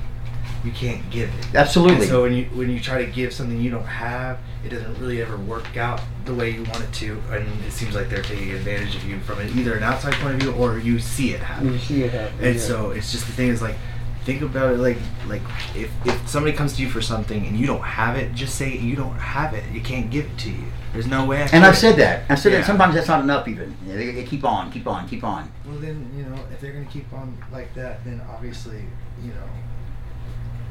you 0.63 0.71
can't 0.71 1.07
give 1.09 1.29
it. 1.29 1.55
Absolutely. 1.55 2.01
And 2.01 2.05
so 2.05 2.21
when 2.23 2.33
you 2.33 2.45
when 2.45 2.69
you 2.69 2.79
try 2.79 3.03
to 3.03 3.11
give 3.11 3.33
something 3.33 3.59
you 3.59 3.71
don't 3.71 3.83
have, 3.83 4.39
it 4.63 4.69
doesn't 4.69 4.99
really 4.99 5.21
ever 5.21 5.37
work 5.37 5.77
out 5.77 6.01
the 6.25 6.35
way 6.35 6.51
you 6.51 6.63
want 6.65 6.83
it 6.83 6.93
to, 6.93 7.19
and 7.31 7.47
it 7.65 7.71
seems 7.71 7.95
like 7.95 8.09
they're 8.09 8.21
taking 8.21 8.51
advantage 8.51 8.95
of 8.95 9.03
you 9.03 9.19
from 9.21 9.39
it, 9.39 9.55
either 9.55 9.75
an 9.75 9.83
outside 9.83 10.13
point 10.15 10.35
of 10.35 10.41
view 10.41 10.53
or 10.53 10.77
you 10.77 10.99
see 10.99 11.31
it 11.31 11.39
happen. 11.39 11.73
You 11.73 11.79
see 11.79 12.03
it 12.03 12.11
happen. 12.11 12.45
And 12.45 12.55
yeah. 12.55 12.61
so 12.61 12.91
it's 12.91 13.11
just 13.11 13.25
the 13.25 13.33
thing 13.33 13.49
is 13.49 13.61
like, 13.61 13.75
think 14.23 14.41
about 14.43 14.73
it 14.73 14.77
like 14.77 14.97
like 15.27 15.41
if 15.75 15.89
if 16.05 16.27
somebody 16.29 16.55
comes 16.55 16.73
to 16.75 16.81
you 16.81 16.89
for 16.89 17.01
something 17.01 17.45
and 17.47 17.57
you 17.57 17.65
don't 17.67 17.81
have 17.81 18.15
it, 18.17 18.33
just 18.33 18.55
say 18.55 18.77
you 18.77 18.95
don't 18.95 19.15
have 19.17 19.53
it. 19.53 19.63
You 19.71 19.81
can't 19.81 20.09
give 20.11 20.25
it 20.25 20.37
to 20.39 20.49
you. 20.51 20.65
There's 20.93 21.07
no 21.07 21.25
way. 21.25 21.41
I 21.43 21.47
And 21.53 21.65
I've 21.65 21.73
could. 21.73 21.79
said 21.79 21.95
that. 21.97 22.23
I've 22.29 22.37
said 22.39 22.51
Yeah. 22.51 22.59
that. 22.59 22.67
Sometimes 22.67 22.95
that's 22.95 23.07
not 23.07 23.23
enough. 23.23 23.47
Even 23.47 23.75
they, 23.87 24.11
they 24.11 24.23
keep 24.23 24.43
on, 24.43 24.71
keep 24.71 24.85
on, 24.87 25.07
keep 25.07 25.23
on. 25.23 25.49
Well, 25.65 25.77
then 25.79 26.11
you 26.15 26.23
know 26.23 26.35
if 26.53 26.59
they're 26.61 26.73
gonna 26.73 26.85
keep 26.85 27.11
on 27.13 27.37
like 27.51 27.73
that, 27.75 28.03
then 28.05 28.21
obviously 28.29 28.83
you 29.23 29.29
know 29.29 29.49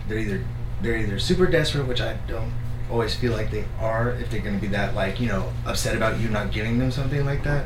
they're 0.08 0.18
either 0.18 0.44
they're 0.82 0.96
either 0.96 1.18
super 1.18 1.46
desperate, 1.46 1.86
which 1.86 2.00
I 2.00 2.14
don't 2.28 2.52
always 2.90 3.14
feel 3.14 3.32
like 3.32 3.50
they 3.50 3.64
are. 3.80 4.10
If 4.12 4.30
they're 4.30 4.40
gonna 4.40 4.58
be 4.58 4.68
that 4.68 4.94
like 4.94 5.20
you 5.20 5.28
know 5.28 5.52
upset 5.66 5.96
about 5.96 6.18
you 6.20 6.28
not 6.28 6.52
giving 6.52 6.78
them 6.78 6.90
something 6.90 7.24
like 7.24 7.42
that, 7.44 7.64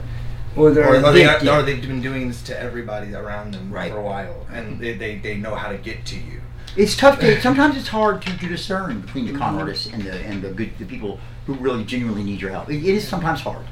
or 0.57 0.70
they're 0.70 0.86
or, 0.88 0.96
or 1.05 1.12
they 1.12 1.24
addicted. 1.24 1.48
or 1.48 1.62
they've 1.62 1.80
been 1.80 2.00
doing 2.00 2.28
this 2.28 2.42
to 2.42 2.59
everybody 2.61 3.14
around 3.14 3.55
them 3.55 3.72
Right. 3.72 3.90
for 3.90 3.98
a 3.98 4.02
while, 4.02 4.46
and 4.52 4.80
they, 4.80 4.94
they 4.94 5.16
they 5.16 5.36
know 5.36 5.55
how 5.55 5.68
to 5.70 5.78
get 5.78 6.05
to 6.07 6.16
you. 6.16 6.40
It's 6.76 6.96
tough. 6.96 7.20
To, 7.20 7.40
sometimes 7.48 7.76
it's 7.76 7.88
hard 7.88 8.22
to, 8.22 8.38
to 8.38 8.48
discern 8.48 9.00
between 9.00 9.26
the 9.26 9.32
Mm-hmm. 9.32 9.40
con 9.40 9.55
artists 9.59 9.86
and 9.86 10.02
the 10.02 10.12
and 10.20 10.42
the 10.42 10.50
good 10.52 10.70
the 10.78 10.84
people 10.84 11.18
who 11.46 11.55
really 11.55 11.84
genuinely 11.84 12.22
need 12.24 12.40
your 12.40 12.50
help. 12.50 12.70
It, 12.70 12.76
it 12.78 12.84
is 12.94 13.07
sometimes 13.07 13.40
hard, 13.40 13.66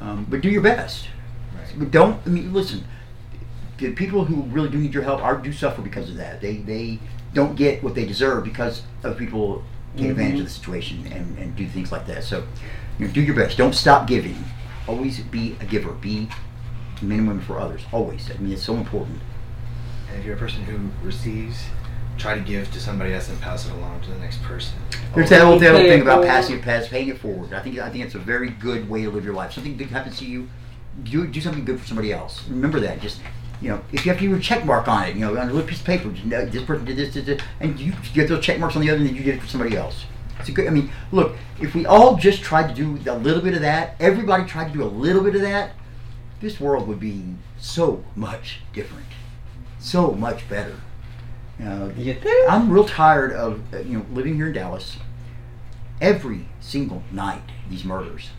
um, 0.00 0.26
but 0.28 0.40
do 0.40 0.48
your 0.50 0.62
best. 0.62 1.06
Right. 1.56 1.74
But 1.78 1.90
don't. 1.90 2.20
I 2.26 2.30
mean, 2.30 2.52
listen. 2.52 2.84
The 3.78 3.92
people 3.92 4.24
who 4.24 4.42
really 4.42 4.68
do 4.68 4.78
need 4.78 4.94
your 4.94 5.02
help 5.02 5.20
are 5.22 5.36
do 5.36 5.52
suffer 5.52 5.82
because 5.82 6.08
of 6.08 6.16
that. 6.16 6.40
They 6.40 6.56
they 6.58 6.98
don't 7.34 7.56
get 7.56 7.82
what 7.82 7.94
they 7.94 8.04
deserve 8.04 8.44
because 8.44 8.82
of 9.02 9.16
people 9.18 9.64
take 9.96 10.10
advantage 10.10 10.38
of 10.40 10.44
the 10.46 10.50
situation 10.50 11.06
and, 11.12 11.36
and 11.38 11.56
do 11.56 11.66
things 11.66 11.90
like 11.92 12.06
that. 12.06 12.22
So, 12.24 12.44
you 12.98 13.06
know, 13.06 13.12
do 13.12 13.20
your 13.20 13.34
best. 13.34 13.56
Don't 13.58 13.74
stop 13.74 14.06
giving. 14.06 14.36
Always 14.88 15.20
be 15.20 15.56
a 15.60 15.64
giver. 15.64 15.92
Be 15.92 16.28
men 17.00 17.20
and 17.20 17.28
women 17.28 17.44
for 17.44 17.58
others. 17.58 17.82
Always. 17.92 18.30
I 18.30 18.34
mean, 18.38 18.52
it's 18.52 18.62
so 18.62 18.76
important. 18.76 19.20
And 20.10 20.20
if 20.20 20.26
you're 20.26 20.36
a 20.36 20.38
person 20.38 20.62
who 20.64 20.90
receives, 21.06 21.64
try 22.18 22.34
to 22.34 22.40
give 22.40 22.70
to 22.72 22.80
somebody 22.80 23.14
else 23.14 23.28
and 23.28 23.40
pass 23.40 23.66
it 23.66 23.72
along 23.72 24.00
to 24.02 24.10
the 24.10 24.18
next 24.18 24.42
person. 24.42 24.78
There's 25.14 25.30
that 25.30 25.42
old, 25.42 25.62
that 25.62 25.74
old 25.74 25.82
thing 25.82 26.02
about 26.02 26.24
passing 26.24 26.56
it, 26.56 26.62
pass, 26.62 26.88
paying 26.88 27.08
it 27.08 27.18
forward. 27.18 27.52
I 27.52 27.60
think 27.60 27.78
I 27.78 27.90
think 27.90 28.04
it's 28.04 28.14
a 28.14 28.18
very 28.18 28.50
good 28.50 28.88
way 28.88 29.02
to 29.02 29.10
live 29.10 29.24
your 29.24 29.34
life. 29.34 29.52
Something 29.52 29.76
good 29.76 29.88
happens 29.88 30.18
to 30.18 30.26
you, 30.26 30.48
do 31.02 31.26
do 31.26 31.40
something 31.40 31.64
good 31.64 31.80
for 31.80 31.86
somebody 31.86 32.12
else. 32.12 32.46
Remember 32.48 32.80
that. 32.80 33.00
Just 33.00 33.20
you 33.60 33.68
know, 33.68 33.80
if 33.92 34.04
you 34.04 34.12
have 34.12 34.20
to 34.20 34.28
do 34.28 34.34
a 34.34 34.40
check 34.40 34.64
mark 34.64 34.88
on 34.88 35.08
it, 35.08 35.14
you 35.14 35.20
know, 35.20 35.30
on 35.38 35.48
a 35.48 35.52
little 35.52 35.68
piece 35.68 35.80
of 35.80 35.86
paper, 35.86 36.10
just 36.10 36.26
know 36.26 36.44
this 36.44 36.64
person 36.64 36.84
did 36.84 36.96
this, 36.96 37.14
did 37.14 37.26
this, 37.26 37.40
and 37.60 37.78
you 37.78 37.92
get 38.12 38.28
those 38.28 38.44
check 38.44 38.58
marks 38.58 38.74
on 38.76 38.82
the 38.82 38.90
other, 38.90 38.98
and 38.98 39.06
then 39.06 39.14
you 39.14 39.22
did 39.22 39.36
it 39.36 39.40
for 39.40 39.46
somebody 39.46 39.76
else. 39.76 40.04
It's 40.42 40.48
a 40.48 40.52
good. 40.52 40.66
I 40.66 40.70
mean, 40.70 40.90
look, 41.12 41.36
if 41.60 41.72
we 41.72 41.86
all 41.86 42.16
just 42.16 42.42
tried 42.42 42.68
to 42.68 42.74
do 42.74 42.98
a 43.08 43.14
little 43.16 43.40
bit 43.40 43.54
of 43.54 43.60
that, 43.60 43.94
everybody 44.00 44.44
tried 44.44 44.66
to 44.66 44.72
do 44.72 44.82
a 44.82 44.90
little 44.90 45.22
bit 45.22 45.36
of 45.36 45.40
that, 45.42 45.74
this 46.40 46.58
world 46.58 46.88
would 46.88 46.98
be 46.98 47.22
so 47.58 48.04
much 48.16 48.58
different, 48.72 49.06
so 49.78 50.10
much 50.10 50.48
better. 50.48 50.74
You 51.60 51.64
know, 51.64 51.92
think? 51.94 52.50
I'm 52.50 52.70
real 52.70 52.84
tired 52.84 53.32
of 53.32 53.62
uh, 53.72 53.78
you 53.78 53.98
know 53.98 54.06
living 54.10 54.34
here 54.34 54.48
in 54.48 54.52
Dallas. 54.52 54.96
Every 56.00 56.48
single 56.60 57.04
night, 57.12 57.42
these 57.70 57.84
murders. 57.84 58.30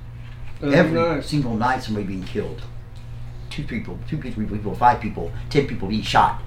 Every 0.62 0.76
Every 0.76 1.00
night. 1.00 1.24
single 1.24 1.56
night, 1.56 1.84
somebody 1.84 2.06
being 2.06 2.24
killed. 2.24 2.64
Two 3.50 3.64
people, 3.64 3.98
two 4.10 4.18
people, 4.18 4.46
three 4.46 4.58
people, 4.58 4.76
five 4.76 5.00
people, 5.00 5.32
ten 5.50 5.68
people 5.68 5.88
being 5.88 6.02
shot. 6.02 6.42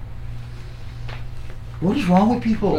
What 1.79 1.97
is 1.97 2.05
wrong 2.05 2.29
with 2.29 2.43
people? 2.43 2.77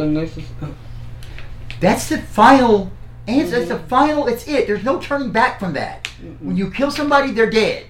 And 1.81 1.91
this 1.95 2.03
is, 2.03 2.09
That's 2.09 2.21
the 2.21 2.27
final 2.33 2.91
answer. 3.27 3.59
That's 3.59 3.69
the 3.69 3.79
final. 3.87 4.27
It's 4.27 4.47
it. 4.47 4.67
There's 4.67 4.83
no 4.83 4.99
turning 4.99 5.31
back 5.31 5.59
from 5.59 5.73
that. 5.73 6.07
When 6.39 6.57
you 6.57 6.69
kill 6.71 6.91
somebody, 6.91 7.31
they're 7.31 7.49
dead. 7.49 7.85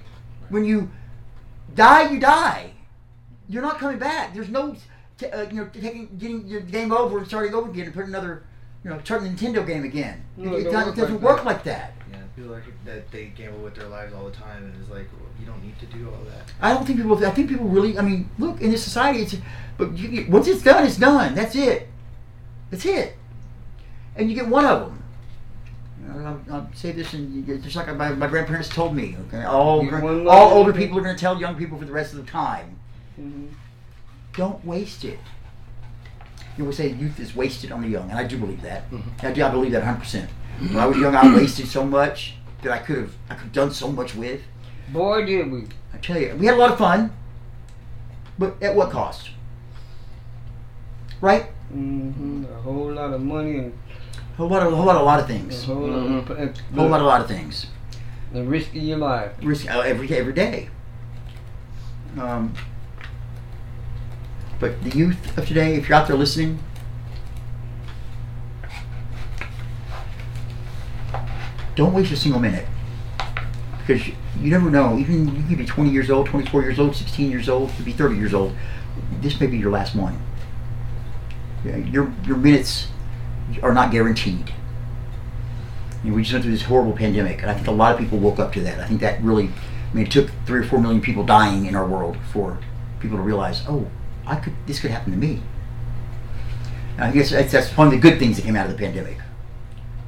When 0.49 0.65
you 0.65 0.89
die, 1.75 2.11
you 2.11 2.19
die. 2.19 2.71
You're 3.47 3.63
not 3.63 3.79
coming 3.79 3.97
back. 3.97 4.33
There's 4.33 4.49
no, 4.49 4.75
t- 5.17 5.25
uh, 5.27 5.49
you 5.49 5.55
know, 5.55 5.69
taking 5.73 6.15
getting 6.17 6.47
your 6.47 6.61
game 6.61 6.91
over 6.91 7.17
and 7.17 7.27
starting 7.27 7.53
over 7.55 7.69
again 7.69 7.85
and 7.85 7.93
put 7.93 8.05
another, 8.05 8.43
you 8.83 8.91
know, 8.91 8.99
starting 9.03 9.33
the 9.35 9.39
Nintendo 9.47 9.65
game 9.65 9.83
again. 9.83 10.23
No, 10.37 10.53
it, 10.53 10.65
it 10.65 10.67
it 10.67 10.71
doesn't- 10.71 10.73
work 10.73 10.87
it 10.97 11.01
doesn't 11.01 11.13
like 11.15 11.23
work 11.23 11.37
that. 11.37 11.45
like 11.45 11.63
that. 11.63 11.93
Yeah, 12.11 12.17
people 12.35 12.51
like 12.51 12.63
that 12.85 13.11
they 13.11 13.25
gamble 13.27 13.59
with 13.59 13.73
their 13.75 13.87
lives 13.87 14.13
all 14.13 14.25
the 14.25 14.31
time, 14.31 14.63
and 14.65 14.75
it's 14.79 14.89
like 14.91 15.07
well, 15.19 15.29
you 15.39 15.45
don't 15.47 15.63
need 15.63 15.79
to 15.79 15.85
do 15.87 16.07
all 16.09 16.23
that. 16.25 16.43
I 16.61 16.73
don't 16.73 16.85
think 16.85 16.99
people. 16.99 17.25
I 17.25 17.31
think 17.31 17.49
people 17.49 17.67
really. 17.67 17.97
I 17.97 18.01
mean, 18.03 18.29
look 18.37 18.61
in 18.61 18.69
this 18.69 18.83
society. 18.83 19.23
It's 19.23 19.35
but 19.77 19.97
you, 19.97 20.09
you- 20.09 20.31
once 20.31 20.47
it's 20.47 20.61
done, 20.61 20.85
it's 20.85 20.97
done. 20.97 21.33
That's 21.33 21.55
it. 21.55 21.87
That's 22.69 22.85
it. 22.85 23.15
And 24.19 24.29
you 24.29 24.35
get 24.35 24.47
one 24.47 24.65
of 24.65 24.81
them. 24.81 25.03
I'll, 26.25 26.41
I'll 26.53 26.69
say 26.73 26.91
this, 26.91 27.13
and 27.13 27.33
you 27.33 27.41
get, 27.41 27.61
just 27.61 27.75
like 27.77 27.95
my, 27.95 28.09
my 28.09 28.27
grandparents 28.27 28.67
told 28.67 28.93
me. 28.93 29.15
Okay, 29.27 29.43
all 29.45 29.83
You 29.83 30.29
all 30.29 30.51
older 30.51 30.73
people 30.73 30.97
are 30.97 31.01
going 31.01 31.15
to 31.15 31.19
tell 31.19 31.39
young 31.39 31.55
people 31.55 31.77
for 31.77 31.85
the 31.85 31.91
rest 31.93 32.13
of 32.13 32.25
the 32.25 32.29
time. 32.29 32.77
Mhm. 33.19 33.47
Don't 34.35 34.63
waste 34.65 35.05
it. 35.05 35.19
You 36.57 36.65
always 36.65 36.75
say 36.77 36.89
youth 36.89 37.19
is 37.19 37.33
wasted 37.33 37.71
on 37.71 37.81
the 37.81 37.87
young, 37.87 38.09
and 38.09 38.19
I 38.19 38.25
do 38.25 38.37
believe 38.37 38.61
that. 38.63 38.83
I 39.23 39.31
do. 39.31 39.43
I 39.43 39.49
believe 39.49 39.71
that 39.71 39.83
100. 39.83 39.99
percent 39.99 40.29
When 40.59 40.77
I 40.77 40.85
was 40.85 40.97
young, 40.97 41.15
I 41.15 41.33
wasted 41.37 41.67
so 41.67 41.85
much 41.85 42.35
that 42.63 42.73
I 42.73 42.79
could 42.79 42.97
have 42.97 43.15
I 43.29 43.35
could 43.35 43.43
have 43.43 43.53
done 43.53 43.71
so 43.71 43.89
much 43.89 44.15
with. 44.15 44.41
Boy, 44.91 45.25
did 45.25 45.49
we. 45.49 45.67
I 45.93 45.97
tell 45.97 46.19
you, 46.19 46.35
we 46.35 46.45
had 46.47 46.55
a 46.55 46.57
lot 46.57 46.71
of 46.71 46.77
fun, 46.77 47.13
but 48.37 48.61
at 48.61 48.75
what 48.75 48.91
cost? 48.91 49.29
Right? 51.21 51.45
Mm-hmm. 51.73 52.45
A 52.51 52.61
whole 52.61 52.91
lot 52.93 53.13
of 53.13 53.21
money 53.21 53.57
and 53.59 53.73
A 53.88 53.88
whole 54.39 54.47
lot 54.47 54.65
of, 54.65 54.71
a 54.71 54.75
whole 54.75 54.85
lot, 54.85 54.95
a 54.95 55.03
lot 55.03 55.19
of 55.19 55.25
a 55.25 55.27
things. 55.27 55.65
whole 55.65 55.75
lot 55.75 56.29
of 56.29 56.29
and, 56.39 56.61
A 56.71 56.75
whole 56.75 56.87
lot, 56.87 57.01
a 57.01 57.03
lot 57.03 57.21
of 57.21 57.27
things. 57.27 57.67
The 58.31 58.41
risk 58.41 58.67
risking 58.67 58.87
your 58.87 58.97
life. 58.97 59.33
Risk 59.41 59.69
uh, 59.69 59.81
every 59.81 60.09
every 60.15 60.33
day. 60.33 60.69
Um, 62.17 62.53
but 64.59 64.81
the 64.83 64.97
youth 64.97 65.37
of 65.37 65.45
today, 65.45 65.75
if 65.75 65.89
you're 65.89 65.97
out 65.97 66.07
there 66.07 66.15
listening, 66.15 66.59
don't 71.75 71.93
waste 71.93 72.11
a 72.13 72.17
single 72.17 72.39
minute 72.39 72.65
because 73.79 74.07
you, 74.07 74.15
you 74.39 74.49
never 74.49 74.69
know. 74.69 74.97
Even 74.97 75.35
you 75.35 75.43
could 75.49 75.57
be 75.57 75.65
20 75.65 75.89
years 75.89 76.09
old, 76.09 76.27
24 76.27 76.61
years 76.61 76.79
old, 76.79 76.95
16 76.95 77.29
years 77.29 77.49
old, 77.49 77.71
could 77.71 77.85
be 77.85 77.91
30 77.91 78.15
years 78.15 78.33
old. 78.33 78.55
This 79.19 79.39
may 79.39 79.47
be 79.47 79.57
your 79.57 79.71
last 79.71 79.95
one. 79.95 80.21
Yeah, 81.65 81.75
Your 81.75 82.13
your 82.25 82.37
minutes 82.37 82.87
are 83.61 83.73
not 83.73 83.91
guaranteed. 83.91 84.53
You 86.03 86.11
know, 86.11 86.15
we 86.15 86.21
just 86.21 86.33
went 86.33 86.43
through 86.43 86.53
this 86.53 86.63
horrible 86.63 86.93
pandemic, 86.93 87.41
and 87.41 87.51
I 87.51 87.53
think 87.53 87.67
a 87.67 87.71
lot 87.71 87.93
of 87.93 87.99
people 87.99 88.17
woke 88.17 88.39
up 88.39 88.53
to 88.53 88.61
that. 88.61 88.79
I 88.79 88.87
think 88.87 89.01
that 89.01 89.21
really, 89.21 89.45
I 89.45 89.93
mean, 89.93 90.05
it 90.05 90.11
took 90.11 90.29
three 90.45 90.59
or 90.59 90.63
four 90.63 90.79
million 90.79 91.01
people 91.01 91.23
dying 91.23 91.65
in 91.65 91.75
our 91.75 91.87
world 91.87 92.17
for 92.31 92.59
people 92.99 93.17
to 93.17 93.23
realize, 93.23 93.63
oh, 93.67 93.87
I 94.25 94.35
could, 94.37 94.53
this 94.65 94.79
could 94.79 94.91
happen 94.91 95.11
to 95.11 95.17
me. 95.17 95.41
And 96.95 97.03
I 97.03 97.11
guess 97.11 97.31
that's, 97.31 97.51
that's 97.51 97.75
one 97.75 97.87
of 97.87 97.93
the 97.93 97.99
good 97.99 98.19
things 98.19 98.37
that 98.37 98.43
came 98.43 98.55
out 98.55 98.69
of 98.69 98.71
the 98.71 98.77
pandemic. 98.77 99.17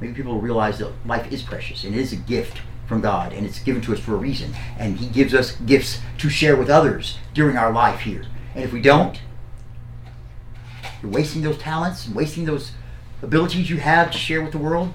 Maybe 0.00 0.14
people 0.14 0.40
realize 0.40 0.78
that 0.78 0.92
life 1.06 1.30
is 1.32 1.42
precious 1.42 1.84
and 1.84 1.94
it 1.94 2.00
is 2.00 2.12
a 2.12 2.16
gift 2.16 2.60
from 2.86 3.00
God, 3.00 3.32
and 3.32 3.46
it's 3.46 3.58
given 3.60 3.80
to 3.82 3.92
us 3.92 4.00
for 4.00 4.14
a 4.14 4.18
reason. 4.18 4.54
And 4.78 4.98
He 4.98 5.06
gives 5.06 5.34
us 5.34 5.52
gifts 5.52 6.00
to 6.18 6.28
share 6.28 6.56
with 6.56 6.68
others 6.68 7.18
during 7.34 7.56
our 7.56 7.72
life 7.72 8.00
here. 8.00 8.24
And 8.54 8.64
if 8.64 8.72
we 8.72 8.82
don't, 8.82 9.20
you're 11.00 11.10
wasting 11.10 11.42
those 11.42 11.58
talents 11.58 12.06
and 12.06 12.14
wasting 12.14 12.44
those 12.44 12.72
abilities 13.22 13.70
you 13.70 13.78
have 13.78 14.10
to 14.10 14.18
share 14.18 14.42
with 14.42 14.52
the 14.52 14.58
world. 14.58 14.92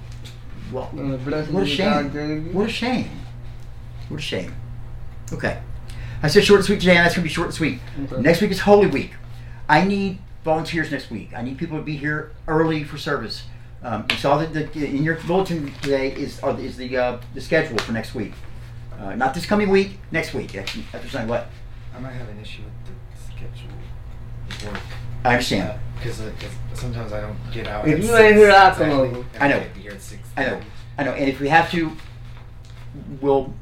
Well, 0.72 0.90
And 0.92 1.24
what 1.52 1.62
a 1.62 1.66
shame. 1.66 1.90
God 1.90 2.12
gave 2.12 2.46
you. 2.46 2.52
What 2.52 2.66
a 2.66 2.72
shame. 2.72 3.10
What 4.08 4.20
a 4.20 4.22
shame. 4.22 4.54
Okay. 5.32 5.60
I 6.22 6.28
said 6.28 6.44
short 6.44 6.58
and 6.58 6.66
sweet 6.66 6.80
today, 6.80 6.96
and 6.96 7.04
that's 7.04 7.14
going 7.14 7.22
to 7.22 7.28
be 7.28 7.32
short 7.32 7.48
and 7.48 7.54
sweet. 7.54 7.80
Okay. 8.04 8.20
Next 8.20 8.40
week 8.40 8.50
is 8.50 8.60
Holy 8.60 8.86
Week. 8.86 9.12
I 9.68 9.84
need 9.84 10.18
volunteers 10.44 10.90
next 10.90 11.10
week. 11.10 11.30
I 11.34 11.42
need 11.42 11.58
people 11.58 11.78
to 11.78 11.84
be 11.84 11.96
here 11.96 12.32
early 12.46 12.84
for 12.84 12.98
service. 12.98 13.44
Um, 13.82 14.06
you 14.10 14.16
saw 14.16 14.38
that 14.38 14.52
the, 14.52 14.84
in 14.84 15.04
your 15.04 15.14
bulletin 15.16 15.72
today 15.82 16.12
is 16.12 16.40
are, 16.40 16.58
is 16.58 16.76
the 16.76 16.96
uh, 16.96 17.20
the 17.34 17.40
schedule 17.40 17.78
for 17.78 17.92
next 17.92 18.14
week. 18.14 18.32
Uh, 18.98 19.14
not 19.14 19.34
this 19.34 19.46
coming 19.46 19.68
week, 19.68 19.98
next 20.10 20.34
week. 20.34 20.56
After, 20.56 20.80
after 20.92 21.08
saying 21.08 21.28
what? 21.28 21.48
I 21.94 22.00
might 22.00 22.12
have 22.12 22.28
an 22.28 22.40
issue 22.40 22.62
with 22.62 22.72
the 22.86 23.32
schedule 23.32 23.70
of 24.50 24.72
work. 24.72 24.82
I 25.24 25.34
understand. 25.34 25.78
Because 25.98 26.22
sometimes 26.74 27.12
I 27.12 27.20
don't 27.20 27.36
get 27.52 27.66
out. 27.66 27.86
If 27.88 27.98
at 27.98 28.04
you 28.04 28.16
ain't 28.16 28.36
here, 28.36 28.50
I'll 28.50 28.74
come 28.74 28.90
over. 28.90 29.24
I 29.40 29.48
know. 29.48 29.58
can't 29.58 29.74
Be 29.74 29.80
here 29.80 29.92
at 29.92 30.00
six. 30.02 30.28
I 30.36 30.44
know. 30.44 30.60
I 30.96 31.04
know. 31.04 31.12
And 31.12 31.28
if 31.28 31.40
we 31.40 31.48
have 31.48 31.70
to, 31.72 31.92
we'll. 33.20 33.52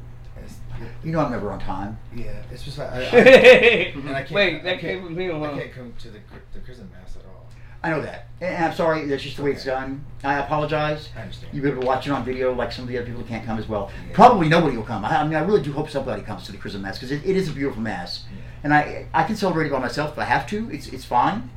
You 1.03 1.13
know 1.13 1.21
I'm 1.21 1.31
never 1.31 1.51
on 1.53 1.61
time. 1.61 1.99
Yeah, 2.15 2.43
it's 2.51 2.63
just 2.65 2.79
like 2.79 2.91
I, 2.91 2.99
I, 2.99 3.01
and 3.07 4.11
I 4.11 4.23
can't, 4.23 4.31
Wait, 4.33 4.57
I 4.57 4.63
that 4.65 4.81
can't- 4.81 4.81
came 4.81 5.05
from 5.05 5.17
him, 5.19 5.43
I 5.43 5.49
can't 5.59 5.73
come 5.73 5.95
to 6.01 6.11
the 6.11 6.19
cr- 6.19 6.35
the 6.53 6.59
prison 6.61 6.91
mass 6.93 7.17
at 7.17 7.23
all. 7.27 7.47
I 7.83 7.91
know 7.91 8.01
that, 8.03 8.27
and 8.41 8.65
I'm 8.65 8.73
sorry. 8.75 9.07
That's 9.07 9.23
just 9.23 9.37
the 9.37 9.45
way 9.45 9.53
it's 9.53 9.65
done. 9.65 10.05
I 10.25 10.35
apologize. 10.39 11.09
I 11.17 11.23
understand. 11.23 11.55
You'll 11.55 11.63
be 11.63 11.71
able 11.71 11.83
to 11.83 11.87
watch 11.87 12.07
it 12.07 12.11
on 12.11 12.25
video 12.25 12.53
like 12.53 12.73
some 12.73 12.83
of 12.83 12.89
the 12.89 12.97
other 12.99 13.07
people 13.07 13.23
that 13.23 13.29
can't 13.29 13.47
come 13.47 13.57
as 13.59 13.69
well. 13.69 13.91
Yeah. 14.09 14.15
Probably 14.15 14.49
nobody 14.49 14.77
will 14.77 14.85
come. 14.85 15.05
I, 15.05 15.17
I 15.21 15.25
mean, 15.25 15.35
I 15.35 15.41
really 15.41 15.63
do 15.63 15.73
hope 15.73 15.89
somebody 15.89 16.23
comes 16.23 16.45
to 16.47 16.53
the 16.53 16.59
Chrism 16.59 16.83
Mass 16.83 16.99
because 16.99 17.13
it, 17.13 17.25
it 17.25 17.37
is 17.37 17.49
a 17.49 17.53
beautiful 17.53 17.81
Mass. 17.83 18.25
Yeah. 18.35 18.41
And 18.65 18.75
I 18.75 19.07
I 19.15 19.23
can 19.23 19.37
celebrate 19.37 19.67
it 19.69 19.73
by 19.73 19.79
myself 19.79 20.13
if 20.13 20.19
I 20.19 20.25
have 20.25 20.47
to. 20.49 20.69
It's 20.73 20.89
it's 20.89 21.05
fine. 21.05 21.49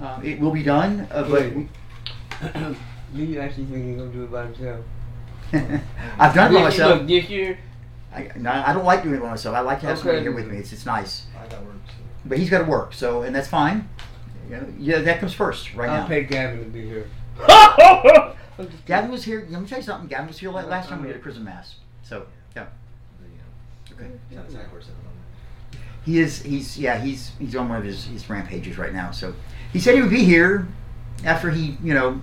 Um, 0.00 0.24
it 0.24 0.40
will 0.40 0.50
be 0.50 0.62
done. 0.62 1.06
Uh, 1.10 1.22
but 1.22 1.30
Wait. 1.54 1.68
Do 3.14 3.22
you 3.22 3.40
actually 3.40 3.66
think 3.66 3.86
you're 3.86 3.96
gonna 3.98 4.10
do 4.12 4.24
it 4.24 4.32
by 4.32 4.44
himself? 4.46 4.84
I've 6.18 6.34
done 6.34 6.50
it 6.52 6.54
by 6.58 6.64
This 6.64 6.78
year- 6.78 6.86
myself. 6.86 6.98
look, 7.00 7.06
This 7.08 7.28
year, 7.28 7.58
I, 8.14 8.30
no, 8.36 8.50
I 8.50 8.72
don't 8.72 8.84
like 8.84 9.02
doing 9.02 9.16
it 9.16 9.20
by 9.22 9.30
myself. 9.30 9.54
I 9.54 9.60
like 9.60 9.80
to 9.80 9.86
have 9.86 9.98
somebody 9.98 10.18
Okay. 10.18 10.24
here 10.24 10.34
with 10.34 10.46
me. 10.48 10.56
It's 10.58 10.72
it's 10.72 10.86
nice. 10.86 11.26
I 11.38 11.46
got 11.46 11.62
work. 11.64 11.74
So. 11.86 11.92
But 12.24 12.38
he's 12.38 12.50
got 12.50 12.58
to 12.58 12.64
work, 12.64 12.92
so 12.94 13.22
and 13.22 13.34
that's 13.34 13.48
fine. 13.48 13.88
You 14.48 14.56
know, 14.56 14.66
yeah, 14.78 14.98
that 15.00 15.20
comes 15.20 15.32
first 15.34 15.74
right 15.74 15.88
I'll 15.88 16.02
now. 16.02 16.06
pay 16.08 16.24
Gavin 16.24 16.58
to 16.64 16.70
be 16.70 16.84
here. 16.86 17.06
Gavin 18.86 19.10
was 19.10 19.24
here. 19.24 19.46
Let 19.50 19.62
me 19.62 19.66
tell 19.68 19.78
you 19.78 19.84
something. 19.84 20.08
Gavin 20.08 20.26
was 20.28 20.38
here 20.38 20.50
la- 20.50 20.62
last 20.62 20.88
time 20.88 21.00
we 21.02 21.08
did 21.08 21.16
a 21.16 21.20
Chrism 21.20 21.44
Mass. 21.44 21.76
So 22.02 22.26
yeah, 22.54 22.66
The, 23.88 23.94
okay. 23.94 24.10
he's 24.28 24.38
on 24.38 24.50
side 24.50 24.66
horse 24.66 24.88
at 24.88 24.94
the 24.96 25.02
moment. 25.04 25.92
He 26.04 26.18
is. 26.20 26.42
He's 26.42 26.78
yeah. 26.78 26.98
He's 26.98 27.32
he's 27.38 27.56
on 27.56 27.68
one 27.68 27.78
of 27.78 27.84
his, 27.84 28.04
his 28.04 28.28
rampages 28.28 28.76
right 28.78 28.92
now. 28.92 29.10
So 29.10 29.34
he 29.72 29.80
said 29.80 29.94
he 29.94 30.00
would 30.02 30.10
be 30.10 30.24
here 30.24 30.68
after 31.24 31.50
he 31.50 31.76
you 31.82 31.94
know 31.94 32.20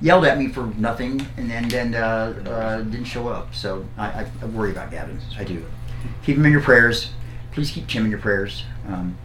yelled 0.00 0.24
at 0.24 0.38
me 0.38 0.48
for 0.48 0.66
nothing 0.76 1.26
and 1.36 1.50
then 1.50 1.68
then 1.68 1.94
uh, 1.94 2.34
uh, 2.46 2.82
didn't 2.82 3.04
show 3.04 3.28
up. 3.28 3.54
So 3.54 3.86
I, 3.96 4.06
I, 4.06 4.30
I 4.42 4.44
worry 4.46 4.70
about 4.70 4.90
Gavin. 4.90 5.18
I 5.38 5.44
do. 5.44 5.64
Keep 6.24 6.36
him 6.36 6.46
in 6.46 6.52
your 6.52 6.60
prayers. 6.60 7.10
Please 7.52 7.70
keep 7.70 7.86
Tim 7.88 8.04
in 8.04 8.10
your 8.10 8.20
prayers. 8.20 8.64
Um, 8.86 9.16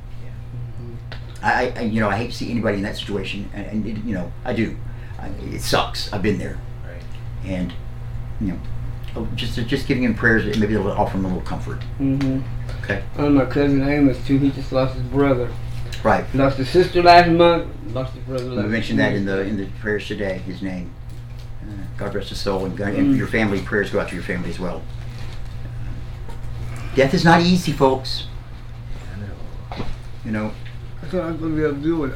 I, 1.43 1.73
I 1.75 1.81
you 1.81 1.99
know 1.99 2.09
I 2.09 2.17
hate 2.17 2.31
to 2.31 2.37
see 2.37 2.51
anybody 2.51 2.77
in 2.77 2.83
that 2.83 2.95
situation, 2.95 3.49
and, 3.53 3.65
and 3.65 3.85
it, 3.87 4.03
you 4.05 4.13
know 4.13 4.31
I 4.45 4.53
do. 4.53 4.77
I, 5.19 5.27
it 5.53 5.61
sucks. 5.61 6.11
I've 6.13 6.21
been 6.21 6.37
there, 6.37 6.57
Right. 6.85 7.03
and 7.45 7.73
you 8.39 8.47
know, 8.47 8.59
oh, 9.15 9.27
just 9.35 9.55
just 9.67 9.87
giving 9.87 10.03
him 10.03 10.15
prayers, 10.15 10.57
maybe 10.57 10.73
it'll 10.73 10.91
offer 10.91 11.17
him 11.17 11.25
a 11.25 11.27
little 11.27 11.43
comfort. 11.43 11.79
Mm-hmm. 11.99 12.41
Okay. 12.83 13.03
And 13.17 13.35
my 13.35 13.45
cousin 13.45 13.87
Amos 13.87 14.25
too. 14.25 14.37
He 14.37 14.49
just 14.51 14.71
lost 14.71 14.95
his 14.95 15.03
brother. 15.03 15.51
Right. 16.03 16.25
Lost 16.33 16.57
his 16.57 16.69
sister 16.69 17.03
last 17.03 17.29
month. 17.29 17.67
Lost 17.93 18.13
his 18.13 18.23
brother. 18.23 18.49
We 18.49 18.63
mentioned 18.63 18.99
that 18.99 19.13
in 19.13 19.25
the 19.25 19.41
in 19.41 19.57
the 19.57 19.67
prayers 19.79 20.07
today. 20.07 20.39
His 20.39 20.61
name. 20.61 20.93
Uh, 21.61 21.73
God 21.97 22.15
rest 22.15 22.29
his 22.29 22.39
soul, 22.39 22.65
and, 22.65 22.75
God, 22.75 22.93
and 22.95 23.15
your 23.15 23.27
family 23.27 23.61
prayers 23.61 23.91
go 23.91 23.99
out 23.99 24.09
to 24.09 24.15
your 24.15 24.23
family 24.23 24.49
as 24.49 24.59
well. 24.59 24.81
Death 26.95 27.13
is 27.13 27.23
not 27.23 27.41
easy, 27.41 27.71
folks. 27.71 28.25
You 30.25 30.31
know, 30.31 30.51
I 31.01 31.05
thought 31.07 31.21
I 31.21 31.31
was 31.31 31.37
gonna 31.37 31.55
be 31.55 31.63
able 31.63 31.73
to 31.75 31.81
do 31.81 32.03
it. 32.05 32.13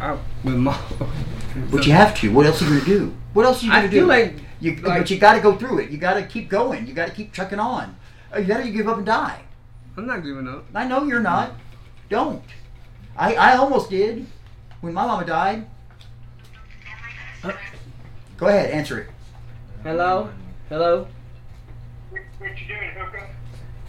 I, 0.00 0.18
with 0.44 0.54
mom. 0.54 0.78
but 1.70 1.86
you 1.86 1.92
have 1.92 2.14
to. 2.20 2.32
What 2.32 2.46
else 2.46 2.60
are 2.62 2.66
you 2.66 2.80
gonna 2.80 2.84
do? 2.84 3.16
What 3.32 3.46
else 3.46 3.62
are 3.62 3.66
you 3.66 3.72
gonna 3.72 3.88
feel 3.90 4.04
do? 4.04 4.06
like 4.08 4.34
you, 4.60 4.76
like- 4.76 5.00
but 5.00 5.10
you 5.10 5.18
got 5.18 5.34
to 5.34 5.40
go 5.40 5.56
through 5.56 5.80
it. 5.80 5.90
You 5.90 5.98
got 5.98 6.14
to 6.14 6.26
keep 6.26 6.48
going. 6.48 6.86
You 6.86 6.94
got 6.94 7.08
to 7.08 7.14
keep 7.14 7.32
trucking 7.32 7.58
on. 7.58 7.96
You 8.36 8.44
got 8.44 8.62
to 8.62 8.70
give 8.70 8.88
up 8.88 8.96
and 8.98 9.06
die. 9.06 9.42
I'm 9.96 10.06
not 10.06 10.22
giving 10.22 10.46
up. 10.48 10.64
I 10.74 10.86
know 10.86 11.04
you're 11.04 11.20
not. 11.20 11.52
Don't. 12.10 12.42
I 13.16 13.34
I 13.34 13.56
almost 13.56 13.90
did 13.90 14.26
when 14.80 14.92
my 14.92 15.06
mama 15.06 15.24
died. 15.24 15.66
Go 18.36 18.46
ahead, 18.48 18.70
answer 18.70 18.98
it. 19.00 19.08
Hello? 19.82 20.30
Hello. 20.68 21.06
What 22.10 22.50
you 22.60 22.66
doing, 22.68 22.90
hooker? 22.98 23.28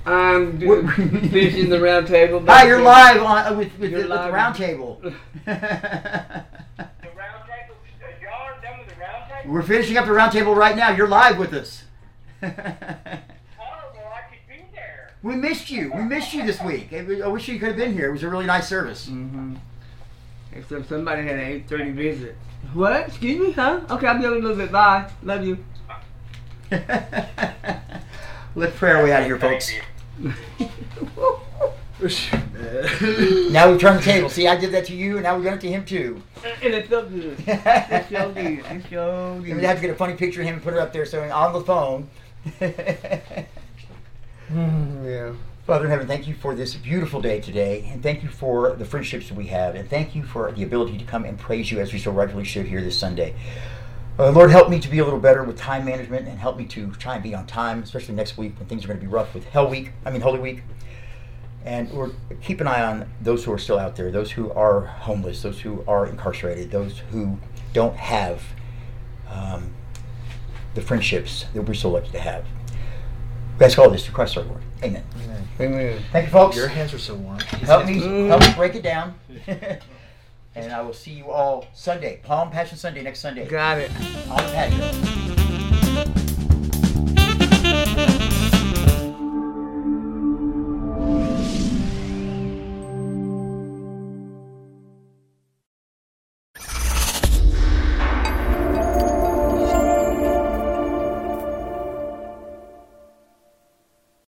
I'm 0.05 0.57
do- 0.57 0.87
finishing 0.87 1.69
the 1.69 1.81
round 1.81 2.07
table. 2.07 2.41
Hi, 2.45 2.65
you're 2.65 2.81
live 2.81 3.21
on 3.21 3.37
uh, 3.53 3.57
with 3.57 3.77
with, 3.77 3.91
You're 3.91 4.03
the, 4.03 4.09
with 4.09 4.21
the 4.23 4.31
round 4.31 4.55
table. 4.55 5.01
The 5.45 5.51
round 5.53 7.43
table? 7.45 7.75
Uh, 8.01 8.07
y'all 8.21 8.41
aren't 8.45 8.61
done 8.61 8.79
with 8.79 8.87
the 8.89 8.95
round 9.01 9.29
table? 9.29 9.53
We're 9.53 9.63
finishing 9.63 9.97
up 9.97 10.05
the 10.05 10.13
round 10.13 10.31
table 10.31 10.55
right 10.55 10.75
now. 10.77 10.91
You're 10.91 11.07
live 11.09 11.37
with 11.37 11.53
us. 11.53 11.83
Oh, 12.43 13.91
well, 13.95 14.13
I 14.13 14.21
could 14.29 14.47
be 14.47 14.63
there. 14.73 15.06
We 15.23 15.35
missed 15.35 15.69
you. 15.69 15.91
We 15.93 16.03
missed 16.03 16.33
you 16.33 16.45
this 16.45 16.61
week. 16.61 16.89
I 16.93 16.97
I 17.23 17.27
wish 17.27 17.47
you 17.47 17.59
could 17.59 17.69
have 17.69 17.77
been 17.77 17.93
here. 17.93 18.09
It 18.09 18.13
was 18.13 18.23
a 18.23 18.29
really 18.29 18.45
nice 18.45 18.67
service. 18.67 19.07
Mm-hmm. 19.07 19.55
Except 20.53 20.89
somebody 20.89 21.23
had 21.23 21.39
an 21.39 21.63
8:30 21.67 21.93
visit. 21.93 22.35
What? 22.73 23.07
Excuse 23.07 23.39
me? 23.39 23.51
Huh? 23.51 23.81
Okay, 23.89 24.07
I'll 24.07 24.19
be 24.19 24.25
on 24.25 24.33
a 24.33 24.35
little 24.35 24.55
bit. 24.55 24.71
Bye. 24.71 25.09
Love 25.23 25.45
you. 25.45 25.63
Let's 28.55 28.75
pray 28.75 28.91
our 28.91 29.03
way 29.03 29.13
out 29.13 29.21
of 29.21 29.27
here, 29.27 29.39
folks. 29.39 29.71
Now 31.99 33.71
we 33.71 33.77
turn 33.79 33.95
the 33.95 34.01
table. 34.03 34.29
See, 34.29 34.47
I 34.47 34.55
did 34.55 34.71
that 34.71 34.85
to 34.85 34.93
you, 34.95 35.15
and 35.15 35.23
now 35.23 35.35
we're 35.35 35.43
doing 35.43 35.55
it 35.55 35.61
to 35.61 35.69
him 35.69 35.83
too. 35.83 36.21
and 36.63 36.73
it 36.73 36.87
felt 36.87 37.09
good. 37.09 37.37
It 37.47 38.05
sure 38.09 38.31
did. 38.33 38.59
It 38.59 38.85
sure 38.87 39.31
I'm 39.35 39.43
did. 39.43 39.63
have 39.63 39.77
to 39.77 39.81
get 39.81 39.89
a 39.89 39.95
funny 39.95 40.13
picture 40.13 40.41
of 40.41 40.47
him 40.47 40.55
and 40.55 40.63
put 40.63 40.73
it 40.73 40.79
up 40.79 40.93
there, 40.93 41.05
so 41.05 41.23
on 41.31 41.53
the 41.53 41.61
phone. 41.61 42.07
Yeah. 44.53 45.33
Father 45.65 45.85
in 45.85 45.91
heaven, 45.91 46.07
thank 46.07 46.27
you 46.27 46.33
for 46.33 46.55
this 46.55 46.75
beautiful 46.75 47.21
day 47.21 47.41
today, 47.41 47.89
and 47.91 48.01
thank 48.01 48.23
you 48.23 48.29
for 48.29 48.73
the 48.75 48.85
friendships 48.85 49.27
that 49.27 49.35
we 49.35 49.47
have, 49.47 49.75
and 49.75 49.89
thank 49.89 50.15
you 50.15 50.23
for 50.23 50.49
the 50.53 50.63
ability 50.63 50.97
to 50.97 51.03
come 51.03 51.25
and 51.25 51.37
praise 51.37 51.69
you 51.69 51.79
as 51.79 51.91
we 51.91 51.99
so 51.99 52.09
rightfully 52.11 52.45
should 52.45 52.65
here 52.67 52.81
this 52.81 52.97
Sunday. 52.97 53.35
Uh, 54.17 54.31
Lord, 54.31 54.49
help 54.49 54.69
me 54.69 54.79
to 54.79 54.87
be 54.87 54.99
a 54.99 55.03
little 55.03 55.19
better 55.19 55.43
with 55.43 55.57
time 55.57 55.83
management, 55.83 56.27
and 56.27 56.39
help 56.39 56.57
me 56.57 56.65
to 56.67 56.91
try 56.91 57.15
and 57.15 57.23
be 57.23 57.35
on 57.35 57.45
time, 57.45 57.83
especially 57.83 58.15
next 58.15 58.37
week 58.37 58.57
when 58.57 58.69
things 58.69 58.85
are 58.85 58.87
going 58.87 58.99
to 58.99 59.05
be 59.05 59.11
rough 59.11 59.33
with 59.33 59.43
Hell 59.49 59.69
Week. 59.69 59.91
I 60.05 60.11
mean 60.11 60.21
Holy 60.21 60.39
Week. 60.39 60.63
And 61.65 61.91
Lord, 61.91 62.15
keep 62.41 62.61
an 62.61 62.67
eye 62.67 62.81
on 62.81 63.11
those 63.19 63.43
who 63.43 63.51
are 63.51 63.57
still 63.57 63.77
out 63.77 63.97
there, 63.97 64.09
those 64.09 64.31
who 64.31 64.49
are 64.53 64.85
homeless, 64.85 65.41
those 65.41 65.59
who 65.59 65.83
are 65.85 66.07
incarcerated, 66.07 66.71
those 66.71 66.99
who 67.11 67.37
don't 67.73 67.97
have 67.97 68.41
um, 69.29 69.73
the 70.75 70.81
friendships 70.81 71.45
that 71.53 71.63
we're 71.63 71.73
so 71.73 71.89
lucky 71.89 72.09
to 72.11 72.19
have. 72.19 72.45
We 73.59 73.65
ask 73.65 73.77
all 73.79 73.89
this 73.89 74.05
to 74.05 74.11
Christ 74.11 74.37
our 74.37 74.43
Lord. 74.43 74.61
Amen. 74.83 75.03
Amen. 75.23 75.47
Amen. 75.59 75.99
Thank 76.11 76.25
you, 76.27 76.31
folks. 76.31 76.55
Your 76.55 76.67
hands 76.67 76.93
are 76.93 76.99
so 76.99 77.15
warm. 77.15 77.39
Help 77.39 77.85
me, 77.87 77.95
Mm. 77.99 78.27
help 78.27 78.41
me 78.41 78.53
break 78.55 78.75
it 78.75 78.83
down. 78.83 79.15
and 80.55 80.71
I 80.71 80.81
will 80.81 80.93
see 80.93 81.11
you 81.13 81.29
all 81.31 81.65
Sunday, 81.73 82.19
Palm 82.23 82.51
Passion 82.51 82.77
Sunday 82.77 83.01
next 83.01 83.19
Sunday 83.19 83.45
Got 83.47 83.79
it. 83.79 83.91
on 84.29 84.37
the 84.37 84.51
patio. 84.53 86.33